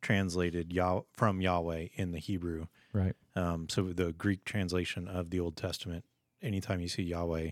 translated 0.02 0.72
Yah- 0.72 1.02
from 1.14 1.42
Yahweh 1.42 1.88
in 1.96 2.12
the 2.12 2.20
Hebrew. 2.20 2.68
right 2.94 3.16
Um, 3.36 3.68
so 3.70 3.94
the 3.94 4.14
Greek 4.14 4.46
translation 4.46 5.08
of 5.08 5.30
the 5.30 5.40
Old 5.40 5.56
Testament, 5.58 6.06
anytime 6.42 6.80
you 6.82 6.88
see 6.88 7.04
Yahweh, 7.04 7.52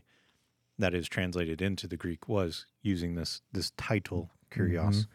that 0.78 0.94
is 0.94 1.08
translated 1.08 1.62
into 1.62 1.88
the 1.88 1.98
Greek 1.98 2.28
was 2.28 2.66
using 2.82 3.16
this 3.16 3.42
this 3.52 3.72
title 3.78 4.32
kurios. 4.52 5.08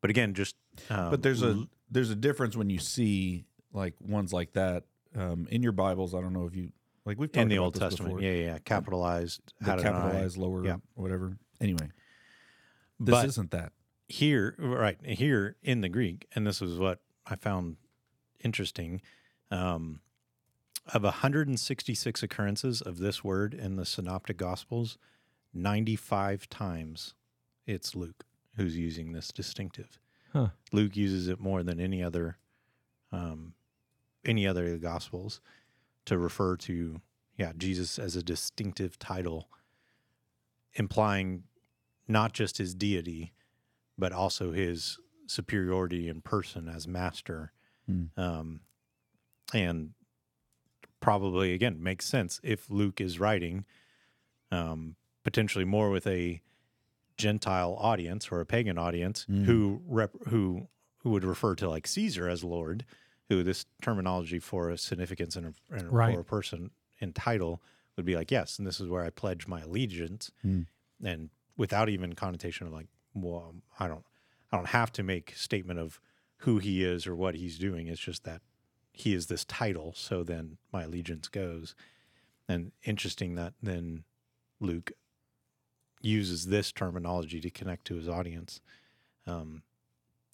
But 0.00 0.10
again, 0.10 0.34
just 0.34 0.56
um, 0.88 0.96
Mm-hmm. 0.96 1.10
but 1.10 1.22
there's 1.22 1.42
a 1.42 1.66
there's 1.90 2.10
a 2.10 2.16
difference 2.16 2.56
when 2.56 2.70
you 2.70 2.78
see 2.78 3.44
like 3.72 3.94
ones 4.00 4.32
like 4.32 4.52
that 4.52 4.84
um, 5.16 5.46
in 5.50 5.62
your 5.62 5.72
Bibles. 5.72 6.14
I 6.14 6.20
don't 6.20 6.32
know 6.32 6.46
if 6.46 6.54
you 6.54 6.70
like 7.04 7.18
we've 7.18 7.30
talked 7.32 7.42
in 7.42 7.48
the 7.48 7.56
about 7.56 7.64
Old 7.64 7.74
this 7.74 7.80
Testament, 7.80 8.16
before. 8.16 8.22
yeah, 8.30 8.36
yeah, 8.38 8.46
yeah, 8.52 8.58
capitalized, 8.64 9.40
the 9.60 9.76
capitalized 9.76 10.36
lower 10.36 10.64
Yeah. 10.64 10.76
whatever. 10.94 11.36
Anyway, 11.60 11.90
this 12.98 13.12
But 13.14 13.26
isn't 13.26 13.50
that. 13.52 13.72
here, 14.08 14.54
right 14.58 14.98
here 15.04 15.56
in 15.62 15.80
the 15.80 15.88
Greek, 15.88 16.26
and 16.34 16.46
this 16.46 16.60
is 16.62 16.78
what 16.78 17.00
I 17.26 17.34
found 17.36 17.76
interesting. 18.42 19.00
Um, 19.50 20.00
of 20.94 21.02
166 21.02 22.22
occurrences 22.22 22.80
of 22.82 22.98
this 22.98 23.22
word 23.22 23.54
in 23.54 23.76
the 23.76 23.84
Synoptic 23.84 24.36
Gospels, 24.36 24.96
95 25.54 26.48
times 26.48 27.14
it's 27.66 27.94
Luke 27.94 28.24
who's 28.56 28.76
using 28.76 29.12
this 29.12 29.28
distinctive. 29.28 29.98
Huh. 30.32 30.48
Luke 30.72 30.96
uses 30.96 31.28
it 31.28 31.38
more 31.40 31.62
than 31.62 31.80
any 31.80 32.02
other, 32.02 32.38
um, 33.12 33.54
any 34.24 34.46
other 34.46 34.66
of 34.66 34.72
the 34.72 34.78
Gospels, 34.78 35.40
to 36.06 36.18
refer 36.18 36.56
to 36.56 37.00
yeah 37.36 37.52
Jesus 37.56 37.98
as 37.98 38.16
a 38.16 38.22
distinctive 38.22 38.98
title, 38.98 39.48
implying 40.74 41.44
not 42.08 42.32
just 42.32 42.58
his 42.58 42.74
deity, 42.74 43.32
but 43.98 44.12
also 44.12 44.52
his 44.52 44.98
superiority 45.26 46.08
in 46.08 46.20
person 46.20 46.68
as 46.68 46.88
master. 46.88 47.52
Hmm. 47.86 48.04
Um, 48.16 48.60
and 49.54 49.90
probably 51.00 51.52
again 51.54 51.82
makes 51.82 52.06
sense 52.06 52.40
if 52.42 52.68
Luke 52.70 53.00
is 53.00 53.18
writing 53.18 53.64
um, 54.52 54.96
potentially 55.24 55.64
more 55.64 55.90
with 55.90 56.06
a 56.06 56.42
Gentile 57.16 57.76
audience 57.78 58.28
or 58.30 58.40
a 58.40 58.46
pagan 58.46 58.78
audience 58.78 59.26
Mm. 59.28 59.44
who 59.44 59.82
rep, 59.86 60.10
who 60.28 60.68
who 60.98 61.10
would 61.10 61.24
refer 61.24 61.54
to 61.56 61.68
like 61.68 61.86
Caesar 61.86 62.28
as 62.28 62.44
Lord, 62.44 62.84
who 63.30 63.42
this 63.44 63.64
terminology 63.80 64.38
for 64.40 64.68
a 64.70 64.76
significance 64.76 65.36
and, 65.36 65.46
a, 65.46 65.74
and 65.74 65.86
a- 65.86 65.90
Right. 65.90 66.12
for 66.14 66.20
a 66.20 66.24
person 66.24 66.70
in 66.98 67.12
title 67.14 67.62
would 67.96 68.04
be 68.04 68.16
like 68.16 68.30
yes, 68.30 68.58
and 68.58 68.66
this 68.66 68.80
is 68.80 68.88
where 68.88 69.04
I 69.04 69.10
pledge 69.10 69.46
my 69.46 69.60
allegiance, 69.62 70.30
Mm. 70.44 70.66
and 71.02 71.30
without 71.56 71.88
even 71.88 72.14
connotation 72.14 72.66
of 72.66 72.72
like, 72.72 72.88
well, 73.14 73.54
I 73.78 73.86
don't, 73.88 74.04
I 74.52 74.56
don't 74.56 74.68
have 74.68 74.92
to 74.92 75.02
make 75.02 75.34
statement 75.36 75.78
of 75.78 76.00
who 76.38 76.58
he 76.58 76.82
is 76.84 77.06
or 77.06 77.14
what 77.14 77.34
he's 77.36 77.56
doing. 77.58 77.86
It's 77.86 78.00
just 78.00 78.24
that 78.24 78.42
he 78.92 79.14
is 79.14 79.26
this 79.28 79.44
title, 79.44 79.92
so 79.94 80.22
then 80.24 80.58
my 80.72 80.82
allegiance 80.82 81.28
goes. 81.28 81.74
And 82.48 82.72
interesting 82.82 83.36
that 83.36 83.54
then 83.62 84.04
Luke 84.58 84.90
uses 86.02 86.46
this 86.46 86.72
terminology 86.72 87.40
to 87.40 87.50
connect 87.50 87.86
to 87.86 87.94
his 87.94 88.08
audience 88.08 88.60
um, 89.26 89.62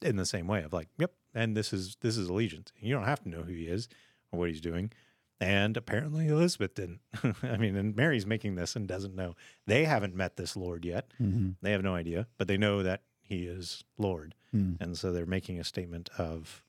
in 0.01 0.17
the 0.17 0.25
same 0.27 0.47
way 0.47 0.63
of 0.63 0.73
like, 0.73 0.89
yep, 0.99 1.13
and 1.37 1.57
this 1.57 1.73
is 1.73 1.97
this 2.01 2.17
is 2.17 2.29
allegiance. 2.29 2.73
You 2.81 2.95
don't 2.95 3.05
have 3.05 3.23
to 3.23 3.29
know 3.29 3.43
who 3.43 3.53
he 3.53 3.67
is 3.67 3.89
or 4.33 4.41
what 4.41 4.49
he's 4.49 4.61
doing. 4.61 4.91
And 5.39 5.77
apparently 5.77 6.29
Elizabeth 6.29 6.75
didn't. 6.75 7.01
I 7.43 7.59
mean, 7.59 7.77
and 7.77 7.95
Mary's 7.95 8.25
making 8.27 8.55
this 8.55 8.75
and 8.75 8.89
doesn't 8.89 9.15
know. 9.15 9.35
They 9.67 9.85
haven't 9.85 10.15
met 10.17 10.37
this 10.37 10.57
Lord 10.57 10.85
yet. 10.87 11.13
Mm-hmm. 11.21 11.51
They 11.61 11.73
have 11.73 11.83
no 11.83 11.95
idea, 11.95 12.27
but 12.39 12.49
they 12.49 12.57
know 12.57 12.83
that 12.83 13.03
he 13.21 13.45
is 13.45 13.85
Lord. 13.99 14.35
Mm. 14.55 14.81
And 14.81 14.97
so 14.97 15.13
they're 15.13 15.27
making 15.27 15.59
a 15.61 15.65
statement 15.65 16.09
of 16.17 16.63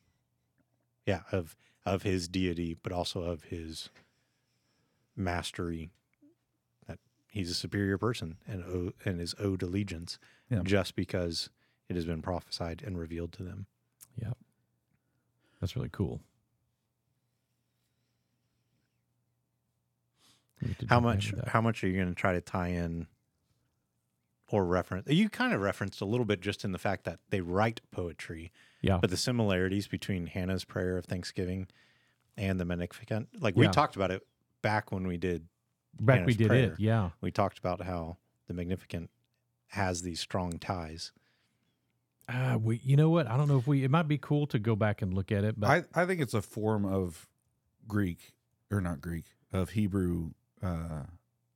yeah, 1.05 1.21
of 1.31 1.55
of 1.85 2.03
his 2.03 2.27
deity, 2.27 2.75
but 2.83 2.91
also 2.91 3.21
of 3.21 3.43
his 3.43 3.89
mastery 5.15 5.89
that 6.87 6.99
he's 7.31 7.49
a 7.49 7.53
superior 7.55 7.97
person 7.97 8.37
and 8.47 8.63
owe, 8.63 8.91
and 9.05 9.21
is 9.21 9.33
owed 9.39 9.63
allegiance 9.63 10.19
Yeah. 10.49 10.61
just 10.63 10.95
because 10.95 11.49
it 11.87 11.95
has 11.95 12.05
been 12.05 12.21
prophesied 12.21 12.83
and 12.85 12.97
revealed 12.99 13.31
to 13.33 13.43
them. 13.43 13.67
Yep. 14.21 14.37
That's 15.59 15.75
really 15.75 15.89
cool. 15.91 16.21
We 20.61 20.69
get 20.69 20.79
to 20.79 20.87
How 20.87 20.99
much 20.99 21.33
how 21.47 21.61
much 21.61 21.83
are 21.83 21.87
you 21.87 21.95
going 21.95 22.09
to 22.09 22.15
try 22.15 22.33
to 22.33 22.41
tie 22.41 22.69
in 22.69 23.07
or 24.49 24.65
reference. 24.65 25.07
You 25.09 25.27
kind 25.29 25.53
of 25.53 25.59
referenced 25.59 25.99
a 25.99 26.05
little 26.05 26.25
bit 26.25 26.39
just 26.39 26.63
in 26.63 26.71
the 26.71 26.77
fact 26.77 27.03
that 27.03 27.19
they 27.31 27.41
write 27.41 27.81
poetry, 27.91 28.53
Yeah. 28.81 28.97
but 29.01 29.09
the 29.09 29.17
similarities 29.17 29.89
between 29.89 30.25
Hannah's 30.27 30.63
prayer 30.63 30.97
of 30.97 31.03
Thanksgiving 31.05 31.67
and 32.37 32.57
the 32.57 32.63
Magnificat, 32.63 33.27
like 33.41 33.57
we 33.57 33.65
Yeah. 33.65 33.71
talked 33.71 33.97
about 33.97 34.09
it 34.09 34.25
back 34.61 34.89
when 34.91 35.05
we 35.05 35.17
did. 35.17 35.47
Back 35.99 36.25
we 36.25 36.33
did 36.33 36.47
prayer. 36.47 36.71
it. 36.73 36.79
Yeah. 36.79 37.09
We 37.19 37.29
talked 37.31 37.59
about 37.59 37.81
how 37.81 38.17
the 38.47 38.53
Magnificat 38.53 39.09
has 39.71 40.01
these 40.03 40.21
strong 40.21 40.59
ties. 40.59 41.11
Uh, 42.27 42.57
we, 42.61 42.81
you 42.83 42.97
know 42.97 43.09
what? 43.09 43.27
I 43.27 43.37
don't 43.37 43.47
know 43.47 43.57
if 43.57 43.67
we. 43.67 43.83
It 43.83 43.91
might 43.91 44.07
be 44.07 44.17
cool 44.17 44.47
to 44.47 44.59
go 44.59 44.75
back 44.75 45.01
and 45.01 45.13
look 45.13 45.31
at 45.31 45.43
it, 45.43 45.59
but 45.59 45.69
I, 45.69 46.01
I 46.01 46.05
think 46.05 46.19
it's 46.21 46.33
a 46.33 46.41
form 46.41 46.85
of 46.85 47.27
Greek 47.87 48.33
or 48.69 48.81
not 48.81 48.99
Greek 48.99 49.25
of 49.53 49.69
Hebrew 49.71 50.31
uh, 50.61 51.03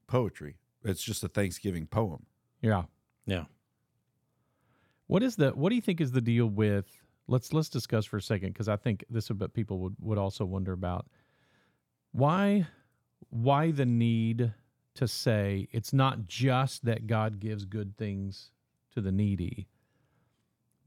poetry. 0.07 0.55
It's 0.83 1.03
just 1.03 1.23
a 1.23 1.27
Thanksgiving 1.27 1.87
poem. 1.87 2.25
yeah. 2.61 2.83
Yeah. 3.25 3.43
What 5.07 5.23
is 5.23 5.35
the? 5.35 5.49
What 5.51 5.69
do 5.69 5.75
you 5.75 5.81
think 5.81 5.99
is 6.01 6.11
the 6.11 6.21
deal 6.21 6.47
with? 6.47 6.85
Let's 7.27 7.53
let's 7.53 7.69
discuss 7.69 8.05
for 8.05 8.17
a 8.17 8.21
second 8.21 8.49
because 8.53 8.69
I 8.69 8.77
think 8.77 9.03
this 9.09 9.25
is 9.25 9.33
what 9.33 9.53
people 9.53 9.77
would 9.79 9.95
would 9.99 10.17
also 10.17 10.45
wonder 10.45 10.71
about. 10.71 11.05
Why, 12.13 12.67
why 13.29 13.71
the 13.71 13.85
need 13.85 14.53
to 14.95 15.07
say 15.07 15.67
it's 15.71 15.93
not 15.93 16.27
just 16.27 16.85
that 16.85 17.07
God 17.07 17.39
gives 17.39 17.63
good 17.65 17.95
things 17.97 18.51
to 18.93 19.01
the 19.01 19.11
needy, 19.11 19.67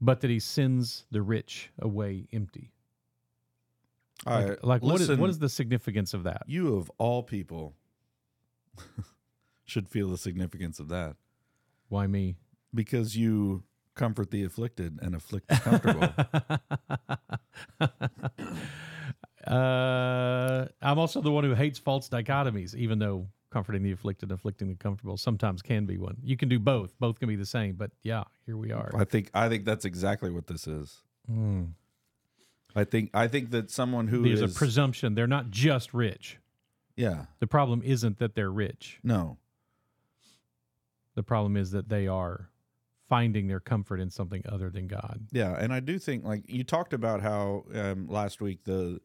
but 0.01 0.21
that 0.21 0.29
He 0.29 0.39
sends 0.39 1.05
the 1.11 1.21
rich 1.21 1.71
away 1.79 2.27
empty. 2.33 2.71
Like, 4.25 4.51
I- 4.51 4.67
like 4.67 4.81
what, 4.81 5.01
is, 5.01 5.09
what 5.11 5.29
is 5.29 5.39
the 5.39 5.49
significance 5.49 6.13
of 6.13 6.23
that? 6.23 6.43
you 6.47 6.75
of 6.77 6.89
all 6.97 7.21
people 7.23 7.75
should 9.65 9.87
feel 9.89 10.09
the 10.09 10.17
significance 10.17 10.79
of 10.79 10.87
that 10.89 11.15
Why 11.89 12.07
me? 12.07 12.35
because 12.73 13.15
you 13.15 13.63
comfort 13.93 14.31
the 14.31 14.43
afflicted 14.43 14.99
and 15.01 15.15
afflict 15.15 15.47
the 15.47 15.55
comfortable. 15.55 16.09
uh, 19.47 20.65
I'm 20.81 20.99
also 20.99 21.21
the 21.21 21.31
one 21.31 21.43
who 21.43 21.53
hates 21.53 21.79
false 21.79 22.09
dichotomies, 22.09 22.75
even 22.75 22.99
though 22.99 23.27
comforting 23.55 23.83
the 23.83 23.91
afflicted, 23.93 24.33
afflicting 24.33 24.67
the 24.67 24.75
comfortable 24.75 25.15
sometimes 25.15 25.61
can 25.61 25.85
be 25.85 25.97
one. 25.97 26.17
You 26.21 26.35
can 26.35 26.49
do 26.49 26.59
both; 26.59 26.93
both 26.99 27.19
can 27.19 27.29
be 27.29 27.37
the 27.37 27.45
same. 27.45 27.75
But 27.75 27.91
yeah, 28.03 28.25
here 28.45 28.57
we 28.57 28.73
are. 28.73 28.91
I 28.93 29.05
think 29.05 29.31
I 29.33 29.47
think 29.47 29.63
that's 29.63 29.85
exactly 29.85 30.29
what 30.29 30.47
this 30.47 30.67
is. 30.67 31.03
Mm. 31.31 31.69
I 32.75 32.83
think 32.83 33.11
I 33.13 33.29
think 33.29 33.51
that 33.51 33.71
someone 33.71 34.09
who 34.09 34.23
There's 34.23 34.41
is 34.41 34.53
a 34.53 34.59
presumption 34.59 35.15
they're 35.15 35.25
not 35.25 35.49
just 35.51 35.93
rich. 35.93 36.37
yeah 36.97 37.27
The 37.39 37.47
problem 37.47 37.81
isn't 37.81 38.19
that 38.19 38.35
they're 38.35 38.51
rich. 38.51 38.99
no 39.01 39.37
The 41.15 41.23
problem 41.23 41.55
is 41.55 41.71
that 41.71 41.87
they 41.87 42.07
are 42.07 42.49
finding 43.07 43.47
their 43.47 43.61
comfort 43.61 44.01
in 44.01 44.09
something 44.09 44.43
other 44.49 44.69
than 44.69 44.87
God. 44.87 45.27
Yeah, 45.31 45.55
and 45.57 45.71
I 45.71 45.79
do 45.79 45.97
think 45.97 46.25
like 46.25 46.43
you 46.47 46.65
talked 46.65 46.91
about 46.91 47.21
how 47.21 47.63
um, 47.73 48.07
last 48.09 48.41
week 48.41 48.65
the 48.65 48.99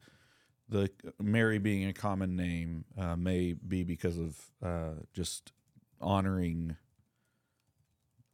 the 0.70 0.90
Mary 1.20 1.58
being 1.58 1.84
a 1.86 1.92
common 1.92 2.36
name 2.36 2.84
uh, 2.96 3.16
may 3.16 3.52
be 3.52 3.82
because 3.84 4.16
of 4.18 4.36
uh, 4.62 5.00
just 5.12 5.52
honoring 6.00 6.76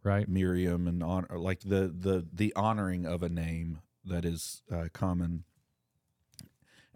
Right? 0.02 0.28
Miriam 0.28 0.86
and 0.86 1.02
honor 1.02 1.36
like 1.36 1.62
the 1.62 1.92
the 1.92 2.24
the 2.32 2.52
honoring 2.54 3.06
of 3.06 3.24
a 3.24 3.28
name 3.28 3.80
that 4.04 4.24
is 4.24 4.62
uh, 4.72 4.84
common. 4.92 5.42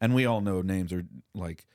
And 0.00 0.14
we 0.14 0.26
all 0.26 0.40
know 0.40 0.62
names 0.62 0.92
are 0.92 1.02
like 1.34 1.66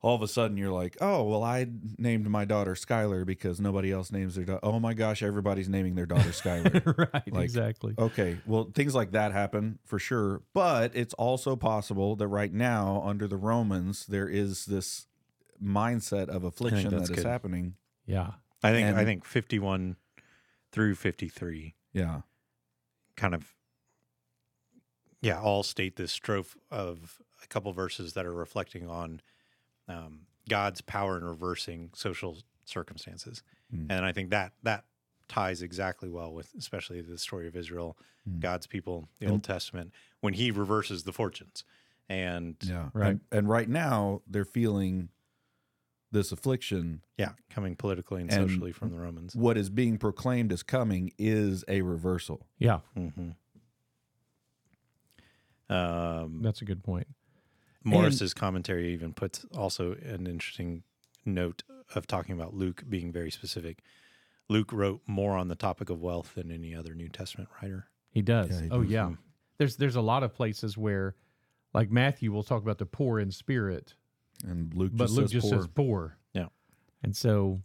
all 0.00 0.14
of 0.14 0.22
a 0.22 0.28
sudden 0.28 0.56
you're 0.56 0.72
like, 0.72 0.96
oh 1.00 1.24
well, 1.24 1.42
I 1.42 1.66
named 1.98 2.28
my 2.28 2.44
daughter 2.44 2.74
Skylar 2.74 3.26
because 3.26 3.60
nobody 3.60 3.90
else 3.90 4.12
names 4.12 4.36
their 4.36 4.44
daughter. 4.44 4.60
Oh 4.62 4.78
my 4.78 4.94
gosh, 4.94 5.22
everybody's 5.22 5.68
naming 5.68 5.94
their 5.94 6.06
daughter 6.06 6.30
Skylar. 6.30 7.12
right. 7.12 7.32
Like, 7.32 7.44
exactly. 7.44 7.94
Okay, 7.98 8.38
well, 8.46 8.70
things 8.74 8.94
like 8.94 9.12
that 9.12 9.32
happen 9.32 9.78
for 9.84 9.98
sure, 9.98 10.42
but 10.54 10.94
it's 10.94 11.14
also 11.14 11.56
possible 11.56 12.16
that 12.16 12.28
right 12.28 12.52
now, 12.52 13.02
under 13.04 13.26
the 13.26 13.36
Romans, 13.36 14.06
there 14.06 14.28
is 14.28 14.66
this 14.66 15.06
mindset 15.62 16.28
of 16.28 16.44
affliction 16.44 16.90
that's 16.90 17.10
good. 17.10 17.24
happening. 17.24 17.74
Yeah. 18.06 18.32
I 18.62 18.72
think 18.72 18.96
I 18.96 19.04
think 19.04 19.24
51 19.24 19.96
through 20.72 20.94
53 20.96 21.74
Yeah, 21.92 22.22
kind 23.16 23.34
of 23.34 23.54
yeah 25.20 25.40
all 25.40 25.62
state 25.62 25.96
this 25.96 26.16
strophe 26.16 26.56
of 26.70 27.20
a 27.42 27.46
couple 27.46 27.72
verses 27.72 28.14
that 28.14 28.26
are 28.26 28.34
reflecting 28.34 28.88
on 28.88 29.20
um, 29.88 30.20
god's 30.48 30.80
power 30.80 31.16
in 31.16 31.24
reversing 31.24 31.90
social 31.94 32.38
circumstances 32.64 33.42
Mm. 33.74 33.86
and 33.90 34.04
i 34.06 34.12
think 34.12 34.30
that 34.30 34.52
that 34.62 34.84
ties 35.28 35.60
exactly 35.60 36.08
well 36.08 36.32
with 36.32 36.54
especially 36.56 37.00
the 37.02 37.18
story 37.18 37.46
of 37.46 37.54
israel 37.56 37.96
Mm. 38.28 38.40
god's 38.40 38.66
people 38.66 39.08
the 39.18 39.26
And- 39.26 39.32
old 39.32 39.44
testament 39.44 39.92
when 40.20 40.34
he 40.34 40.50
reverses 40.50 41.04
the 41.04 41.12
fortunes 41.12 41.64
and 42.10 42.56
yeah, 42.62 42.88
Right. 42.94 43.10
And, 43.10 43.20
and 43.30 43.48
right 43.50 43.68
now, 43.68 44.22
they're 44.26 44.46
feeling 44.46 45.10
this 46.10 46.32
affliction. 46.32 47.02
yeah 47.18 47.32
coming 47.50 47.76
politically 47.76 48.22
and, 48.22 48.32
And- 48.32 48.48
socially 48.48 48.72
from 48.72 48.90
the 48.90 48.96
romans 48.98 49.36
What 49.36 49.58
is 49.58 49.68
being 49.68 49.98
proclaimed 49.98 50.50
as 50.52 50.62
coming 50.62 51.12
is 51.18 51.64
a 51.68 51.82
reversal. 51.82 52.46
Yeah. 52.58 52.80
hmm 52.94 53.30
um, 55.68 56.40
That's 56.42 56.62
a 56.62 56.64
good 56.64 56.82
point. 56.82 57.06
Morris's 57.84 58.34
commentary 58.34 58.92
even 58.92 59.12
puts 59.12 59.44
also 59.56 59.92
an 59.94 60.26
interesting 60.26 60.82
note 61.24 61.62
of 61.94 62.06
talking 62.06 62.34
about 62.34 62.54
Luke 62.54 62.84
being 62.88 63.12
very 63.12 63.30
specific. 63.30 63.78
Luke 64.48 64.72
wrote 64.72 65.00
more 65.06 65.36
on 65.36 65.48
the 65.48 65.54
topic 65.54 65.90
of 65.90 66.00
wealth 66.00 66.34
than 66.34 66.50
any 66.50 66.74
other 66.74 66.94
New 66.94 67.08
Testament 67.08 67.48
writer. 67.62 67.86
He 68.10 68.22
does. 68.22 68.50
Yeah, 68.50 68.62
he 68.62 68.70
oh 68.70 68.82
does. 68.82 68.90
yeah. 68.90 69.10
There's 69.58 69.76
there's 69.76 69.96
a 69.96 70.00
lot 70.00 70.22
of 70.22 70.32
places 70.34 70.76
where 70.76 71.14
like 71.74 71.90
Matthew 71.90 72.32
will 72.32 72.42
talk 72.42 72.62
about 72.62 72.78
the 72.78 72.86
poor 72.86 73.20
in 73.20 73.30
spirit, 73.30 73.94
And 74.46 74.72
Luke 74.74 74.92
but 74.94 75.04
just 75.04 75.16
Luke 75.16 75.24
says 75.26 75.32
just 75.32 75.50
poor. 75.50 75.58
says 75.58 75.66
poor. 75.68 76.18
Yeah. 76.32 76.46
And 77.02 77.14
so 77.16 77.60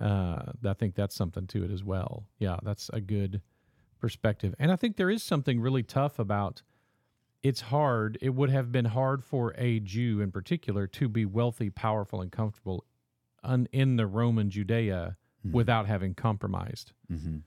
uh 0.00 0.52
I 0.64 0.74
think 0.74 0.94
that's 0.94 1.14
something 1.14 1.46
to 1.48 1.64
it 1.64 1.70
as 1.70 1.82
well. 1.84 2.26
Yeah, 2.38 2.56
that's 2.62 2.90
a 2.92 3.00
good 3.00 3.40
perspective. 4.00 4.54
And 4.58 4.70
I 4.72 4.76
think 4.76 4.96
there 4.96 5.10
is 5.10 5.22
something 5.22 5.60
really 5.60 5.82
tough 5.82 6.18
about 6.18 6.62
it's 7.42 7.60
hard. 7.60 8.18
It 8.20 8.30
would 8.30 8.50
have 8.50 8.72
been 8.72 8.84
hard 8.86 9.24
for 9.24 9.54
a 9.56 9.80
Jew 9.80 10.20
in 10.20 10.30
particular 10.32 10.86
to 10.88 11.08
be 11.08 11.24
wealthy, 11.24 11.70
powerful, 11.70 12.20
and 12.20 12.32
comfortable 12.32 12.84
un, 13.44 13.68
in 13.72 13.96
the 13.96 14.06
Roman 14.06 14.50
Judea 14.50 15.16
Mhm. 15.46 15.52
without 15.52 15.86
having 15.86 16.14
compromised. 16.14 16.92
Mhm. 17.10 17.42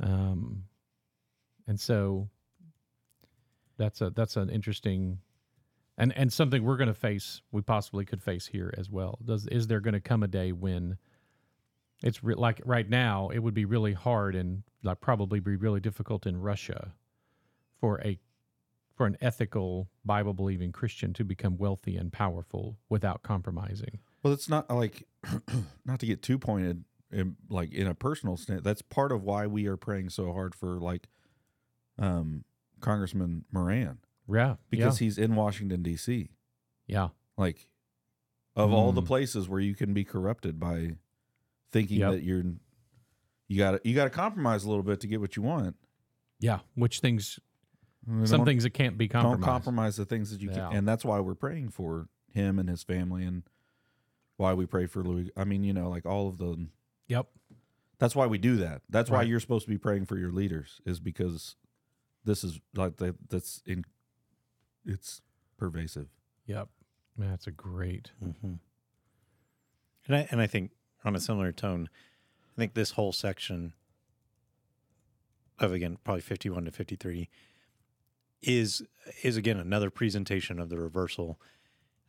Um, 0.00 0.64
and 1.66 1.80
so 1.80 2.28
that's 3.78 4.00
a 4.00 4.10
that's 4.10 4.36
an 4.36 4.50
interesting 4.50 5.18
and 5.96 6.12
and 6.16 6.32
something 6.32 6.62
we're 6.62 6.76
going 6.76 6.88
to 6.88 6.94
face. 6.94 7.40
We 7.50 7.62
possibly 7.62 8.04
could 8.04 8.22
face 8.22 8.46
here 8.46 8.72
as 8.76 8.90
well. 8.90 9.18
Does 9.24 9.46
is 9.46 9.66
there 9.66 9.80
going 9.80 9.94
to 9.94 10.00
come 10.00 10.22
a 10.22 10.28
day 10.28 10.52
when 10.52 10.98
it's 12.02 12.22
re- 12.22 12.34
like 12.34 12.60
right 12.64 12.88
now? 12.88 13.28
It 13.30 13.38
would 13.38 13.54
be 13.54 13.64
really 13.64 13.92
hard 13.94 14.34
and 14.34 14.62
like 14.82 15.00
probably 15.00 15.40
be 15.40 15.56
really 15.56 15.80
difficult 15.80 16.26
in 16.26 16.36
Russia 16.36 16.94
for 17.80 18.00
a 18.04 18.18
for 19.02 19.06
an 19.08 19.16
ethical 19.20 19.88
Bible 20.04 20.32
believing 20.32 20.70
Christian 20.70 21.12
to 21.14 21.24
become 21.24 21.56
wealthy 21.58 21.96
and 21.96 22.12
powerful 22.12 22.78
without 22.88 23.22
compromising. 23.24 23.98
Well, 24.22 24.32
it's 24.32 24.48
not 24.48 24.70
like 24.70 25.08
not 25.84 25.98
to 26.00 26.06
get 26.06 26.22
too 26.22 26.38
pointed, 26.38 26.84
in, 27.10 27.34
like 27.50 27.72
in 27.72 27.88
a 27.88 27.94
personal 27.94 28.36
sense. 28.36 28.62
That's 28.62 28.80
part 28.80 29.10
of 29.10 29.24
why 29.24 29.48
we 29.48 29.66
are 29.66 29.76
praying 29.76 30.10
so 30.10 30.32
hard 30.32 30.54
for 30.54 30.78
like 30.78 31.08
um, 31.98 32.44
Congressman 32.80 33.44
Moran 33.50 33.98
Yeah, 34.28 34.54
because 34.70 34.98
he's 34.98 35.18
in 35.18 35.34
Washington 35.34 35.82
D.C. 35.82 36.28
yeah, 36.86 37.08
Like 37.36 37.66
of 38.54 38.72
all 38.72 38.92
the 38.92 39.02
Mm. 39.02 39.06
places 39.06 39.48
where 39.48 39.60
you 39.60 39.74
can 39.74 39.92
be 39.92 40.04
corrupted 40.04 40.60
by 40.60 40.96
thinking 41.72 41.98
Yep. 41.98 42.10
that 42.12 42.22
you're 42.22 42.44
you 43.48 43.58
got 43.58 43.84
you 43.84 43.94
got 43.96 44.04
to 44.04 44.10
compromise 44.10 44.62
a 44.64 44.68
little 44.68 44.84
bit 44.84 45.00
to 45.00 45.06
get 45.08 45.20
what 45.20 45.34
you 45.36 45.42
want. 45.42 45.74
yeah. 46.38 46.60
Which 46.76 47.00
things 47.00 47.40
I 48.10 48.24
some 48.24 48.38
don't- 48.38 48.46
things 48.46 48.62
that 48.64 48.70
can't 48.70 48.98
be 48.98 49.08
compromised. 49.08 49.40
don't 49.42 49.48
compromise 49.48 49.96
the 49.96 50.04
things 50.04 50.30
that 50.30 50.40
you 50.40 50.48
Yeah. 50.50 50.68
can, 50.68 50.76
and 50.78 50.88
that's 50.88 51.04
why 51.04 51.20
we're 51.20 51.34
praying 51.34 51.70
for 51.70 52.08
him 52.32 52.58
and 52.58 52.68
his 52.68 52.82
family, 52.82 53.24
and 53.24 53.42
why 54.36 54.54
we 54.54 54.66
pray 54.66 54.86
for 54.86 55.04
Louis. 55.04 55.30
I 55.36 55.44
mean, 55.44 55.62
you 55.64 55.72
know, 55.72 55.88
like 55.88 56.04
all 56.06 56.28
of 56.28 56.38
the 56.38 56.68
Yep. 57.08 57.28
That's 57.98 58.16
why 58.16 58.26
we 58.26 58.38
do 58.38 58.56
that. 58.56 58.82
That's 58.88 59.10
why 59.10 59.22
you're 59.22 59.38
supposed 59.38 59.64
to 59.66 59.70
be 59.70 59.78
praying 59.78 60.06
for 60.06 60.16
your 60.18 60.32
leaders, 60.32 60.80
is 60.84 60.98
because 60.98 61.54
this 62.24 62.42
is 62.42 62.58
like 62.74 62.96
the, 62.96 63.14
that's 63.28 63.62
in. 63.66 63.84
It's 64.84 65.20
pervasive. 65.56 66.08
Yep. 66.46 66.68
Man, 67.16 67.30
that's 67.30 67.46
a 67.46 67.52
great. 67.52 68.10
Mm-hmm. 68.20 68.54
And 70.06 70.16
I 70.16 70.26
and 70.32 70.40
I 70.40 70.48
think 70.48 70.72
on 71.04 71.14
a 71.14 71.20
similar 71.20 71.52
tone, 71.52 71.88
I 72.52 72.56
think 72.58 72.74
this 72.74 72.92
whole 72.92 73.12
section 73.12 73.74
of 75.60 75.72
again 75.72 75.98
probably 76.02 76.22
fifty 76.22 76.50
one 76.50 76.64
to 76.64 76.72
fifty 76.72 76.96
three 76.96 77.28
is 78.42 78.82
is 79.22 79.36
again 79.36 79.58
another 79.58 79.90
presentation 79.90 80.58
of 80.58 80.68
the 80.68 80.78
reversal 80.80 81.40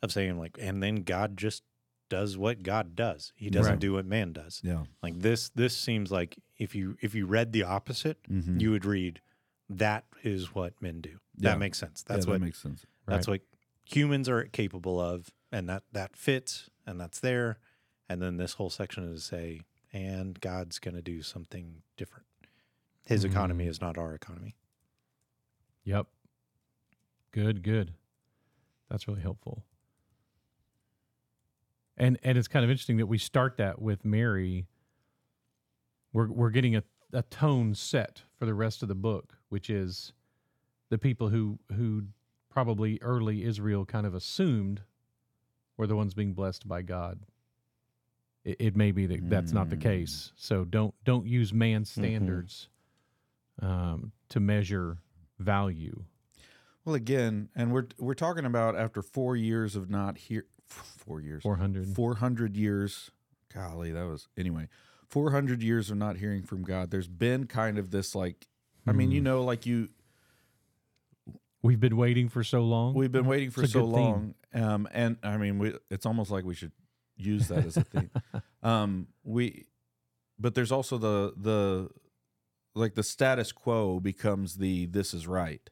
of 0.01 0.11
saying 0.11 0.37
like 0.39 0.57
and 0.59 0.81
then 0.83 0.97
God 1.03 1.37
just 1.37 1.63
does 2.09 2.37
what 2.37 2.63
God 2.63 2.95
does. 2.95 3.31
He 3.35 3.49
doesn't 3.49 3.73
Right. 3.73 3.79
do 3.79 3.93
what 3.93 4.05
man 4.05 4.33
does. 4.33 4.61
Yeah. 4.63 4.85
Like 5.01 5.19
this 5.19 5.49
this 5.49 5.75
seems 5.77 6.11
like 6.11 6.37
if 6.57 6.75
you 6.75 6.97
if 7.01 7.15
you 7.15 7.25
read 7.25 7.51
the 7.51 7.63
opposite, 7.63 8.21
Mhm. 8.29 8.59
you 8.61 8.71
would 8.71 8.85
read 8.85 9.21
that 9.69 10.05
is 10.23 10.53
what 10.53 10.79
men 10.81 11.01
do. 11.01 11.19
Yeah. 11.37 11.51
That 11.51 11.59
makes 11.59 11.77
sense. 11.79 12.03
That's 12.03 12.25
yeah, 12.25 12.31
what 12.33 12.39
that 12.39 12.45
makes 12.45 12.61
sense. 12.61 12.85
that's 13.07 13.27
what 13.27 13.41
humans 13.85 14.29
are 14.29 14.43
capable 14.45 14.99
of, 14.99 15.31
and 15.51 15.67
that 15.69 15.83
that 15.91 16.15
fits, 16.15 16.69
and 16.85 16.99
that's 16.99 17.19
there. 17.19 17.59
And 18.09 18.21
then 18.21 18.37
this 18.37 18.53
whole 18.53 18.69
section 18.69 19.05
is 19.11 19.21
to 19.21 19.27
say, 19.27 19.61
and 19.91 20.39
God's 20.39 20.77
going 20.79 20.95
to 20.95 21.01
do 21.01 21.21
something 21.21 21.81
different. 21.97 22.27
His 23.05 23.23
economy 23.23 23.65
Mm. 23.65 23.69
is 23.69 23.81
not 23.81 23.97
our 23.97 24.13
economy. 24.13 24.55
Yep. 25.85 26.07
Good, 27.33 27.63
good. 27.63 27.93
That's 28.89 29.07
really 29.07 29.21
helpful. 29.21 29.63
And 31.97 32.17
and 32.23 32.37
it's 32.37 32.47
kind 32.47 32.63
of 32.63 32.71
interesting 32.71 32.97
that 32.97 33.07
we 33.07 33.17
start 33.17 33.57
that 33.57 33.81
with 33.81 34.05
Mary. 34.05 34.67
We're 36.13 36.27
we're 36.31 36.49
getting 36.51 36.75
a, 36.75 36.83
a 37.11 37.23
tone 37.23 37.75
set 37.75 38.23
for 38.39 38.45
the 38.45 38.53
rest 38.53 38.81
of 38.81 38.87
the 38.87 38.95
book, 38.95 39.37
which 39.49 39.69
is 39.69 40.13
the 40.89 40.97
people 40.97 41.29
who 41.29 41.59
who 41.75 42.03
probably 42.49 42.99
early 43.01 43.43
Israel 43.43 43.83
kind 43.85 44.05
of 44.05 44.13
assumed 44.13 44.81
were 45.77 45.87
the 45.87 45.95
ones 45.95 46.13
being 46.13 46.33
blessed 46.33 46.67
by 46.67 46.81
God. 46.83 47.19
It, 48.43 48.57
it 48.59 48.75
may 48.75 48.91
be 48.91 49.05
that 49.07 49.27
that's 49.29 49.51
not 49.53 49.69
the 49.69 49.75
Mm. 49.77 49.81
case. 49.81 50.31
So 50.35 50.65
don't 50.65 50.93
don't 51.03 51.25
use 51.27 51.51
man's 51.53 51.89
standards 51.89 52.69
um, 53.59 54.11
to 54.29 54.39
measure 54.39 54.97
value. 55.39 56.05
Well, 56.85 56.95
again, 56.95 57.49
and 57.55 57.71
we're 57.71 57.87
we're 57.97 58.13
talking 58.13 58.45
about 58.45 58.75
after 58.75 59.01
four 59.01 59.35
years 59.37 59.75
of 59.75 59.89
not 59.89 60.17
here, 60.17 60.45
four 60.67 61.21
years, 61.21 61.43
Four 61.43 61.55
hundred. 61.57 61.87
four 61.95 62.15
hundred 62.15 62.57
years. 62.57 63.09
Golly, 63.53 63.91
that 63.91 64.05
was 64.05 64.27
anyway. 64.37 64.67
Four 65.07 65.31
hundred 65.31 65.61
years 65.63 65.89
of 65.89 65.97
not 65.97 66.17
hearing 66.17 66.43
from 66.43 66.63
God. 66.63 66.91
There's 66.91 67.07
been 67.07 67.45
kind 67.45 67.77
of 67.77 67.91
this 67.91 68.15
like, 68.15 68.47
I 68.87 68.91
mean, 68.91 69.11
you 69.11 69.21
Mm. 69.21 69.25
know, 69.25 69.43
like 69.43 69.65
you 69.65 69.89
We've 71.61 71.79
been 71.79 71.95
waiting 71.95 72.27
for 72.27 72.43
so 72.43 72.59
long. 72.61 72.93
We've 72.93 73.11
been 73.11 73.25
waiting 73.25 73.49
for 73.49 73.61
It's 73.61 73.69
a 73.69 73.73
so 73.73 73.85
good 73.85 73.95
theme. 73.95 74.03
long, 74.03 74.35
um, 74.53 74.87
and 74.91 75.15
I 75.23 75.37
mean, 75.37 75.59
we, 75.59 75.73
it's 75.89 76.05
almost 76.05 76.29
like 76.29 76.43
we 76.43 76.55
should 76.55 76.73
use 77.15 77.47
that 77.47 77.63
as 77.65 77.77
a 77.77 77.85
theme. 77.85 78.09
um, 78.63 79.07
we, 79.23 79.67
but 80.37 80.55
there's 80.55 80.73
also 80.73 80.97
the 80.97 81.33
the 81.37 81.89
like 82.75 82.95
the 82.95 83.03
status 83.03 83.53
quo 83.53 84.01
becomes 84.01 84.57
the 84.57 84.87
this 84.87 85.13
is 85.13 85.25
right. 85.25 85.69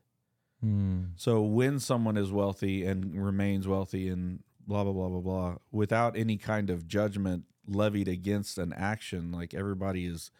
Hmm. 0.62 1.04
So 1.16 1.42
when 1.42 1.80
someone 1.80 2.18
is 2.18 2.32
wealthy 2.32 2.86
and 2.86 3.24
remains 3.24 3.68
wealthy 3.68 4.08
and 4.10 4.44
blah 4.68 4.84
blah 4.84 4.94
blah 4.94 5.10
blah 5.10 5.20
blah, 5.22 5.56
without 5.72 6.16
any 6.16 6.38
kind 6.38 6.70
of 6.70 6.88
judgment 6.88 7.46
levied 7.68 8.08
against 8.08 8.58
an 8.58 8.72
action, 8.74 9.32
like 9.32 9.54
everybody 9.54 10.06
is 10.06 10.32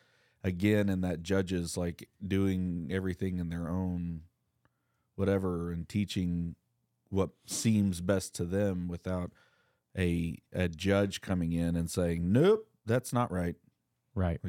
again, 0.44 0.90
and 0.90 1.04
that 1.04 1.24
judges 1.24 1.76
like 1.78 2.08
doing 2.26 2.90
everything 2.92 3.40
in 3.40 3.50
their 3.50 3.68
own 3.68 4.22
whatever 5.16 5.72
and 5.72 5.90
teaching 5.90 6.56
what 7.10 7.30
seems 7.46 8.00
best 8.02 8.34
to 8.36 8.46
them 8.46 8.88
without 8.88 9.32
a 9.98 10.38
a 10.54 10.68
judge 10.70 11.22
coming 11.22 11.52
in 11.52 11.76
and 11.76 11.90
saying, 11.90 12.32
"Nope, 12.32 12.68
that's 12.86 13.12
not 13.12 13.32
right." 13.32 13.56
Right. 14.14 14.40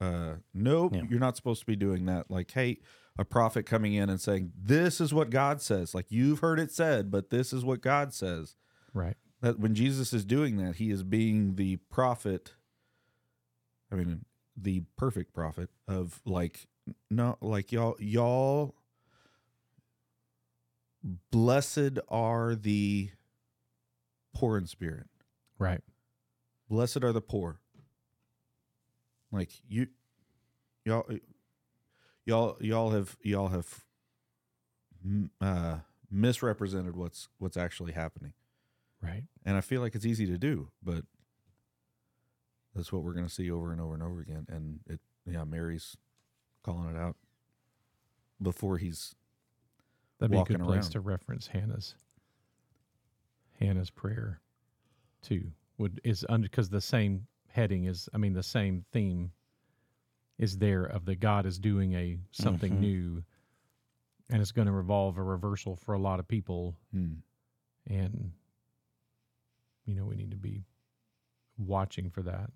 uh 0.00 0.34
nope 0.54 0.94
Yeah. 0.94 1.02
you're 1.10 1.18
not 1.18 1.34
supposed 1.36 1.58
to 1.60 1.66
be 1.66 1.74
doing 1.74 2.06
that 2.06 2.30
like 2.30 2.52
hey 2.52 2.78
a 3.18 3.24
prophet 3.24 3.66
coming 3.66 3.94
in 3.94 4.08
and 4.08 4.20
saying 4.20 4.52
this 4.56 5.00
is 5.00 5.12
what 5.12 5.28
god 5.30 5.60
says 5.60 5.94
like 5.94 6.06
you've 6.10 6.38
heard 6.38 6.60
it 6.60 6.70
said 6.70 7.10
but 7.10 7.30
this 7.30 7.52
is 7.52 7.64
what 7.64 7.80
god 7.80 8.14
says 8.14 8.54
Right. 8.94 9.16
that 9.40 9.58
when 9.58 9.74
jesus 9.74 10.12
is 10.12 10.24
doing 10.24 10.56
that 10.58 10.76
he 10.76 10.90
is 10.90 11.02
being 11.02 11.56
the 11.56 11.76
prophet 11.90 12.54
i 13.90 13.96
mean 13.96 14.24
the 14.56 14.82
perfect 14.96 15.32
prophet 15.34 15.68
of 15.88 16.20
like 16.24 16.66
no 17.10 17.36
like 17.40 17.72
y'all 17.72 17.96
y'all 17.98 18.74
blessed 21.30 21.98
are 22.08 22.54
the 22.54 23.10
poor 24.34 24.58
in 24.58 24.66
spirit 24.66 25.06
Right. 25.58 25.80
blessed 26.68 27.02
are 27.02 27.12
the 27.12 27.20
poor 27.20 27.60
like 29.32 29.50
you 29.68 29.88
y'all 30.84 31.04
y'all 32.28 32.56
y'all 32.60 32.90
have 32.90 33.16
y'all 33.22 33.48
have 33.48 33.84
uh 35.40 35.78
misrepresented 36.10 36.94
what's 36.94 37.28
what's 37.38 37.56
actually 37.56 37.92
happening 37.92 38.32
Right. 39.02 39.22
and 39.46 39.56
i 39.56 39.60
feel 39.60 39.80
like 39.80 39.94
it's 39.94 40.04
easy 40.06 40.26
to 40.26 40.36
do 40.38 40.68
but 40.82 41.04
that's 42.74 42.92
what 42.92 43.02
we're 43.02 43.14
going 43.14 43.26
to 43.26 43.32
see 43.32 43.50
over 43.50 43.72
and 43.72 43.80
over 43.80 43.94
and 43.94 44.02
over 44.02 44.20
again 44.20 44.46
and 44.48 44.80
it 44.88 45.00
yeah 45.26 45.44
mary's 45.44 45.96
calling 46.62 46.94
it 46.94 46.98
out 46.98 47.16
before 48.42 48.76
he's 48.78 49.14
That'd 50.18 50.32
be 50.32 50.38
a 50.38 50.44
good 50.44 50.60
place 50.64 50.84
around. 50.86 50.90
to 50.92 51.00
reference 51.00 51.46
Hannah's 51.46 51.94
Hannah's 53.60 53.90
prayer 53.90 54.40
too. 55.22 55.52
Would 55.78 56.00
is 56.02 56.24
under 56.28 56.48
because 56.48 56.68
the 56.70 56.80
same 56.80 57.26
heading 57.48 57.84
is 57.84 58.08
I 58.12 58.18
mean 58.18 58.32
the 58.32 58.42
same 58.42 58.84
theme 58.92 59.30
is 60.38 60.58
there 60.58 60.84
of 60.84 61.04
the 61.04 61.16
God 61.16 61.46
is 61.46 61.58
doing 61.58 61.94
a 61.94 62.18
something 62.32 62.74
Mhm. 62.74 62.80
new 62.80 63.24
and 64.30 64.40
it's 64.42 64.52
going 64.52 64.66
to 64.66 64.72
revolve 64.72 65.16
a 65.18 65.22
reversal 65.22 65.74
for 65.76 65.94
a 65.94 65.98
lot 65.98 66.20
of 66.20 66.28
people 66.28 66.76
hmm, 66.92 67.14
and 67.86 68.32
you 69.84 69.94
know 69.94 70.04
we 70.04 70.16
need 70.16 70.30
to 70.30 70.36
be 70.36 70.64
watching 71.56 72.10
for 72.10 72.22
that 72.22 72.50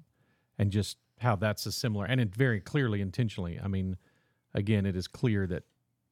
and 0.59 0.71
just 0.71 0.99
how 1.19 1.35
that's 1.37 1.67
a 1.67 1.73
similar 1.73 2.05
and 2.05 2.21
it 2.21 2.35
very 2.35 2.61
clearly 2.61 3.01
intentionally 3.01 3.59
i 3.63 3.67
mean 3.67 3.97
again 4.55 4.87
it 4.87 4.95
is 4.95 5.09
clear 5.09 5.47
that 5.47 5.65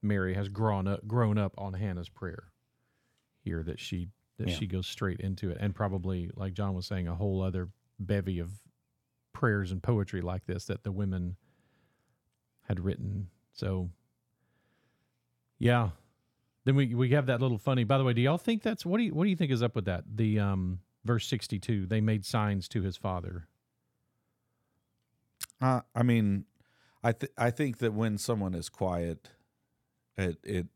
mary 0.03 0.35
has 0.35 0.49
grown 0.49 0.89
up 0.89 1.07
grown 1.07 1.37
up 1.39 1.55
on 1.59 1.75
hannah's 1.75 2.09
prayer 2.09 2.51
here 3.43 3.63
that 3.63 3.79
she 3.79 4.09
that 4.39 4.49
Yeah. 4.49 4.55
she 4.55 4.67
goes 4.67 4.87
straight 4.87 5.21
into 5.21 5.51
it 5.51 5.59
and 5.61 5.75
probably 5.75 6.31
like 6.35 6.55
john 6.55 6.75
was 6.75 6.87
saying 6.87 7.07
a 7.07 7.15
whole 7.15 7.43
other 7.43 7.69
bevy 7.99 8.39
of 8.39 8.51
prayers 9.33 9.71
and 9.71 9.83
poetry 9.83 10.21
like 10.23 10.47
this 10.47 10.65
that 10.67 10.83
the 10.85 10.93
women 10.93 11.37
had 12.71 12.79
written 12.81 13.29
so 13.53 13.91
yeah 15.59 15.91
then 16.65 16.77
we 16.77 16.95
we 16.95 17.09
have 17.11 17.25
that 17.27 17.41
little 17.41 17.57
funny. 17.57 17.85
By 17.85 17.97
the 17.97 18.05
way, 18.05 18.13
do 18.13 18.21
y'all 18.21 18.37
think 18.37 18.63
that's 18.63 18.85
what 18.85 18.99
do 18.99 19.05
you 19.05 19.15
what 19.15 19.25
do 19.25 19.31
you 19.31 19.37
think 19.37 19.51
is 19.51 19.63
up 19.63 19.75
with 19.75 19.87
that? 19.87 20.05
The 20.15 20.39
um 20.39 20.81
verse 21.07 21.27
sixty 21.27 21.59
two. 21.59 21.87
They 21.87 22.03
made 22.03 22.25
signs 22.27 22.69
to 22.69 22.83
his 22.83 22.99
father. 22.99 23.49
uh, 25.61 25.81
i 25.95 26.03
mean 26.03 26.45
i 27.03 27.13
th- 27.13 27.33
i 27.39 27.51
think 27.51 27.79
that 27.79 27.93
when 27.95 28.19
someone 28.19 28.55
is 28.55 28.69
quiet 28.69 29.31
it 30.19 30.37
it 30.45 30.67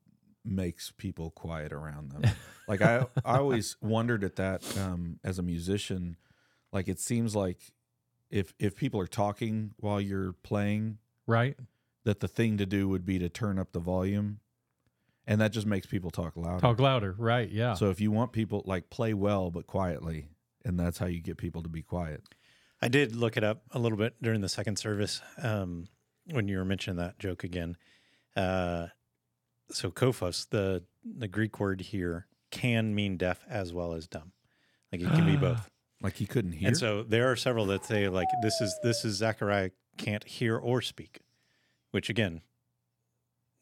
makes 0.45 0.91
people 0.91 1.31
quiet 1.31 1.71
around 1.73 2.11
them 2.13 2.23
like 2.69 2.81
i 2.83 3.05
i 3.25 3.37
always 3.39 3.77
wondered 3.83 4.25
at 4.25 4.37
that 4.37 4.63
um 4.79 5.19
as 5.23 5.39
a 5.39 5.43
musician 5.43 6.17
like 6.73 6.89
it 6.89 6.99
seems 6.99 7.35
like 7.37 7.59
if 8.31 8.55
if 8.59 8.75
people 8.75 8.99
are 9.01 9.07
talking 9.07 9.73
while 9.79 10.01
you're 10.01 10.33
playing 10.43 10.99
Right. 11.27 11.57
That 12.05 12.21
the 12.21 12.29
thing 12.29 12.59
to 12.59 12.67
do 12.67 12.89
would 12.89 13.05
be 13.05 13.19
to 13.19 13.29
turn 13.29 13.59
up 13.59 13.73
the 13.73 13.81
volume 13.81 14.41
and 15.27 15.41
that 15.41 15.53
just 15.53 15.67
makes 15.67 15.87
people 15.87 16.11
talk 16.11 16.37
louder 16.37 16.61
Talk 16.61 16.79
louder. 16.81 17.15
Right. 17.19 17.51
Yeah. 17.51 17.75
so 17.75 17.91
if 17.91 18.01
you 18.01 18.11
want 18.11 18.33
people 18.33 18.63
like 18.67 18.91
play 18.91 19.15
well 19.15 19.51
but 19.51 19.67
quietly 19.67 20.29
and 20.65 20.79
that's 20.79 20.99
how 20.99 21.07
you 21.07 21.21
get 21.21 21.37
people 21.39 21.63
to 21.63 21.69
be 21.69 21.83
quiet 21.83 22.23
I 22.83 22.89
did 22.89 23.17
look 23.17 23.37
it 23.39 23.45
up 23.45 23.63
a 23.71 23.79
little 23.79 23.97
bit 23.97 24.15
during 24.21 24.43
the 24.43 24.49
second 24.49 24.77
service 24.79 25.23
um, 25.43 25.89
when 26.31 26.49
you 26.49 26.59
were 26.59 26.65
mentioning 26.67 26.99
that 26.99 27.19
joke 27.19 27.43
again. 27.43 27.77
Uh, 28.37 28.89
so 29.71 29.91
kophos, 29.91 30.47
the 30.51 30.83
the 31.03 31.29
Greek 31.29 31.59
word 31.61 31.81
here, 31.81 32.27
can 32.51 32.95
mean 32.95 33.17
deaf 33.17 33.43
as 33.49 33.73
well 33.73 33.95
as 33.95 34.07
dumb. 34.07 34.33
Like 34.93 35.01
it 35.01 35.09
can 35.09 35.25
be 35.25 35.37
both. 35.37 35.71
like 36.03 36.17
he 36.17 36.27
couldn't 36.27 36.53
hear 36.53 36.69
And 36.69 36.77
so 36.77 37.03
there 37.03 37.31
are 37.31 37.37
several 37.37 37.65
that 37.67 37.87
say 37.87 38.09
like 38.11 38.29
this 38.43 38.61
is 38.61 38.79
this 38.83 39.05
is 39.05 39.17
Zechariah 39.17 39.71
can't 39.97 40.25
hear 40.25 40.59
or 40.59 40.83
speak, 40.83 41.21
which 41.95 42.11
again, 42.11 42.43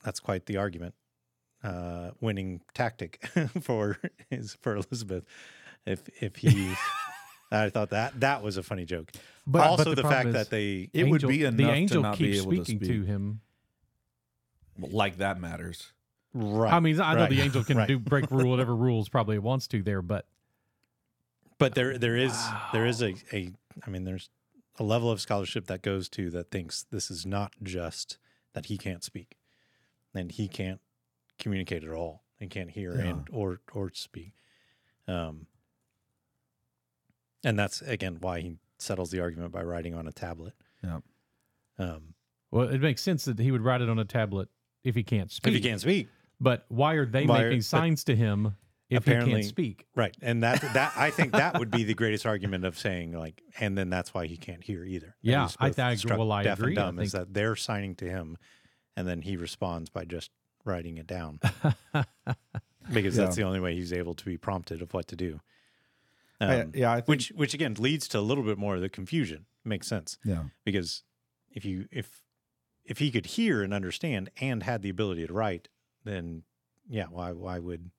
that's 0.02 0.18
quite 0.18 0.46
the 0.46 0.56
argument. 0.56 0.94
Uh, 1.62 2.10
winning 2.20 2.62
tactic 2.72 3.24
for 3.60 3.98
is 4.30 4.56
for 4.60 4.74
Elizabeth. 4.74 5.24
If 5.84 6.00
if 6.22 6.36
he, 6.36 6.74
I 7.52 7.68
thought 7.68 7.90
that 7.90 8.18
that 8.20 8.42
was 8.42 8.56
a 8.56 8.62
funny 8.62 8.86
joke. 8.86 9.12
but 9.46 9.66
also, 9.66 9.84
but 9.84 9.96
the, 9.96 10.02
the 10.02 10.08
fact 10.08 10.32
that 10.32 10.32
that 10.32 10.40
is 10.40 10.48
they 10.48 10.90
it 10.94 11.08
would 11.08 11.28
be 11.28 11.44
enough 11.44 11.56
the 11.58 11.70
angel 11.70 12.02
to 12.02 12.08
not 12.08 12.16
keeps 12.16 12.38
be 12.38 12.38
able 12.38 12.50
to 12.52 12.64
speaking 12.64 12.78
speak 12.80 12.88
to 12.88 13.04
him. 13.04 13.40
like 14.78 15.18
that 15.18 15.38
matters 15.38 15.92
right. 16.32 16.72
I 16.72 16.80
mean, 16.80 17.00
I 17.00 17.14
know 17.14 17.20
right, 17.20 17.30
the 17.30 17.42
angel 17.42 17.62
can 17.62 17.76
right. 17.76 17.86
do 17.86 17.98
break 17.98 18.30
rule 18.30 18.50
whatever 18.50 18.74
rules 18.74 19.08
probably 19.10 19.36
it 19.36 19.42
wants 19.42 19.68
to 19.68 19.82
there, 19.82 20.02
but 20.02 20.26
But 21.58 21.74
there 21.74 21.98
there 21.98 22.16
is 22.16 22.34
there 22.72 22.86
is 22.86 23.02
a, 23.02 23.14
a 23.32 23.52
I 23.86 23.90
mean 23.90 24.04
there's 24.04 24.30
a 24.78 24.82
level 24.82 25.10
of 25.10 25.20
scholarship 25.20 25.66
that 25.66 25.82
goes 25.82 26.08
to 26.08 26.30
that 26.30 26.50
thinks 26.50 26.84
this 26.90 27.10
is 27.10 27.26
not 27.26 27.52
just 27.62 28.16
that 28.54 28.66
he 28.66 28.76
can't 28.78 29.02
speak 29.02 29.38
and 30.14 30.30
he 30.32 30.48
can't 30.48 30.80
communicate 31.38 31.84
at 31.84 31.90
all 31.90 32.24
and 32.40 32.50
can't 32.50 32.70
hear 32.70 32.94
Yeah. 32.96 33.04
and 33.06 33.28
or 33.32 33.60
or 33.72 33.90
speak. 33.94 34.32
Um 35.08 35.46
and 37.44 37.58
that's 37.58 37.82
again 37.82 38.18
why 38.20 38.40
he 38.40 38.56
settles 38.78 39.10
the 39.10 39.20
argument 39.20 39.52
by 39.52 39.62
writing 39.62 39.94
on 39.94 40.06
a 40.06 40.12
tablet. 40.12 40.54
Yeah. 40.82 41.00
Um 41.78 42.14
Well, 42.50 42.68
it 42.68 42.80
makes 42.80 43.02
sense 43.02 43.24
that 43.24 43.38
he 43.38 43.50
would 43.50 43.62
write 43.62 43.80
it 43.80 43.88
on 43.88 43.98
a 43.98 44.04
tablet 44.04 44.48
if 44.84 44.94
he 44.94 45.02
can't 45.02 45.30
speak. 45.30 45.54
If 45.54 45.62
he 45.62 45.68
can't 45.68 45.80
speak, 45.80 46.08
But 46.40 46.66
why 46.68 46.94
are 46.94 47.06
they 47.06 47.24
Why 47.26 47.42
are- 47.42 47.44
making 47.44 47.60
but 47.60 47.64
signs 47.64 48.04
to 48.04 48.16
him 48.16 48.56
if 48.96 49.04
he 49.04 49.10
apparently- 49.12 49.32
can't 49.40 49.44
speak? 49.46 49.86
right? 49.94 50.16
And 50.22 50.42
that 50.42 50.60
that 50.74 50.92
I 50.96 51.10
think 51.10 51.32
that 51.32 51.58
would 51.58 51.70
be 51.70 51.84
the 51.84 51.94
greatest 51.94 52.26
argument 52.26 52.64
of 52.64 52.78
saying 52.78 53.12
like, 53.12 53.42
and 53.60 53.76
then 53.76 53.90
that's 53.90 54.12
why 54.14 54.26
he 54.26 54.36
can't 54.36 54.62
hear 54.62 54.84
either. 54.84 55.06
That 55.08 55.14
Yeah, 55.30 55.42
he's 55.42 55.56
I 55.60 55.68
both 55.68 55.76
think- 55.76 55.98
struck 55.98 56.18
well, 56.18 56.32
I 56.32 56.42
deaf 56.42 56.58
and 56.58 56.64
agree. 56.68 56.72
I 56.76 56.86
dumb 56.86 56.98
is 56.98 57.12
that 57.12 57.34
they're 57.34 57.56
signing 57.56 57.94
to 57.96 58.04
him, 58.08 58.38
and 58.96 59.06
then 59.08 59.22
he 59.22 59.36
responds 59.36 59.90
by 59.90 60.04
just 60.04 60.30
writing 60.64 60.96
it 60.98 61.06
down 61.06 61.40
because 62.92 63.16
that's 63.16 63.36
the 63.36 63.42
only 63.42 63.60
way 63.60 63.74
he's 63.74 63.92
able 63.92 64.14
to 64.14 64.24
be 64.24 64.36
prompted 64.36 64.82
of 64.82 64.92
what 64.94 65.08
to 65.08 65.16
do. 65.16 65.40
I- 66.40 66.60
Um, 66.62 66.72
yeah, 66.74 66.90
I 66.92 66.96
think, 66.96 67.08
which 67.08 67.28
which 67.36 67.54
again 67.54 67.74
leads 67.78 68.08
to 68.08 68.18
a 68.18 68.20
little 68.20 68.44
bit 68.44 68.58
more 68.58 68.74
of 68.74 68.80
the 68.80 68.88
confusion. 68.88 69.46
Makes 69.64 69.86
sense 69.86 70.18
yeah, 70.24 70.44
because 70.64 71.04
if 71.52 71.64
you 71.64 71.86
if 71.92 72.20
if 72.84 72.98
he 72.98 73.12
could 73.12 73.26
hear 73.26 73.62
and 73.62 73.72
understand 73.72 74.28
and 74.40 74.64
had 74.64 74.82
the 74.82 74.88
ability 74.88 75.24
to 75.26 75.32
write, 75.32 75.68
then 76.04 76.42
yeah, 76.88 77.06
why 77.10 77.30
why 77.30 77.60
would 77.60 77.90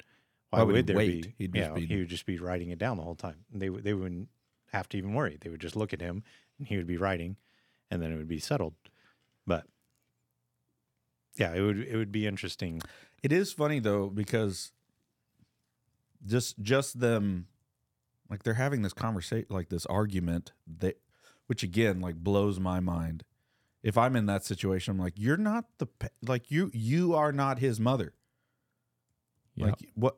why, 0.54 0.60
Why 0.60 0.66
would 0.66 0.76
would, 0.76 0.88
there 0.88 0.98
wait? 0.98 1.24
be? 1.24 1.34
He'd 1.40 1.54
just 1.56 1.70
yeah, 1.70 1.74
be- 1.74 1.88
he 1.88 1.98
would 1.98 2.10
just 2.10 2.28
be 2.28 2.38
writing 2.38 2.70
it 2.70 2.78
down 2.78 2.98
the 2.98 3.04
whole 3.04 3.16
time. 3.16 3.38
They 3.52 3.72
would 3.72 3.84
they 3.84 3.96
wouldn't 3.96 4.30
have 4.72 4.88
to 4.90 4.98
even 5.00 5.16
worry. 5.16 5.40
They 5.42 5.50
would 5.50 5.60
just 5.60 5.76
look 5.76 5.94
at 5.94 6.00
him 6.00 6.22
and 6.60 6.68
he 6.68 6.78
would 6.78 6.86
be 6.86 6.98
writing, 6.98 7.38
and 7.90 8.04
then 8.04 8.12
it 8.12 8.18
would 8.18 8.28
be 8.28 8.38
settled. 8.38 8.76
But 9.48 9.66
yeah, 11.38 11.56
it 11.56 11.62
would 11.62 11.80
it 11.80 11.98
would 11.98 12.12
be 12.12 12.28
interesting. 12.28 12.84
It 13.24 13.32
is 13.32 13.52
funny 13.52 13.80
though 13.80 14.10
because 14.10 14.74
just 16.24 16.60
just 16.62 17.00
them 17.00 17.48
like 18.30 18.44
they're 18.44 18.54
having 18.54 18.84
this 18.84 18.94
conversation 18.94 19.48
like 19.50 19.70
this 19.70 19.88
argument 19.88 20.52
that 20.68 21.00
which 21.48 21.64
again 21.64 22.00
like 22.00 22.18
blows 22.18 22.60
my 22.60 22.80
mind. 22.80 23.24
If 23.82 23.98
I'm 23.98 24.16
in 24.16 24.28
that 24.28 24.46
situation, 24.46 24.92
I'm 24.92 25.00
like, 25.00 25.16
you're 25.16 25.36
not 25.36 25.66
the 25.80 25.88
like 26.22 26.52
you 26.52 26.70
you 26.76 27.16
are 27.16 27.32
not 27.32 27.58
his 27.58 27.80
mother. 27.80 28.14
Yeah. 29.56 29.66
Like 29.66 29.90
what 29.96 30.16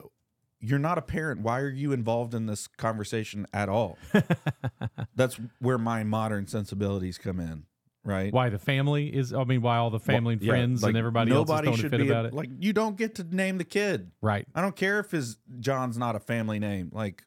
you're 0.70 0.80
not 0.80 0.98
a 0.98 1.02
parent. 1.02 1.42
Why 1.42 1.60
are 1.60 1.70
you 1.70 1.92
involved 1.92 2.34
in 2.34 2.46
this 2.46 2.68
conversation 2.68 3.46
at 3.54 3.70
all? 3.70 3.98
That's 5.16 5.40
where 5.60 5.78
my 5.78 6.04
modern 6.04 6.48
sensibilities 6.48 7.18
come 7.18 7.40
in, 7.40 7.64
right? 8.04 8.34
why 8.34 8.50
the 8.50 8.60
family 8.60 9.08
is? 9.16 9.34
I 9.34 9.44
mean, 9.44 9.62
why 9.62 9.78
all 9.78 9.90
the 9.90 10.00
family 10.00 10.34
and 10.34 10.42
Yeah, 10.42 10.52
friends 10.52 10.84
like, 10.84 10.90
and 10.90 10.98
everybody 10.98 11.32
nobody 11.32 11.68
else 11.68 11.78
is 11.78 11.82
should 11.82 11.92
throwing 11.92 12.02
a 12.02 12.06
fit 12.06 12.06
be 12.06 12.10
about 12.12 12.26
it? 12.26 12.34
Like 12.34 12.50
you 12.60 12.74
don't 12.74 12.98
get 12.98 13.16
to 13.16 13.24
name 13.24 13.58
the 13.58 13.64
kid. 13.64 14.12
right. 14.22 14.46
I 14.56 14.62
don't 14.62 14.76
care 14.76 15.00
if 15.00 15.12
his 15.12 15.38
John's 15.60 15.98
not 15.98 16.16
a 16.16 16.20
family 16.20 16.60
name. 16.60 16.90
Like, 16.94 17.24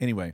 anyway. 0.00 0.32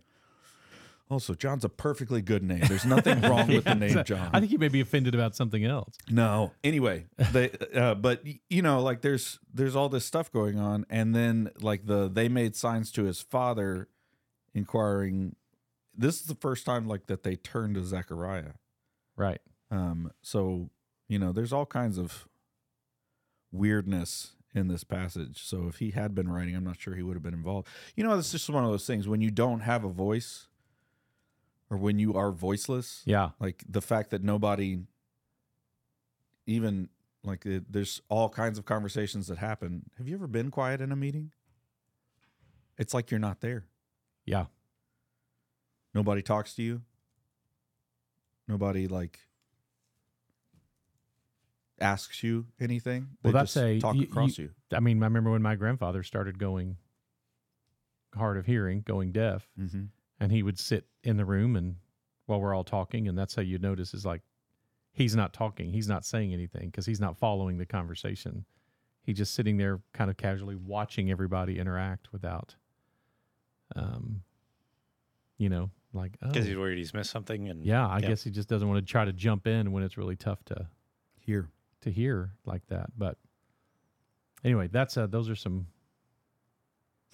Also, 1.13 1.35
John's 1.35 1.63
a 1.63 1.69
perfectly 1.69 2.23
good 2.23 2.43
name. 2.43 2.63
There's 2.67 2.87
nothing 2.87 3.21
wrong 3.21 3.47
with 3.47 3.65
the 3.65 3.75
name. 3.87 4.03
John. 4.05 4.31
I 4.33 4.41
think 4.41 4.51
he 4.51 4.57
may 4.57 4.69
be 4.69 4.81
offended 4.81 5.15
about 5.15 5.37
something 5.37 5.63
else. 5.63 5.95
no. 6.09 6.53
Anyway, 6.65 7.05
they, 7.33 7.51
uh, 7.75 7.95
but 7.95 8.23
you 8.49 8.63
know, 8.63 8.81
like 8.81 9.03
there's 9.03 9.39
there's 9.53 9.77
all 9.77 9.91
this 9.91 10.07
stuff 10.07 10.33
going 10.33 10.59
on, 10.59 10.87
and 10.89 11.15
then 11.15 11.51
like 11.61 11.85
the 11.85 12.09
they 12.09 12.31
made 12.31 12.57
signs 12.57 12.91
to 12.93 13.05
his 13.05 13.21
father, 13.21 13.89
inquiring. 14.55 15.37
This 15.95 16.23
is 16.23 16.27
the 16.27 16.35
first 16.35 16.65
time 16.65 16.89
like 16.89 17.07
that 17.09 17.23
they 17.25 17.37
turned 17.37 17.75
to 17.75 17.85
Zechariah. 17.85 18.53
Right. 19.15 19.43
Um, 19.71 20.13
so 20.23 20.71
you 21.09 21.19
know, 21.19 21.31
there's 21.31 21.53
all 21.53 21.67
kinds 21.67 21.99
of 21.99 22.27
weirdness 23.51 24.33
in 24.55 24.69
this 24.69 24.85
passage. 24.85 25.43
So 25.45 25.67
if 25.69 25.77
he 25.79 25.91
had 25.91 26.15
been 26.15 26.31
writing, 26.31 26.55
I'm 26.55 26.65
not 26.65 26.81
sure 26.81 26.95
he 26.95 27.03
would 27.03 27.15
have 27.17 27.23
been 27.23 27.35
involved. 27.35 27.69
You 27.97 28.05
know, 28.05 28.17
it's 28.19 28.33
just 28.33 28.49
one 28.49 28.65
of 28.65 28.71
those 28.71 28.87
things 28.87 29.09
when 29.09 29.21
you 29.21 29.31
don't 29.31 29.61
have 29.61 29.85
a 29.85 29.89
voice 29.89 30.49
or 31.73 31.79
when 31.79 31.99
you 31.99 32.13
are 32.15 32.31
voiceless, 32.31 33.01
Yeah. 33.07 33.31
like 33.41 33.65
the 33.67 33.81
fact 33.81 34.11
that 34.11 34.23
nobody 34.23 34.81
even 36.47 36.91
like 37.25 37.47
it, 37.47 37.73
there's 37.73 38.03
all 38.11 38.29
kinds 38.29 38.59
of 38.59 38.67
conversations 38.67 39.27
that 39.29 39.39
happen. 39.39 39.85
Have 39.97 40.07
you 40.07 40.15
ever 40.15 40.27
been 40.27 40.51
quiet 40.51 40.83
in 40.83 40.93
a 40.93 40.97
meeting? 40.97 41.33
It's 42.77 42.93
like 42.93 43.11
you're 43.11 43.19
not 43.21 43.41
there. 43.41 43.65
Yeah. 44.27 44.47
Nobody 45.95 46.21
talks 46.21 46.53
to 46.57 46.63
you. 46.63 46.83
Nobody 48.47 48.87
like 48.87 49.21
asks 51.81 52.23
you 52.23 52.47
anything. 52.61 53.09
Well, 53.23 53.33
They 53.33 53.39
that's 53.39 53.55
just 53.55 53.65
a- 53.65 53.81
talk 53.81 53.97
you- 53.97 54.03
across 54.03 54.37
you. 54.37 54.51
I 54.73 54.81
mean, 54.81 55.03
I 55.03 55.07
remember 55.07 55.31
when 55.31 55.43
my 55.43 55.55
grandfather 55.57 56.03
started 56.03 56.39
going 56.39 56.77
hard 58.15 58.37
of 58.37 58.45
hearing, 58.45 58.83
going 58.83 59.11
deaf, 59.13 59.49
Mm-hmm. 59.59 59.85
And 60.23 60.31
he 60.31 60.45
would 60.45 60.57
sit 60.57 60.87
in 61.03 61.17
the 61.17 61.25
room 61.25 61.57
and 61.57 61.75
while 62.27 62.41
we're 62.41 62.55
all 62.55 62.63
talking, 62.63 63.09
and 63.09 63.19
that's 63.19 63.35
how 63.35 63.43
you 63.43 63.59
notice 63.59 63.93
is 63.93 64.07
like 64.07 64.23
he's 64.93 65.17
not 65.17 65.33
talking, 65.33 65.73
he's 65.73 65.89
not 65.89 66.05
saying 66.05 66.33
anything 66.33 66.67
because 66.67 66.87
he's 66.87 67.01
not 67.01 67.19
following 67.19 67.59
the 67.59 67.67
conversation. 67.67 68.45
He's 69.03 69.17
just 69.17 69.35
sitting 69.35 69.57
there, 69.57 69.81
kind 69.93 70.11
of 70.11 70.17
casually 70.17 70.55
watching 70.55 71.11
everybody 71.11 71.59
interact 71.59 72.13
without, 72.13 72.55
um, 73.75 74.23
you 75.39 75.49
know, 75.49 75.71
like 75.93 76.17
oh, 76.23 76.29
Because 76.29 76.47
he's 76.47 76.57
worried 76.57 76.79
he's 76.79 76.95
missed 76.95 77.11
something, 77.11 77.49
and 77.49 77.65
yeah. 77.65 77.85
I 77.89 77.99
yeah. 77.99 78.11
guess 78.11 78.23
he 78.23 78.31
just 78.31 78.49
doesn't 78.49 78.69
want 78.69 78.79
to 78.79 78.89
try 78.89 79.05
to 79.05 79.13
jump 79.13 79.49
in 79.49 79.73
when 79.73 79.83
it's 79.83 79.99
really 79.99 80.17
tough 80.17 80.45
to 80.45 80.69
hear 81.19 81.49
to 81.81 81.91
hear 81.91 82.31
like 82.47 82.65
that. 82.69 82.91
But 82.97 83.19
anyway, 84.45 84.69
that's 84.71 84.97
uh, 84.97 85.09
those 85.09 85.29
are 85.29 85.35
some. 85.35 85.67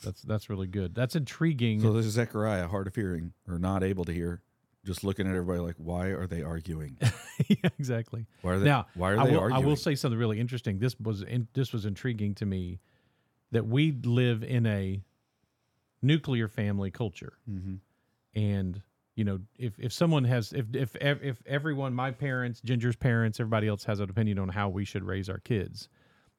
That's 0.04 0.22
that's 0.22 0.48
really 0.48 0.66
good. 0.66 0.94
That's 0.94 1.16
intriguing. 1.16 1.80
So 1.80 1.92
this 1.92 2.06
is 2.06 2.12
Zechariah, 2.12 2.68
hard 2.68 2.86
of 2.86 2.94
hearing 2.94 3.32
or 3.48 3.58
not 3.58 3.82
able 3.82 4.04
to 4.04 4.12
hear, 4.12 4.42
just 4.84 5.04
looking 5.04 5.26
at 5.26 5.30
everybody 5.30 5.60
like, 5.60 5.76
why 5.76 6.08
are 6.08 6.26
they 6.26 6.42
arguing? 6.42 6.98
yeah, 7.48 7.70
exactly. 7.78 8.26
Why 8.42 8.52
are 8.52 8.58
they? 8.58 8.64
Now, 8.66 8.86
why 8.94 9.12
are 9.12 9.18
I 9.18 9.26
they 9.26 9.32
will, 9.32 9.40
arguing? 9.40 9.64
I 9.64 9.66
will 9.66 9.76
say 9.76 9.94
something 9.94 10.18
really 10.18 10.40
interesting. 10.40 10.78
This 10.78 10.98
was 11.00 11.22
in, 11.22 11.48
this 11.52 11.72
was 11.72 11.84
intriguing 11.84 12.34
to 12.36 12.46
me 12.46 12.80
that 13.50 13.66
we 13.66 13.92
live 14.04 14.42
in 14.44 14.66
a 14.66 15.02
nuclear 16.02 16.48
family 16.48 16.90
culture, 16.90 17.34
hmm 17.46 17.76
and 18.34 18.82
you 19.16 19.24
know, 19.24 19.40
if 19.58 19.72
if 19.80 19.92
someone 19.92 20.22
has 20.24 20.52
if 20.52 20.66
if 20.74 20.94
if 21.00 21.42
everyone, 21.44 21.92
my 21.92 22.12
parents, 22.12 22.60
Ginger's 22.60 22.94
parents, 22.94 23.40
everybody 23.40 23.66
else 23.66 23.82
has 23.82 23.98
an 23.98 24.08
opinion 24.08 24.38
on 24.38 24.48
how 24.48 24.68
we 24.68 24.84
should 24.84 25.02
raise 25.02 25.28
our 25.28 25.38
kids, 25.40 25.88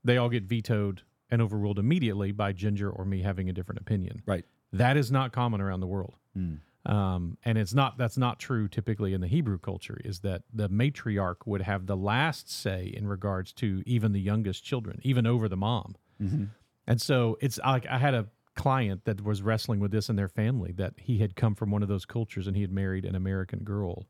they 0.06 0.16
all 0.16 0.30
get 0.30 0.44
vetoed 0.44 1.02
and 1.32 1.42
overruled 1.42 1.80
immediately 1.80 2.32
by 2.32 2.54
Ginger 2.54 2.90
or 2.90 3.06
me 3.06 3.22
having 3.22 3.50
a 3.50 3.54
different 3.54 3.82
opinion. 3.82 4.22
Right. 4.26 4.46
That 4.74 4.98
is 4.98 5.12
not 5.12 5.32
common 5.32 5.62
around 5.62 5.80
the 5.80 5.88
world. 5.88 6.16
Mm. 6.38 6.60
Um, 6.86 7.38
and 7.44 7.58
it's 7.58 7.74
not 7.74 7.98
that's 7.98 8.18
not 8.18 8.40
true 8.40 8.68
typically 8.68 9.14
in 9.14 9.22
the 9.22 9.28
Hebrew 9.28 9.60
culture. 9.60 10.00
Is 10.06 10.20
that 10.22 10.44
the 10.54 10.70
matriarch 10.70 11.46
would 11.46 11.62
have 11.62 11.86
the 11.86 11.98
last 11.98 12.50
say 12.50 12.92
in 12.96 13.08
regards 13.08 13.52
to 13.54 13.84
even 13.86 14.14
the 14.14 14.22
youngest 14.22 14.64
children, 14.64 15.00
even 15.04 15.28
over 15.28 15.50
the 15.50 15.58
mom. 15.58 15.96
hmm 16.20 16.46
And 16.88 17.02
so 17.02 17.38
it's 17.42 17.60
like 17.60 17.86
I 17.88 17.98
had 17.98 18.14
a 18.14 18.28
client 18.56 19.06
that 19.06 19.24
was 19.24 19.42
wrestling 19.42 19.80
with 19.80 19.92
this 19.92 20.10
in 20.10 20.16
their 20.16 20.28
family 20.28 20.72
that 20.74 20.94
he 20.98 21.20
had 21.20 21.36
come 21.36 21.54
from 21.54 21.70
one 21.70 21.84
of 21.84 21.90
those 21.90 22.06
cultures 22.06 22.48
and 22.48 22.56
he 22.56 22.62
had 22.62 22.72
married 22.72 23.06
an 23.06 23.16
American 23.16 23.60
girl, 23.60 24.08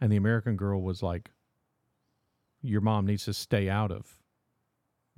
and 0.00 0.10
the 0.10 0.16
American 0.16 0.56
girl 0.56 0.82
was 0.82 1.02
like, 1.02 1.30
"Your 2.60 2.80
mom 2.80 3.06
needs 3.06 3.24
to 3.26 3.32
stay 3.32 3.68
out 3.68 3.92
of 3.92 4.18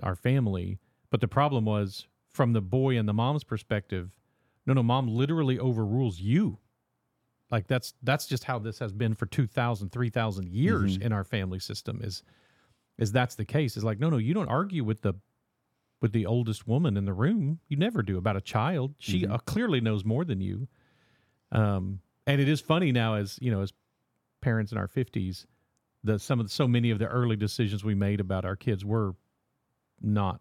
our 0.02 0.14
family." 0.14 0.78
But 1.12 1.20
the 1.20 1.28
problem 1.28 1.66
was 1.66 2.08
from 2.30 2.54
the 2.54 2.62
boy 2.62 2.96
and 2.96 3.06
the 3.06 3.12
mom's 3.12 3.44
perspective, 3.44 4.16
no, 4.66 4.72
no, 4.72 4.82
mom 4.82 5.08
literally 5.08 5.58
overrules 5.58 6.18
you. 6.18 6.58
Like 7.50 7.66
that's 7.66 7.92
that's 8.02 8.26
just 8.26 8.44
how 8.44 8.58
this 8.58 8.78
has 8.78 8.94
been 8.94 9.14
for 9.14 9.26
2000 9.26 9.90
3000 9.90 10.48
years 10.48 10.96
Mhm. 10.96 11.02
in 11.02 11.12
our 11.12 11.22
family 11.22 11.58
system 11.58 12.00
is 12.02 12.22
is 12.96 13.12
that's 13.12 13.34
the 13.34 13.44
case 13.44 13.76
is 13.76 13.84
like 13.84 13.98
no 13.98 14.08
no 14.08 14.16
you 14.16 14.32
don't 14.32 14.48
argue 14.48 14.84
with 14.84 15.02
the 15.02 15.12
with 16.00 16.12
the 16.12 16.24
oldest 16.24 16.66
woman 16.66 16.96
in 16.96 17.04
the 17.04 17.12
room 17.12 17.60
you 17.68 17.76
never 17.76 18.02
do 18.02 18.16
about 18.16 18.36
a 18.36 18.40
child 18.40 18.94
she 18.98 19.26
Mhm. 19.26 19.32
uh, 19.32 19.38
clearly 19.38 19.82
knows 19.82 20.02
more 20.02 20.24
than 20.24 20.40
you 20.40 20.66
um 21.50 22.00
and 22.26 22.40
it 22.40 22.48
is 22.48 22.60
funny 22.62 22.90
now 22.90 23.14
as 23.16 23.38
you 23.42 23.50
know 23.50 23.60
as 23.60 23.74
parents 24.40 24.72
in 24.72 24.78
our 24.78 24.88
50s 24.88 25.44
the 26.04 26.18
some 26.18 26.40
of 26.40 26.46
the, 26.46 26.50
so 26.50 26.66
many 26.66 26.90
of 26.90 26.98
the 26.98 27.06
early 27.06 27.36
decisions 27.36 27.84
we 27.84 27.94
made 27.94 28.18
about 28.20 28.46
our 28.46 28.56
kids 28.56 28.82
were 28.82 29.14
not 30.00 30.40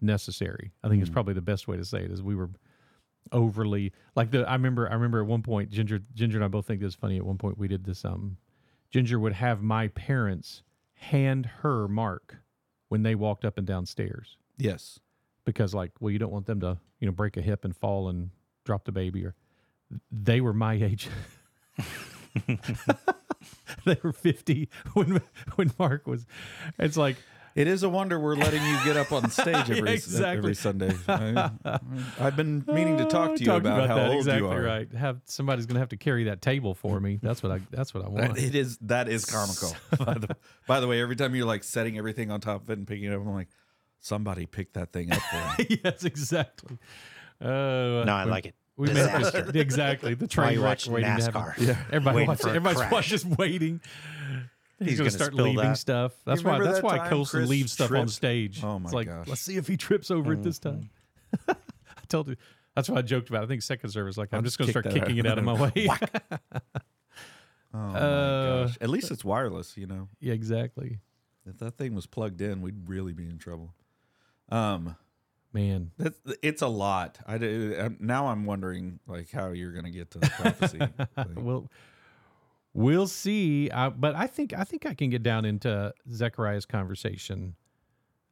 necessary 0.00 0.72
i 0.84 0.88
think 0.88 1.00
it's 1.02 1.10
Mhm. 1.10 1.14
probably 1.14 1.34
the 1.34 1.40
best 1.42 1.66
way 1.68 1.76
to 1.76 1.84
say 1.84 2.04
it 2.04 2.10
is 2.10 2.22
we 2.22 2.34
were 2.34 2.50
overly 3.32 3.92
like 4.16 4.30
the 4.30 4.48
I 4.48 4.52
remember 4.54 4.88
I 4.88 4.94
remember 4.94 5.20
at 5.20 5.26
one 5.26 5.42
point 5.42 5.70
Ginger 5.70 6.00
Ginger 6.14 6.38
and 6.38 6.44
I 6.44 6.48
both 6.48 6.66
think 6.66 6.80
this 6.80 6.90
is 6.90 6.94
funny. 6.94 7.18
At 7.18 7.26
one 7.26 7.36
point 7.36 7.58
we 7.58 7.68
did 7.68 7.84
this 7.84 8.04
um 8.04 8.38
Ginger 8.90 9.18
would 9.20 9.34
have 9.34 9.60
my 9.62 9.88
parents 9.88 10.62
hand 10.94 11.44
her 11.60 11.88
mark 11.88 12.36
when 12.88 13.02
they 13.02 13.14
walked 13.14 13.44
up 13.44 13.58
and 13.58 13.66
down 13.66 13.84
stairs 13.84 14.38
Yes. 14.56 15.00
because 15.44 15.74
like 15.74 15.92
well 16.00 16.10
you 16.10 16.18
don't 16.18 16.32
want 16.32 16.46
them 16.46 16.60
to 16.60 16.78
you 17.00 17.06
know 17.06 17.12
break 17.12 17.36
a 17.36 17.42
hip 17.42 17.64
and 17.66 17.76
fall 17.76 18.08
and 18.08 18.30
drop 18.64 18.84
the 18.84 18.92
baby 18.92 19.26
or 19.26 19.34
they 20.10 20.40
were 20.40 20.54
my 20.54 20.74
age 20.74 21.08
they 23.84 23.96
were 24.02 24.12
50 24.12 24.68
when 24.94 25.20
when 25.56 25.72
Mark 25.78 26.06
was 26.06 26.24
it's 26.78 26.96
like 26.96 27.16
It 27.58 27.66
is 27.66 27.82
a 27.82 27.88
wonder 27.88 28.20
we're 28.20 28.36
letting 28.36 28.62
you 28.64 28.78
get 28.84 28.96
up 28.96 29.10
on 29.10 29.28
stage 29.32 29.68
every 29.68 29.90
exactly. 29.94 30.36
every 30.38 30.54
Sunday. 30.54 30.94
I, 31.08 31.50
have 32.18 32.36
been 32.36 32.62
meaning 32.68 32.98
to 32.98 33.06
talk 33.06 33.34
to 33.34 33.40
you 33.40 33.46
Talk 33.46 33.62
about, 33.62 33.88
how 33.88 33.96
that. 33.96 34.08
old 34.10 34.18
exactly 34.18 34.46
you 34.48 34.54
are. 34.54 34.62
right. 34.62 34.92
Have 34.92 35.20
somebody's 35.24 35.66
gonna 35.66 35.80
have 35.80 35.88
to 35.88 35.96
carry 35.96 36.24
that 36.24 36.40
table 36.40 36.74
for 36.74 37.00
me. 37.00 37.18
That's 37.20 37.42
what 37.42 37.50
I. 37.50 37.60
That's 37.72 37.92
what 37.92 38.04
I 38.04 38.10
That- 38.10 38.28
want. 38.28 38.38
It 38.38 38.54
is 38.54 38.78
that 38.82 39.08
is 39.08 39.24
comical. 39.24 39.72
by, 40.04 40.14
the, 40.14 40.36
by 40.68 40.78
the 40.78 40.86
way, 40.86 41.00
every 41.02 41.16
time 41.16 41.34
you're 41.34 41.46
like 41.46 41.64
setting 41.64 41.98
everything 41.98 42.30
on 42.30 42.40
top 42.40 42.62
of 42.62 42.70
it 42.70 42.78
and 42.78 42.86
picking 42.86 43.04
it 43.06 43.12
up, 43.12 43.20
I'm 43.22 43.34
like, 43.34 43.48
somebody 43.98 44.46
picked 44.46 44.74
that 44.74 44.92
thing 44.92 45.10
up 45.10 45.18
for 45.20 45.62
me. 45.62 45.80
yes, 45.84 46.04
exactly. 46.04 46.78
Uh, 47.40 47.46
No, 48.04 48.12
I 48.14 48.22
like 48.22 48.46
it. 48.46 48.54
We 48.76 48.86
may 48.92 49.00
have 49.00 49.18
Disaster. 49.18 49.50
to- 49.50 49.58
exactly 49.60 50.14
the 50.14 50.28
train 50.28 50.60
wreck 50.60 50.62
watch 50.62 50.86
waiting 50.86 51.16
to 51.16 51.22
NASCAR. 51.22 51.48
happen. 51.48 51.64
Yeah, 51.66 51.78
everybody 51.88 52.14
Waiting 52.18 52.28
watch, 52.28 52.38
for 52.40 52.46
a 52.46 52.50
everybody's 52.50 52.78
crash. 52.78 52.92
watch- 52.92 53.06
just 53.08 53.26
waiting. 53.26 53.80
He's, 54.78 54.90
He's 54.90 54.98
gonna 54.98 55.10
gonna 55.10 55.18
start 55.18 55.32
spill 55.32 55.44
leaving 55.46 55.62
that. 55.64 55.78
stuff. 55.78 56.12
That's 56.24 56.44
why. 56.44 56.52
remember 56.52 56.64
That's 56.72 56.78
that 56.78 56.84
why 56.86 56.98
time 56.98 57.08
Colson 57.10 57.40
Chris 57.40 57.50
leaves 57.50 57.72
stuff 57.72 57.90
on 57.92 58.08
stage. 58.08 58.60
Oh, 58.62 58.76
it's 58.76 58.84
my 58.84 58.90
like, 58.90 59.06
gosh. 59.08 59.26
let's 59.26 59.40
see 59.40 59.56
if 59.56 59.66
he 59.66 59.76
trips 59.76 60.10
over 60.10 60.32
it 60.34 60.42
this 60.42 60.58
time. 60.60 60.90
I 61.48 61.54
told 62.08 62.28
you. 62.28 62.36
That's 62.76 62.88
what 62.88 62.98
I 62.98 63.02
joked 63.02 63.28
about. 63.28 63.42
I 63.42 63.46
think 63.48 63.62
second 63.62 63.90
service, 63.90 64.16
like 64.16 64.28
I'm 64.32 64.36
I'll 64.38 64.42
just 64.42 64.56
gonna 64.56 64.70
start 64.70 64.84
kick 64.84 64.94
that 64.94 65.00
kicking 65.00 65.18
it 65.18 65.26
out 65.26 65.36
of 65.38 65.44
my 65.44 65.54
way. 65.54 65.88
Oh 67.74 67.78
Uh, 67.78 67.90
my 67.92 67.98
gosh! 68.66 68.78
At 68.80 68.88
least 68.88 69.10
it's 69.10 69.24
wireless. 69.24 69.76
You 69.76 69.86
know, 69.86 70.08
yeah, 70.20 70.32
exactly. 70.32 71.00
if 71.46 71.58
that 71.58 71.76
thing 71.76 71.94
was 71.94 72.06
plugged 72.06 72.40
in, 72.40 72.62
we'd 72.62 72.88
really 72.88 73.12
be 73.12 73.24
in 73.24 73.38
trouble. 73.38 73.74
Um, 74.48 74.96
Man, 75.52 75.90
that's 75.98 76.18
it's 76.42 76.62
a 76.62 76.66
lot. 76.68 77.18
I 77.26 77.36
do, 77.38 77.74
I'm- 77.78 77.96
now 78.00 78.28
I'm 78.28 78.44
wondering 78.46 79.00
like 79.06 79.30
how 79.30 79.48
you're 79.50 79.72
going 79.72 79.84
to 79.84 79.90
get 79.90 80.10
to 80.12 80.18
the 80.18 80.28
prophecy. 80.28 80.78
Like, 80.78 81.26
we'll 81.36 81.68
we'll 82.78 83.06
see. 83.06 83.70
Uh, 83.70 83.90
but 83.90 84.14
I 84.14 84.26
think 84.26 84.52
I 84.52 84.64
think 84.64 84.86
I 84.86 84.94
can 84.94 85.10
get 85.10 85.22
down 85.22 85.44
into 85.44 85.92
Zechariah's 86.10 86.66
conversation. 86.66 87.54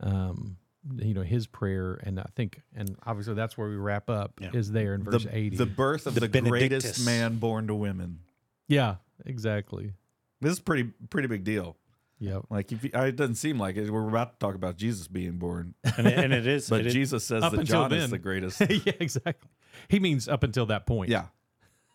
Um, 0.01 0.57
you 0.99 1.15
know 1.15 1.23
his 1.23 1.47
prayer, 1.47 1.99
and 2.05 2.21
I 2.21 2.27
think, 2.37 2.61
and 2.75 2.97
obviously 3.05 3.35
that's 3.35 3.59
where 3.59 3.69
we 3.69 3.77
wrap 3.77 4.09
up. 4.09 4.35
Yeah. 4.41 4.51
Is 4.53 4.71
there 4.71 4.95
in 4.95 5.03
verse 5.03 5.25
the, 5.25 5.37
eighty? 5.37 5.57
the 5.57 5.67
birth 5.67 6.07
of 6.07 6.15
The 6.15 6.29
the, 6.29 6.41
greatest 6.43 7.05
man 7.05 7.39
born 7.39 7.67
to 7.67 7.75
women. 7.75 8.21
yeah, 8.69 8.97
exactly. 9.25 9.93
This 10.41 10.53
is 10.53 10.61
pretty 10.61 10.91
pretty 11.11 11.29
big 11.29 11.45
deal. 11.45 11.77
Yeah, 12.19 12.39
Like 12.49 12.73
if 12.73 12.83
you, 12.83 12.91
it 12.95 13.17
doesn't 13.17 13.35
seem 13.35 13.59
like 13.59 13.77
it. 13.77 13.91
We're 13.91 14.09
about 14.09 14.39
to 14.41 14.47
talk 14.47 14.55
about 14.55 14.77
Jesus 14.79 15.07
being 15.07 15.33
born, 15.33 15.75
And 15.99 16.07
it, 16.07 16.19
and 16.19 16.33
it 16.33 16.47
is. 16.47 16.67
but 16.71 16.81
it 16.81 16.87
is- 16.87 16.95
Jesus 16.95 17.25
says 17.25 17.43
that 17.43 17.53
until 17.53 17.65
John 17.65 17.93
is 17.93 18.09
the 18.11 18.17
greatest. 18.19 18.61
yeah, 18.71 18.93
exactly. 19.01 19.51
He 19.89 20.01
means 20.01 20.27
up 20.27 20.43
until 20.43 20.65
that 20.67 20.87
point. 20.87 21.11
yeah, 21.11 21.27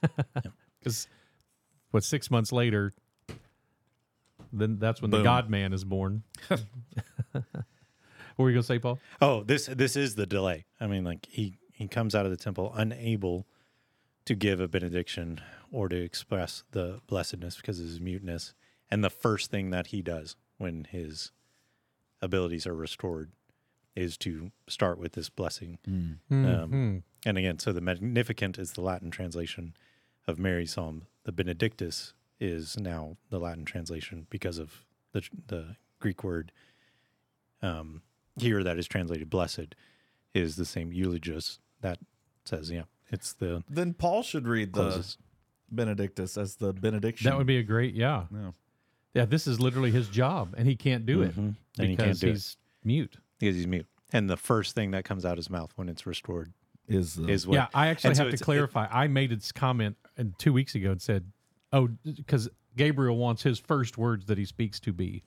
Because 0.80 1.08
what 1.92 2.04
six 2.04 2.32
months 2.32 2.52
later, 2.52 2.94
then 4.52 4.80
that's 4.80 5.02
when 5.02 5.12
the 5.12 5.24
God 5.24 5.50
Man 5.50 5.72
is 5.74 5.84
born. 5.84 6.24
what 6.50 7.44
were 8.38 8.50
you 8.50 8.56
gonna 8.56 8.64
say, 8.64 8.80
Paul? 8.80 9.00
Oh, 9.22 9.44
this 9.44 9.68
this 9.68 9.96
is 9.96 10.16
the 10.16 10.26
delay. 10.26 10.66
I 10.80 10.88
mean, 10.88 11.04
like 11.04 11.28
he 11.30 11.58
he 11.74 11.88
comes 11.88 12.16
out 12.16 12.26
of 12.26 12.32
the 12.32 12.38
temple 12.38 12.72
unable 12.76 13.46
to 14.26 14.36
give 14.36 14.60
a 14.60 14.68
benediction 14.68 15.42
or 15.72 15.90
to 15.90 15.96
express 15.96 16.64
the 16.72 17.00
blessedness 17.08 17.56
because 17.58 17.80
of 17.80 17.86
his 17.86 18.00
muteness. 18.00 18.54
And 18.90 19.04
the 19.04 19.10
first 19.10 19.50
thing 19.50 19.70
that 19.72 19.88
he 19.88 20.02
does 20.02 20.36
when 20.58 20.86
his 20.86 21.32
abilities 22.22 22.68
are 22.68 22.76
restored 22.76 23.32
is 23.96 24.18
to 24.18 24.52
start 24.68 25.00
with 25.00 25.14
this 25.14 25.30
blessing. 25.30 25.80
Um, 25.88 26.22
Mhm. 26.30 27.04
and 27.26 27.38
again, 27.38 27.58
so 27.58 27.74
the 27.74 27.82
Magnificat 27.82 28.58
is 28.60 28.74
the 28.74 28.82
Latin 28.82 29.10
translation 29.12 29.74
of 30.28 30.40
Mary's 30.40 30.74
psalm. 30.74 31.04
The 31.24 31.32
Benedictus 31.32 32.14
is 32.40 32.78
now 32.80 33.18
the 33.30 33.40
Latin 33.40 33.66
translation 33.66 34.28
because 34.30 34.58
of 34.58 34.86
the 35.14 35.22
the 35.48 35.76
Greek 36.00 36.24
word 36.24 36.52
um, 37.62 38.02
here 38.38 38.64
that 38.64 38.78
is 38.78 38.88
translated 38.88 39.30
blessed 39.30 39.76
is 40.34 40.56
the 40.56 40.66
same 40.66 40.92
eulogius 40.92 41.60
that 41.82 42.00
says, 42.46 42.72
yeah, 42.72 42.84
it's 43.12 43.34
the 43.34 43.64
then 43.70 43.94
Paul 43.94 44.24
should 44.24 44.48
read 44.48 44.74
the. 44.74 45.06
Benedictus 45.74 46.38
as 46.38 46.56
the 46.58 46.74
benediction. 46.74 47.30
That 47.30 47.38
would 47.38 47.48
be 47.48 47.56
a 47.58 47.64
great, 47.64 47.96
yeah, 47.96 48.26
no. 48.30 48.54
yeah. 49.14 49.24
This 49.24 49.48
is 49.48 49.62
literally 49.62 49.90
his 49.90 50.10
job, 50.10 50.54
and 50.58 50.68
he 50.68 50.76
can't 50.76 51.06
do 51.06 51.22
it 51.22 51.34
Mhm. 51.34 51.56
And 51.80 51.88
he 51.90 51.96
because 51.96 52.06
can't 52.06 52.20
do 52.20 52.28
it 52.28 52.32
he's 52.32 52.58
mute. 52.84 53.16
because 53.40 53.56
he's 53.56 53.68
mute. 53.68 53.86
And 54.12 54.30
the 54.30 54.36
first 54.36 54.76
thing 54.76 54.92
that 54.92 55.06
comes 55.06 55.24
out 55.24 55.38
his 55.38 55.50
mouth 55.50 55.72
when 55.78 55.88
it's 55.88 56.06
restored 56.06 56.52
is 56.90 57.14
the, 57.16 57.30
is 57.30 57.48
what 57.48 57.56
yeah, 57.56 57.68
I 57.74 57.88
actually 57.88 58.10
and 58.10 58.18
so 58.18 58.24
have 58.24 58.32
to 58.32 58.34
it's- 58.34 58.42
it- 58.42 58.44
clarify. 58.44 58.88
I 58.92 59.08
made 59.08 59.30
this 59.30 59.54
comment 59.54 59.96
uh, 60.18 60.24
two 60.38 60.54
weeks 60.54 60.76
ago 60.76 60.92
and 60.92 61.02
said, 61.02 61.32
"Oh, 61.74 61.90
because 62.04 62.50
Gabriel 62.76 63.18
wants 63.18 63.44
his 63.44 63.60
first 63.60 63.98
words 63.98 64.26
that 64.28 64.38
he 64.38 64.46
speaks 64.46 64.80
to 64.82 64.94
be, 64.94 65.24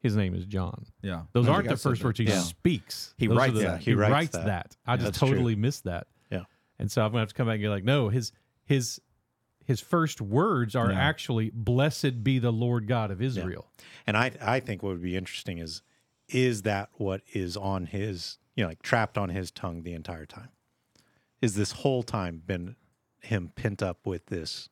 his 0.00 0.16
name 0.16 0.34
is 0.34 0.44
John." 0.46 0.86
yeah. 1.02 1.22
Those 1.32 1.48
aren't 1.48 1.68
the 1.68 1.76
first 1.76 2.02
words 2.04 2.18
he 2.18 2.24
Yeah. 2.26 2.40
speaks. 2.40 3.14
He 3.18 3.26
Those 3.26 3.36
writes 3.38 3.54
the- 3.54 3.60
that. 3.60 3.78
He, 3.80 3.90
He 3.90 3.94
writes, 3.94 4.12
writes 4.12 4.32
that. 4.32 4.46
that. 4.46 4.76
I 4.86 4.96
just 4.96 5.04
that's 5.04 5.18
true. 5.18 5.28
totally 5.28 5.56
missed 5.56 5.84
that. 5.84 6.06
Yeah. 6.30 6.44
And 6.78 6.90
so 6.90 7.02
I'm 7.04 7.10
gonna 7.10 7.20
have 7.20 7.28
to 7.28 7.34
come 7.34 7.46
back 7.46 7.54
and 7.54 7.62
be 7.62 7.68
like, 7.68 7.84
no, 7.84 8.08
his 8.08 8.32
his 8.64 9.00
his 9.66 9.80
first 9.80 10.20
words 10.20 10.74
are 10.76 10.90
Yeah. 10.92 10.98
actually 11.00 11.50
"Blessed 11.54 12.22
be 12.22 12.38
the 12.38 12.52
Lord 12.52 12.86
God 12.86 13.10
of 13.10 13.22
Israel." 13.22 13.70
And 14.06 14.16
I 14.16 14.32
I 14.40 14.60
think 14.60 14.82
what 14.82 14.90
would 14.90 15.02
be 15.02 15.16
interesting 15.16 15.58
is 15.58 15.82
is 16.28 16.62
that 16.62 16.88
what 16.94 17.22
is 17.32 17.56
on 17.56 17.86
his 17.86 18.38
you 18.56 18.64
know 18.64 18.68
like 18.68 18.82
trapped 18.82 19.16
on 19.18 19.28
his 19.30 19.50
tongue 19.50 19.82
the 19.82 19.92
entire 19.94 20.26
time? 20.26 20.48
Is 21.40 21.54
this 21.54 21.72
whole 21.72 22.02
time 22.02 22.42
been 22.44 22.76
him 23.24 23.50
pent 23.54 23.82
up 23.82 24.06
with 24.06 24.26
this 24.26 24.68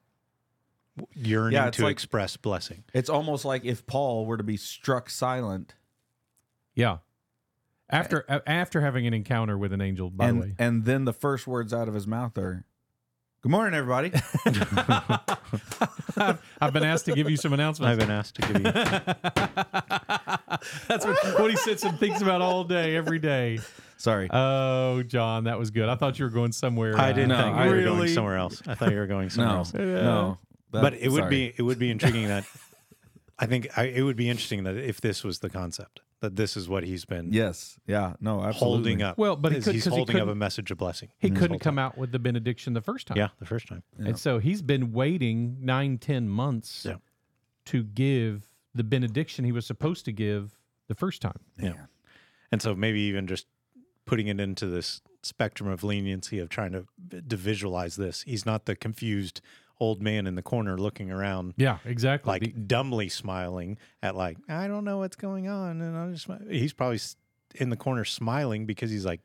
yearning 1.14 1.54
Yeah, 1.54 1.70
to 1.70 1.82
like- 1.84 1.92
express 1.92 2.36
blessing? 2.36 2.84
It's 2.92 3.08
almost 3.10 3.44
like 3.44 3.64
if 3.64 3.86
Paul 3.86 4.26
were 4.26 4.36
to 4.36 4.42
be 4.44 4.56
struck 4.56 5.10
silent 5.10 5.74
Yeah. 6.74 6.98
After 7.90 8.24
a- 8.28 8.42
after 8.48 8.80
having 8.80 9.06
an 9.06 9.12
encounter 9.14 9.56
with 9.58 9.72
an 9.72 9.80
angel, 9.82 10.08
by 10.10 10.28
and 10.28 10.38
the 10.38 10.42
way. 10.46 10.54
and 10.58 10.84
then 10.86 11.04
the 11.04 11.12
first 11.12 11.46
words 11.46 11.72
out 11.74 11.88
of 11.88 11.94
his 11.94 12.06
mouth 12.06 12.36
are 12.38 12.64
Good 13.42 13.50
morning, 13.50 13.74
everybody. 13.74 14.12
I've 16.60 16.72
been 16.72 16.84
asked 16.84 17.06
to 17.06 17.12
give 17.12 17.28
you 17.28 17.36
some 17.36 17.52
announcements. 17.52 17.90
I've 17.90 17.98
been 17.98 18.10
asked 18.10 18.36
to 18.36 18.42
give 18.42 18.56
you 18.58 18.62
That's 20.88 21.04
what, 21.04 21.40
what 21.40 21.50
he 21.50 21.56
sits 21.56 21.82
and 21.82 21.98
thinks 21.98 22.22
about 22.22 22.40
all 22.40 22.62
day, 22.64 22.94
every 22.96 23.18
day. 23.18 23.58
Sorry. 24.02 24.28
Oh, 24.32 25.04
John, 25.04 25.44
that 25.44 25.58
was 25.60 25.70
good. 25.70 25.88
I 25.88 25.94
thought 25.94 26.18
you 26.18 26.24
were 26.24 26.30
going 26.30 26.50
somewhere. 26.50 26.98
I 26.98 27.10
uh, 27.10 27.12
didn't 27.12 27.28
No, 27.28 27.36
think 27.40 27.56
I 27.56 27.64
you 27.66 27.70
were 27.70 27.82
going 27.82 28.08
somewhere 28.08 28.36
else. 28.36 28.60
I 28.66 28.74
thought 28.74 28.90
you 28.90 28.98
were 28.98 29.06
going 29.06 29.30
somewhere 29.34 29.52
no, 29.52 29.58
else. 29.58 29.72
no. 29.74 30.38
That- 30.72 30.82
But 30.82 30.94
it 30.94 31.08
would 31.10 31.18
sorry. 31.24 31.30
be 31.30 31.54
it 31.56 31.62
would 31.62 31.78
be 31.78 31.88
intriguing 31.90 32.26
that 32.26 32.44
I 33.38 33.46
think 33.46 33.68
I, 33.78 33.84
it 33.84 34.02
would 34.02 34.16
be 34.16 34.28
interesting 34.28 34.64
that 34.64 34.76
if 34.76 35.00
this 35.00 35.22
was 35.22 35.38
the 35.38 35.48
concept 35.50 36.00
that 36.20 36.34
this 36.34 36.56
is 36.56 36.68
what 36.68 36.82
he's 36.82 37.04
been 37.04 37.32
Yes. 37.32 37.78
Yeah. 37.86 38.14
No. 38.20 38.42
Absolutely. 38.42 38.56
holding 38.90 39.02
up. 39.02 39.18
Well, 39.18 39.36
but 39.36 39.52
he 39.52 39.58
is 39.58 39.64
could- 39.64 39.74
he's 39.74 39.84
'cause 39.84 39.92
he 39.92 39.98
holding 39.98 40.18
up 40.20 40.26
a 40.28 40.34
message 40.34 40.70
of 40.72 40.78
blessing. 40.78 41.10
He 41.20 41.30
couldn't 41.30 41.60
come 41.60 41.76
time. 41.76 41.84
out 41.84 41.96
with 41.96 42.10
the 42.10 42.18
benediction 42.18 42.72
the 42.72 42.80
first 42.80 43.06
time. 43.06 43.16
Yeah, 43.18 43.28
the 43.38 43.46
first 43.46 43.68
time. 43.68 43.84
And 43.98 44.18
so 44.18 44.38
he's 44.40 44.62
been 44.62 44.92
waiting 44.92 45.58
nine, 45.60 45.98
ten 45.98 46.28
months 46.28 46.84
Yeah. 46.88 46.96
to 47.66 47.84
give 47.84 48.48
the 48.74 48.82
benediction 48.84 49.44
he 49.44 49.52
was 49.52 49.64
supposed 49.64 50.04
to 50.06 50.12
give 50.12 50.56
the 50.88 50.94
first 50.96 51.22
time. 51.22 51.38
Yeah. 51.56 51.74
And 52.50 52.60
so 52.60 52.74
maybe 52.74 53.00
even 53.02 53.26
just 53.28 53.46
putting 54.06 54.26
it 54.28 54.40
into 54.40 54.66
this 54.66 55.00
spectrum 55.22 55.68
of 55.70 55.84
leniency 55.84 56.38
of 56.38 56.48
trying 56.48 56.72
to, 56.72 56.86
to 57.28 57.36
visualize 57.36 57.96
this. 57.96 58.22
He's 58.22 58.44
not 58.44 58.66
the 58.66 58.74
confused 58.74 59.40
old 59.80 60.00
man 60.02 60.26
in 60.26 60.34
the 60.36 60.42
corner 60.42 60.76
looking 60.78 61.10
around 61.10 61.54
Yeah, 61.56 61.78
exactly. 61.84 62.28
like 62.30 62.42
The- 62.42 62.52
dumbly 62.52 63.08
smiling 63.08 63.78
at 64.02 64.14
like 64.16 64.36
I 64.48 64.68
don't 64.68 64.84
know 64.84 64.98
what's 64.98 65.16
going 65.16 65.48
on 65.48 65.80
and 65.80 65.96
I'm 65.96 66.14
just 66.14 66.28
he's 66.48 66.72
probably 66.72 67.00
in 67.56 67.70
the 67.70 67.76
corner 67.76 68.04
smiling 68.04 68.64
because 68.66 68.90
he's 68.90 69.04
like 69.04 69.20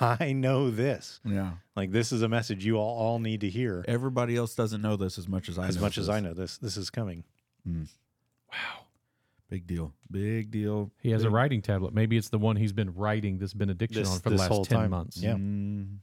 I 0.00 0.32
know 0.32 0.70
this. 0.70 1.20
Yeah. 1.24 1.52
Like 1.76 1.90
this 1.92 2.10
is 2.12 2.22
a 2.22 2.28
message 2.28 2.64
you 2.64 2.76
all, 2.76 2.96
all 2.98 3.18
need 3.18 3.42
to 3.42 3.50
hear 3.50 3.84
Everybody 3.86 4.36
else 4.36 4.54
doesn't 4.54 4.80
know 4.82 4.96
this 4.96 5.18
as 5.18 5.28
much 5.28 5.48
as 5.48 5.58
I 5.58 5.68
as 5.68 5.76
know 5.76 5.82
much 5.82 5.98
as 5.98 6.06
this. 6.06 6.14
I 6.16 6.20
know 6.20 6.32
this. 6.34 6.56
This 6.58 6.76
is 6.78 6.88
coming. 6.90 7.24
Hmm. 7.66 7.84
wow. 8.50 8.83
Big 9.50 9.66
deal. 9.66 9.92
Big 10.10 10.50
deal. 10.50 10.90
He 11.00 11.10
has 11.10 11.22
a 11.24 11.30
writing 11.30 11.62
tablet. 11.62 11.92
Maybe 11.94 12.16
it's 12.16 12.28
the 12.30 12.38
one 12.38 12.56
he's 12.56 12.72
been 12.72 12.92
writing 12.94 13.38
this 13.38 13.52
benediction 13.54 14.02
This- 14.02 14.10
on 14.10 14.18
for 14.20 14.30
the 14.30 14.34
this 14.34 14.40
last 14.40 14.48
whole 14.48 14.64
10 14.64 14.78
time. 14.78 14.90
months. 14.90 15.16
Yeah. 15.18 15.34
Mm, 15.34 15.98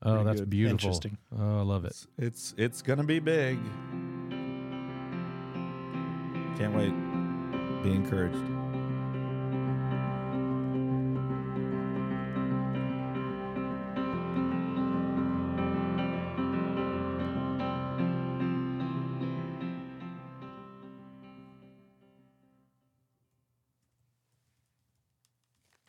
Oh, 0.00 0.10
Pretty 0.12 0.24
that's 0.26 0.40
good. 0.40 0.50
beautiful. 0.50 0.74
Interesting. 0.74 1.18
Oh, 1.36 1.58
I 1.58 1.62
love 1.62 1.84
it. 1.84 1.88
it's, 1.90 2.06
it's 2.18 2.54
it's 2.56 2.82
gonna 2.82 3.02
be 3.02 3.18
big. 3.18 3.58
Can't 6.56 6.72
wait. 6.74 6.92
Be 7.82 7.92
encouraged. 7.94 8.36